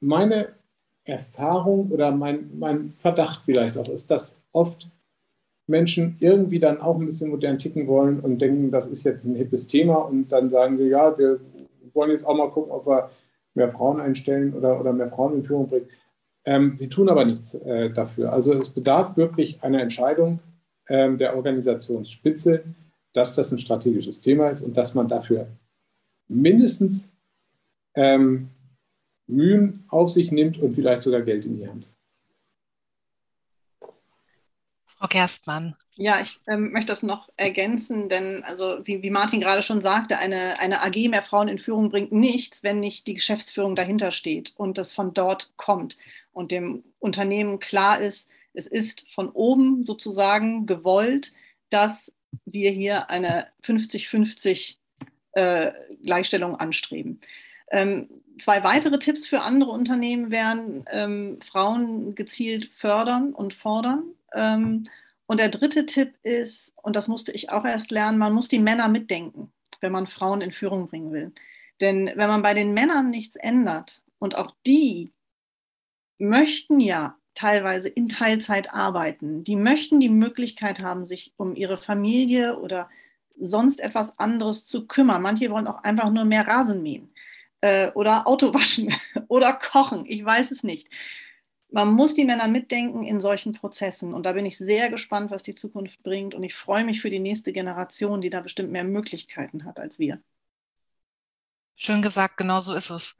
meine 0.00 0.48
Erfahrung 1.04 1.90
oder 1.90 2.12
mein, 2.12 2.50
mein 2.58 2.92
Verdacht 2.92 3.42
vielleicht 3.44 3.76
auch 3.76 3.88
ist, 3.88 4.10
dass 4.10 4.42
oft 4.52 4.88
Menschen 5.70 6.16
irgendwie 6.20 6.58
dann 6.58 6.80
auch 6.80 6.98
ein 6.98 7.06
bisschen 7.06 7.30
modern 7.30 7.58
ticken 7.58 7.86
wollen 7.86 8.20
und 8.20 8.38
denken, 8.40 8.70
das 8.70 8.88
ist 8.88 9.04
jetzt 9.04 9.24
ein 9.24 9.34
hippes 9.34 9.68
Thema 9.68 9.96
und 9.96 10.28
dann 10.28 10.50
sagen 10.50 10.78
wir, 10.78 10.86
ja, 10.86 11.16
wir 11.16 11.40
wollen 11.94 12.10
jetzt 12.10 12.26
auch 12.26 12.36
mal 12.36 12.50
gucken, 12.50 12.72
ob 12.72 12.86
wir 12.86 13.10
mehr 13.54 13.70
Frauen 13.70 14.00
einstellen 14.00 14.52
oder, 14.54 14.78
oder 14.78 14.92
mehr 14.92 15.08
Frauen 15.08 15.34
in 15.34 15.44
Führung 15.44 15.68
bringen. 15.68 15.88
Ähm, 16.44 16.76
sie 16.76 16.88
tun 16.88 17.08
aber 17.08 17.24
nichts 17.24 17.54
äh, 17.54 17.90
dafür. 17.90 18.32
Also 18.32 18.54
es 18.54 18.68
bedarf 18.68 19.16
wirklich 19.16 19.62
einer 19.62 19.80
Entscheidung 19.80 20.40
ähm, 20.88 21.18
der 21.18 21.36
Organisationsspitze, 21.36 22.64
dass 23.12 23.34
das 23.34 23.52
ein 23.52 23.58
strategisches 23.58 24.20
Thema 24.20 24.48
ist 24.48 24.62
und 24.62 24.76
dass 24.76 24.94
man 24.94 25.08
dafür 25.08 25.46
mindestens 26.28 27.12
ähm, 27.94 28.48
Mühen 29.26 29.84
auf 29.88 30.10
sich 30.10 30.32
nimmt 30.32 30.58
und 30.58 30.72
vielleicht 30.72 31.02
sogar 31.02 31.22
Geld 31.22 31.44
in 31.44 31.56
die 31.56 31.68
Hand. 31.68 31.86
Frau 35.00 35.08
Gerstmann. 35.08 35.76
Ja, 35.96 36.20
ich 36.20 36.38
ähm, 36.46 36.72
möchte 36.72 36.92
das 36.92 37.02
noch 37.02 37.28
ergänzen, 37.36 38.08
denn 38.08 38.44
also 38.44 38.80
wie, 38.84 39.02
wie 39.02 39.10
Martin 39.10 39.40
gerade 39.40 39.62
schon 39.62 39.82
sagte, 39.82 40.18
eine, 40.18 40.58
eine 40.58 40.82
AG 40.82 41.08
mehr 41.08 41.22
Frauen 41.22 41.48
in 41.48 41.58
Führung 41.58 41.90
bringt 41.90 42.12
nichts, 42.12 42.62
wenn 42.62 42.80
nicht 42.80 43.06
die 43.06 43.14
Geschäftsführung 43.14 43.76
dahinter 43.76 44.10
steht 44.10 44.54
und 44.56 44.78
das 44.78 44.92
von 44.92 45.12
dort 45.14 45.52
kommt 45.56 45.96
und 46.32 46.52
dem 46.52 46.84
Unternehmen 46.98 47.58
klar 47.58 48.00
ist, 48.00 48.28
es 48.52 48.66
ist 48.66 49.10
von 49.12 49.30
oben 49.30 49.84
sozusagen 49.84 50.66
gewollt, 50.66 51.32
dass 51.70 52.12
wir 52.44 52.70
hier 52.70 53.10
eine 53.10 53.48
50-50 53.62 54.76
äh, 55.32 55.72
Gleichstellung 56.02 56.56
anstreben. 56.56 57.20
Ähm, 57.70 58.08
zwei 58.38 58.64
weitere 58.64 58.98
Tipps 58.98 59.26
für 59.26 59.40
andere 59.40 59.70
Unternehmen 59.70 60.30
wären, 60.30 60.84
ähm, 60.90 61.38
Frauen 61.40 62.14
gezielt 62.14 62.70
fördern 62.74 63.32
und 63.32 63.54
fordern. 63.54 64.02
Ähm, 64.34 64.84
und 65.26 65.38
der 65.38 65.48
dritte 65.48 65.86
Tipp 65.86 66.14
ist, 66.22 66.72
und 66.82 66.96
das 66.96 67.08
musste 67.08 67.32
ich 67.32 67.50
auch 67.50 67.64
erst 67.64 67.90
lernen, 67.90 68.18
man 68.18 68.32
muss 68.32 68.48
die 68.48 68.58
Männer 68.58 68.88
mitdenken, 68.88 69.52
wenn 69.80 69.92
man 69.92 70.06
Frauen 70.06 70.40
in 70.40 70.52
Führung 70.52 70.88
bringen 70.88 71.12
will. 71.12 71.32
Denn 71.80 72.10
wenn 72.14 72.28
man 72.28 72.42
bei 72.42 72.54
den 72.54 72.74
Männern 72.74 73.10
nichts 73.10 73.36
ändert 73.36 74.02
und 74.18 74.36
auch 74.36 74.52
die 74.66 75.12
möchten 76.18 76.80
ja 76.80 77.16
teilweise 77.34 77.88
in 77.88 78.08
Teilzeit 78.08 78.74
arbeiten, 78.74 79.44
die 79.44 79.56
möchten 79.56 80.00
die 80.00 80.08
Möglichkeit 80.08 80.82
haben, 80.82 81.06
sich 81.06 81.32
um 81.36 81.54
ihre 81.56 81.78
Familie 81.78 82.58
oder 82.58 82.90
sonst 83.40 83.80
etwas 83.80 84.18
anderes 84.18 84.66
zu 84.66 84.86
kümmern. 84.86 85.22
Manche 85.22 85.50
wollen 85.50 85.66
auch 85.66 85.82
einfach 85.82 86.10
nur 86.10 86.24
mehr 86.24 86.46
Rasen 86.46 86.82
mähen 86.82 87.14
äh, 87.60 87.90
oder 87.92 88.26
Auto 88.26 88.52
waschen 88.52 88.92
oder 89.28 89.52
kochen. 89.52 90.04
Ich 90.06 90.24
weiß 90.24 90.50
es 90.50 90.62
nicht. 90.62 90.88
Man 91.72 91.92
muss 91.92 92.14
die 92.14 92.24
Männer 92.24 92.48
mitdenken 92.48 93.04
in 93.04 93.20
solchen 93.20 93.52
Prozessen. 93.52 94.12
Und 94.12 94.26
da 94.26 94.32
bin 94.32 94.44
ich 94.44 94.58
sehr 94.58 94.90
gespannt, 94.90 95.30
was 95.30 95.42
die 95.42 95.54
Zukunft 95.54 96.02
bringt. 96.02 96.34
Und 96.34 96.42
ich 96.42 96.54
freue 96.54 96.84
mich 96.84 97.00
für 97.00 97.10
die 97.10 97.20
nächste 97.20 97.52
Generation, 97.52 98.20
die 98.20 98.30
da 98.30 98.40
bestimmt 98.40 98.72
mehr 98.72 98.84
Möglichkeiten 98.84 99.64
hat 99.64 99.78
als 99.78 99.98
wir. 99.98 100.20
Schön 101.76 102.02
gesagt, 102.02 102.36
genau 102.36 102.60
so 102.60 102.74
ist 102.74 102.90
es. 102.90 103.14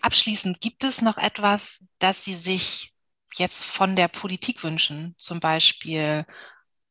Abschließend, 0.00 0.60
gibt 0.60 0.84
es 0.84 1.02
noch 1.02 1.18
etwas, 1.18 1.84
das 1.98 2.24
Sie 2.24 2.34
sich 2.34 2.92
jetzt 3.36 3.62
von 3.62 3.94
der 3.94 4.08
Politik 4.08 4.64
wünschen? 4.64 5.14
Zum 5.18 5.38
Beispiel 5.38 6.26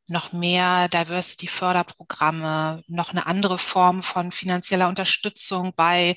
noch 0.07 0.33
mehr 0.33 0.87
Diversity-Förderprogramme, 0.89 2.83
noch 2.87 3.11
eine 3.11 3.25
andere 3.25 3.57
Form 3.57 4.03
von 4.03 4.31
finanzieller 4.31 4.87
Unterstützung 4.87 5.73
bei 5.75 6.15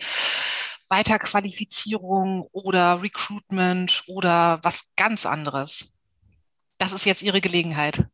Weiterqualifizierung 0.95 2.49
oder 2.53 3.03
Recruitment 3.03 4.05
oder 4.07 4.61
was 4.63 4.85
ganz 4.97 5.27
anderes. 5.27 5.87
Das 6.79 6.93
ist 6.93 7.05
jetzt 7.05 7.23
Ihre 7.23 7.41
Gelegenheit. 7.41 8.05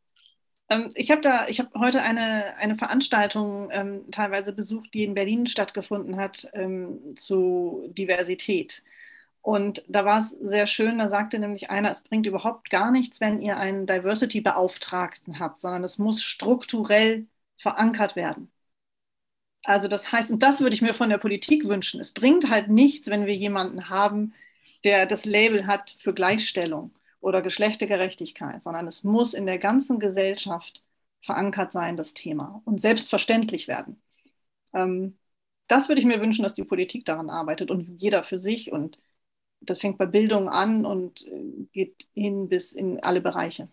Ähm, 0.71 0.91
ich 0.95 1.11
habe 1.11 1.21
da, 1.21 1.47
ich 1.49 1.61
habe 1.61 1.71
heute 1.79 2.01
eine, 2.01 2.57
eine 2.57 2.79
Veranstaltung 2.79 3.69
ähm, 3.71 4.11
teilweise 4.11 4.55
besucht, 4.55 4.95
die 4.95 5.05
in 5.05 5.13
Berlin 5.13 5.47
stattgefunden 5.47 6.17
hat 6.17 6.49
ähm, 6.55 7.17
zu 7.17 7.87
Diversität. 7.89 8.83
Und 9.43 9.83
da 9.89 10.07
war 10.07 10.19
es 10.19 10.31
sehr 10.31 10.67
schön, 10.67 10.99
da 10.99 11.09
sagte 11.09 11.39
nämlich 11.39 11.71
einer, 11.71 11.91
es 11.91 12.03
bringt 12.03 12.27
überhaupt 12.27 12.71
gar 12.71 12.91
nichts, 12.91 13.21
wenn 13.21 13.41
ihr 13.41 13.59
einen 13.59 13.87
Diversity-Beauftragten 13.87 15.39
habt, 15.39 15.61
sondern 15.61 15.85
es 15.85 15.99
muss 15.99 16.23
strukturell 16.23 17.27
verankert 17.59 18.17
werden. 18.17 18.51
Also 19.65 19.89
das 19.89 20.11
heißt, 20.11 20.31
und 20.31 20.43
das 20.43 20.61
würde 20.61 20.75
ich 20.75 20.83
mir 20.83 20.95
von 20.95 21.11
der 21.11 21.19
Politik 21.19 21.69
wünschen, 21.69 22.01
es 22.01 22.13
bringt 22.13 22.49
halt 22.49 22.69
nichts, 22.69 23.09
wenn 23.09 23.27
wir 23.27 23.35
jemanden 23.35 23.89
haben, 23.91 24.33
der 24.85 25.07
das 25.07 25.25
Label 25.27 25.67
hat 25.67 25.97
für 25.99 26.15
Gleichstellung 26.15 26.93
oder 27.21 27.43
Geschlechtergerechtigkeit, 27.43 28.63
sondern 28.63 28.87
es 28.87 29.05
muss 29.05 29.35
in 29.35 29.47
der 29.47 29.59
ganzen 29.59 29.99
Gesellschaft 30.01 30.83
verankert 31.23 31.73
sein, 31.73 31.97
das 31.97 32.15
Thema, 32.15 32.63
und 32.65 32.81
selbstverständlich 32.81 33.69
werden. 33.69 34.01
Ähm, 34.73 35.19
das 35.69 35.89
würde 35.89 36.01
ich 36.01 36.07
mir 36.07 36.21
wünschen, 36.21 36.43
dass 36.43 36.55
die 36.55 36.65
Politik 36.65 37.05
daran 37.05 37.31
arbeitet 37.31 37.71
und 37.71 38.01
jeder 38.01 38.25
für 38.25 38.39
sich 38.39 38.73
und 38.73 38.99
das 39.61 39.79
fängt 39.79 39.99
bei 39.99 40.07
Bildung 40.07 40.49
an 40.49 40.87
und 40.87 41.27
äh, 41.27 41.67
geht 41.73 42.09
hin 42.15 42.49
bis 42.49 42.73
in 42.73 43.01
alle 43.03 43.21
Bereiche. 43.21 43.69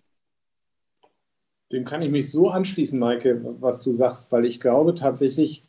Dem 1.72 1.86
kann 1.86 2.02
ich 2.02 2.12
mich 2.12 2.32
so 2.32 2.50
anschließen, 2.50 3.00
Maike, 3.00 3.42
was 3.60 3.82
du 3.82 3.94
sagst, 3.94 4.32
weil 4.32 4.46
ich 4.46 4.60
glaube 4.60 4.96
tatsächlich, 4.96 5.64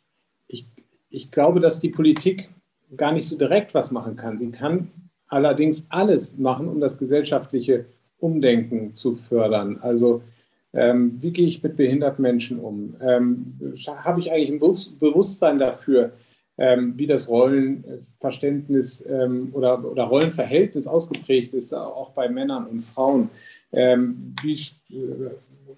ich, 0.49 0.65
ich 1.09 1.31
glaube, 1.31 1.61
dass 1.61 1.79
die 1.79 1.89
Politik 1.89 2.49
gar 2.97 3.13
nicht 3.13 3.27
so 3.27 3.37
direkt 3.37 3.73
was 3.73 3.91
machen 3.91 4.17
kann. 4.17 4.37
Sie 4.37 4.51
kann 4.51 4.91
allerdings 5.27 5.87
alles 5.89 6.37
machen, 6.37 6.67
um 6.67 6.81
das 6.81 6.97
gesellschaftliche 6.97 7.85
Umdenken 8.19 8.93
zu 8.93 9.15
fördern. 9.15 9.77
Also 9.81 10.23
ähm, 10.73 11.17
wie 11.21 11.31
gehe 11.31 11.47
ich 11.47 11.63
mit 11.63 11.77
behinderten 11.77 12.21
Menschen 12.21 12.59
um? 12.59 12.95
Ähm, 13.01 13.57
Habe 13.87 14.19
ich 14.19 14.31
eigentlich 14.31 14.51
ein 14.51 14.59
Bewusstsein 14.99 15.59
dafür, 15.59 16.11
ähm, 16.57 16.93
wie 16.97 17.07
das 17.07 17.29
Rollenverständnis 17.29 19.05
ähm, 19.09 19.49
oder, 19.53 19.83
oder 19.83 20.03
Rollenverhältnis 20.03 20.87
ausgeprägt 20.87 21.53
ist, 21.53 21.73
auch 21.73 22.11
bei 22.11 22.27
Männern 22.27 22.65
und 22.65 22.81
Frauen. 22.81 23.29
Ähm, 23.71 24.35
wie 24.43 24.53
äh, 24.53 25.31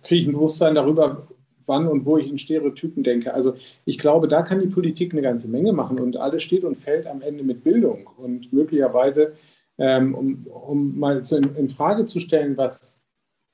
kriege 0.04 0.22
ich 0.22 0.28
ein 0.28 0.34
Bewusstsein 0.34 0.76
darüber, 0.76 1.22
wann 1.66 1.88
und 1.88 2.06
wo 2.06 2.18
ich 2.18 2.30
in 2.30 2.38
Stereotypen 2.38 3.04
denke? 3.04 3.34
Also 3.34 3.56
ich 3.86 3.98
glaube, 3.98 4.28
da 4.28 4.42
kann 4.42 4.60
die 4.60 4.68
Politik 4.68 5.14
eine 5.14 5.22
ganze 5.22 5.48
Menge 5.48 5.74
machen 5.74 6.00
und 6.00 6.18
alles 6.18 6.44
steht 6.44 6.64
und 6.64 6.76
fällt 6.76 7.08
am 7.08 7.22
Ende 7.22 7.44
mit 7.44 7.64
Bildung 7.64 8.10
und 8.18 8.52
möglicherweise, 8.54 9.34
ähm, 9.78 10.16
um, 10.16 10.48
um 10.48 11.00
mal 11.00 11.24
zu, 11.24 11.38
in, 11.38 11.56
in, 11.56 11.70
Frage 11.70 12.06
zu 12.06 12.20
stellen, 12.20 12.58
was, 12.58 12.96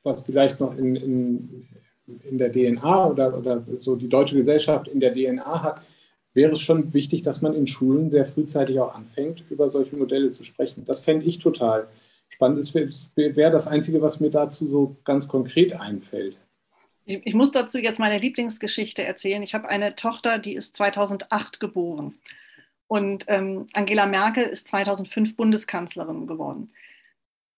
was 0.03 0.23
vielleicht 0.23 0.59
noch 0.59 0.77
in, 0.77 0.95
in, 0.95 1.67
in 2.29 2.37
der 2.37 2.51
DNA 2.51 3.09
oder, 3.09 3.37
oder 3.37 3.65
so 3.79 3.95
die 3.95 4.09
deutsche 4.09 4.37
Gesellschaft 4.37 4.87
in 4.87 4.99
der 4.99 5.13
DNA 5.13 5.63
hat, 5.63 5.81
wäre 6.33 6.51
es 6.51 6.59
schon 6.59 6.93
wichtig, 6.93 7.23
dass 7.23 7.41
man 7.41 7.53
in 7.53 7.67
Schulen 7.67 8.09
sehr 8.09 8.23
frühzeitig 8.23 8.79
auch 8.79 8.93
anfängt, 8.93 9.43
über 9.49 9.71
solche 9.71 9.95
Modelle 9.95 10.29
zu 10.31 10.43
sprechen. 10.43 10.85
Das 10.85 11.01
fände 11.01 11.25
ich 11.25 11.39
total 11.39 11.87
spannend. 12.29 12.59
Das 12.59 12.75
wäre 12.75 13.51
das 13.51 13.67
Einzige, 13.67 14.01
was 14.01 14.19
mir 14.19 14.29
dazu 14.29 14.67
so 14.67 14.97
ganz 15.03 15.27
konkret 15.27 15.73
einfällt. 15.73 16.37
Ich, 17.07 17.25
ich 17.25 17.33
muss 17.33 17.51
dazu 17.51 17.79
jetzt 17.79 17.99
meine 17.99 18.19
Lieblingsgeschichte 18.19 19.03
erzählen. 19.03 19.41
Ich 19.41 19.55
habe 19.55 19.67
eine 19.67 19.95
Tochter, 19.95 20.37
die 20.37 20.53
ist 20.53 20.75
2008 20.75 21.59
geboren. 21.59 22.19
Und 22.87 23.25
ähm, 23.27 23.65
Angela 23.73 24.05
Merkel 24.05 24.43
ist 24.43 24.67
2005 24.67 25.35
Bundeskanzlerin 25.35 26.27
geworden 26.27 26.71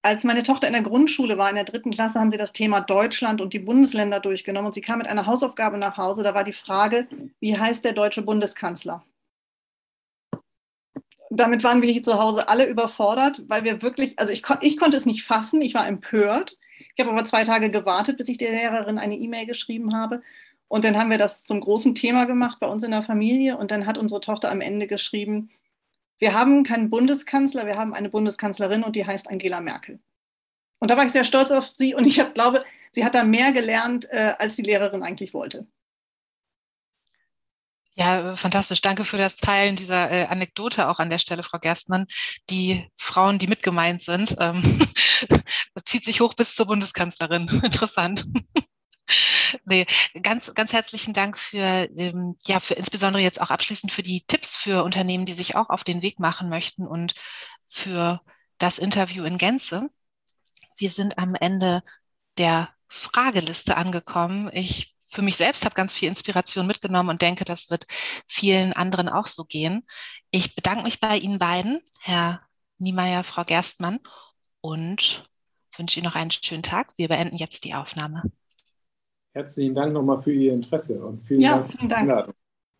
als 0.01 0.23
meine 0.23 0.43
Tochter 0.43 0.67
in 0.67 0.73
der 0.73 0.81
Grundschule 0.81 1.37
war, 1.37 1.49
in 1.49 1.55
der 1.55 1.65
dritten 1.65 1.91
Klasse, 1.91 2.19
haben 2.19 2.31
sie 2.31 2.37
das 2.37 2.53
Thema 2.53 2.81
Deutschland 2.81 3.41
und 3.41 3.53
die 3.53 3.59
Bundesländer 3.59 4.19
durchgenommen 4.19 4.67
und 4.67 4.73
sie 4.73 4.81
kam 4.81 4.99
mit 4.99 5.07
einer 5.07 5.25
Hausaufgabe 5.25 5.77
nach 5.77 5.97
Hause. 5.97 6.23
Da 6.23 6.33
war 6.33 6.43
die 6.43 6.53
Frage, 6.53 7.07
wie 7.39 7.57
heißt 7.57 7.83
der 7.83 7.93
deutsche 7.93 8.21
Bundeskanzler? 8.21 9.03
Damit 11.31 11.63
waren 11.63 11.81
wir 11.81 11.91
hier 11.91 12.01
zu 12.01 12.19
Hause 12.19 12.47
alle 12.49 12.65
überfordert, 12.67 13.43
weil 13.47 13.63
wir 13.63 13.81
wirklich, 13.81 14.17
also 14.17 14.31
ich, 14.31 14.43
ich 14.61 14.77
konnte 14.77 14.97
es 14.97 15.05
nicht 15.05 15.23
fassen, 15.23 15.61
ich 15.61 15.73
war 15.73 15.87
empört. 15.87 16.57
Ich 16.99 17.05
habe 17.05 17.15
aber 17.15 17.23
zwei 17.23 17.45
Tage 17.45 17.71
gewartet, 17.71 18.17
bis 18.17 18.27
ich 18.27 18.37
der 18.37 18.51
Lehrerin 18.51 18.97
eine 18.97 19.15
E-Mail 19.15 19.45
geschrieben 19.45 19.95
habe. 19.95 20.21
Und 20.67 20.83
dann 20.83 20.97
haben 20.97 21.09
wir 21.09 21.17
das 21.17 21.45
zum 21.45 21.61
großen 21.61 21.95
Thema 21.95 22.25
gemacht 22.25 22.59
bei 22.59 22.67
uns 22.67 22.83
in 22.83 22.91
der 22.91 23.03
Familie. 23.03 23.55
Und 23.55 23.71
dann 23.71 23.85
hat 23.85 23.97
unsere 23.97 24.19
Tochter 24.19 24.51
am 24.51 24.59
Ende 24.59 24.85
geschrieben, 24.85 25.49
wir 26.17 26.33
haben 26.33 26.65
keinen 26.65 26.89
Bundeskanzler, 26.89 27.65
wir 27.65 27.77
haben 27.77 27.93
eine 27.93 28.09
Bundeskanzlerin 28.09 28.83
und 28.83 28.97
die 28.97 29.05
heißt 29.05 29.29
Angela 29.29 29.61
Merkel. 29.61 29.99
Und 30.79 30.91
da 30.91 30.97
war 30.97 31.05
ich 31.05 31.13
sehr 31.13 31.23
stolz 31.23 31.51
auf 31.51 31.67
sie 31.73 31.95
und 31.95 32.05
ich 32.05 32.19
hab, 32.19 32.33
glaube, 32.33 32.65
sie 32.91 33.05
hat 33.05 33.15
da 33.15 33.23
mehr 33.23 33.53
gelernt, 33.53 34.05
äh, 34.11 34.33
als 34.37 34.57
die 34.57 34.63
Lehrerin 34.63 35.01
eigentlich 35.01 35.33
wollte. 35.33 35.67
Ja, 37.99 38.35
fantastisch. 38.37 38.79
Danke 38.79 39.03
für 39.03 39.17
das 39.17 39.35
Teilen 39.35 39.75
dieser 39.75 40.11
äh, 40.11 40.25
Anekdote 40.25 40.87
auch 40.87 40.99
an 40.99 41.09
der 41.09 41.19
Stelle, 41.19 41.43
Frau 41.43 41.59
Gerstmann. 41.59 42.07
Die 42.49 42.87
Frauen, 42.97 43.39
die 43.39 43.47
mitgemeint 43.47 44.01
sind, 44.01 44.35
ähm, 44.39 44.87
zieht 45.83 46.03
sich 46.03 46.21
hoch 46.21 46.33
bis 46.33 46.55
zur 46.55 46.67
Bundeskanzlerin. 46.67 47.47
Interessant. 47.63 48.25
Nee, 49.65 49.87
ganz, 50.21 50.53
ganz 50.53 50.71
herzlichen 50.71 51.13
Dank 51.13 51.35
für, 51.35 51.89
ähm, 51.97 52.37
ja, 52.45 52.59
für 52.59 52.75
insbesondere 52.75 53.23
jetzt 53.23 53.41
auch 53.41 53.49
abschließend 53.49 53.91
für 53.91 54.03
die 54.03 54.23
Tipps 54.27 54.53
für 54.55 54.83
Unternehmen, 54.83 55.25
die 55.25 55.33
sich 55.33 55.55
auch 55.55 55.71
auf 55.71 55.83
den 55.83 56.03
Weg 56.03 56.19
machen 56.19 56.47
möchten 56.47 56.85
und 56.85 57.15
für 57.67 58.21
das 58.59 58.77
Interview 58.77 59.23
in 59.23 59.39
Gänze. 59.39 59.89
Wir 60.77 60.91
sind 60.91 61.17
am 61.17 61.33
Ende 61.33 61.81
der 62.37 62.69
Frageliste 62.87 63.77
angekommen. 63.77 64.51
Ich 64.53 64.95
für 65.07 65.21
mich 65.23 65.37
selbst 65.37 65.65
habe 65.65 65.75
ganz 65.75 65.93
viel 65.93 66.07
Inspiration 66.07 66.67
mitgenommen 66.67 67.09
und 67.09 67.21
denke, 67.21 67.45
das 67.45 67.69
wird 67.69 67.87
vielen 68.27 68.73
anderen 68.73 69.09
auch 69.09 69.27
so 69.27 69.43
gehen. 69.43 69.85
Ich 70.29 70.55
bedanke 70.55 70.83
mich 70.83 70.99
bei 70.99 71.17
Ihnen 71.17 71.39
beiden, 71.39 71.81
Herr 71.99 72.41
Niemeyer, 72.77 73.23
Frau 73.23 73.43
Gerstmann, 73.43 73.99
und 74.61 75.28
wünsche 75.77 75.99
Ihnen 75.99 76.05
noch 76.05 76.15
einen 76.15 76.31
schönen 76.31 76.63
Tag. 76.63 76.93
Wir 76.97 77.07
beenden 77.07 77.37
jetzt 77.37 77.63
die 77.63 77.73
Aufnahme. 77.73 78.23
Herzlichen 79.33 79.75
Dank 79.75 79.93
nochmal 79.93 80.21
für 80.21 80.33
Ihr 80.33 80.53
Interesse 80.53 81.03
und 81.03 81.25
vielen 81.27 81.41
ja, 81.41 81.59
Dank 81.59 81.71
für 81.71 81.77
die 81.77 81.93
Einladung. 81.93 82.33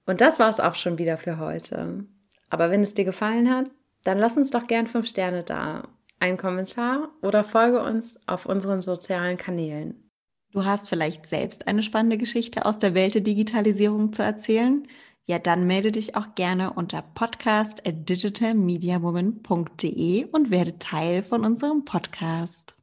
Und 0.05 0.21
das 0.21 0.39
war 0.39 0.49
es 0.49 0.59
auch 0.59 0.75
schon 0.75 0.97
wieder 0.97 1.17
für 1.17 1.37
heute. 1.37 2.05
Aber 2.49 2.71
wenn 2.71 2.81
es 2.81 2.95
dir 2.95 3.05
gefallen 3.05 3.49
hat, 3.49 3.69
dann 4.03 4.17
lass 4.17 4.37
uns 4.37 4.49
doch 4.49 4.65
gern 4.65 4.87
fünf 4.87 5.07
Sterne 5.07 5.43
da, 5.43 5.87
einen 6.19 6.37
Kommentar 6.37 7.09
oder 7.21 7.43
folge 7.43 7.81
uns 7.81 8.17
auf 8.25 8.45
unseren 8.45 8.81
sozialen 8.81 9.37
Kanälen. 9.37 10.09
Du 10.51 10.65
hast 10.65 10.89
vielleicht 10.89 11.27
selbst 11.27 11.67
eine 11.67 11.83
spannende 11.83 12.17
Geschichte 12.17 12.65
aus 12.65 12.79
der 12.79 12.95
Welt 12.95 13.13
der 13.13 13.21
Digitalisierung 13.21 14.13
zu 14.13 14.23
erzählen? 14.23 14.87
Ja, 15.25 15.37
dann 15.37 15.67
melde 15.67 15.91
dich 15.91 16.15
auch 16.15 16.33
gerne 16.33 16.73
unter 16.73 17.03
podcast 17.03 17.85
at 17.85 18.09
digitalmediawoman.de 18.09 20.25
und 20.25 20.49
werde 20.49 20.79
Teil 20.79 21.21
von 21.21 21.45
unserem 21.45 21.85
Podcast. 21.85 22.78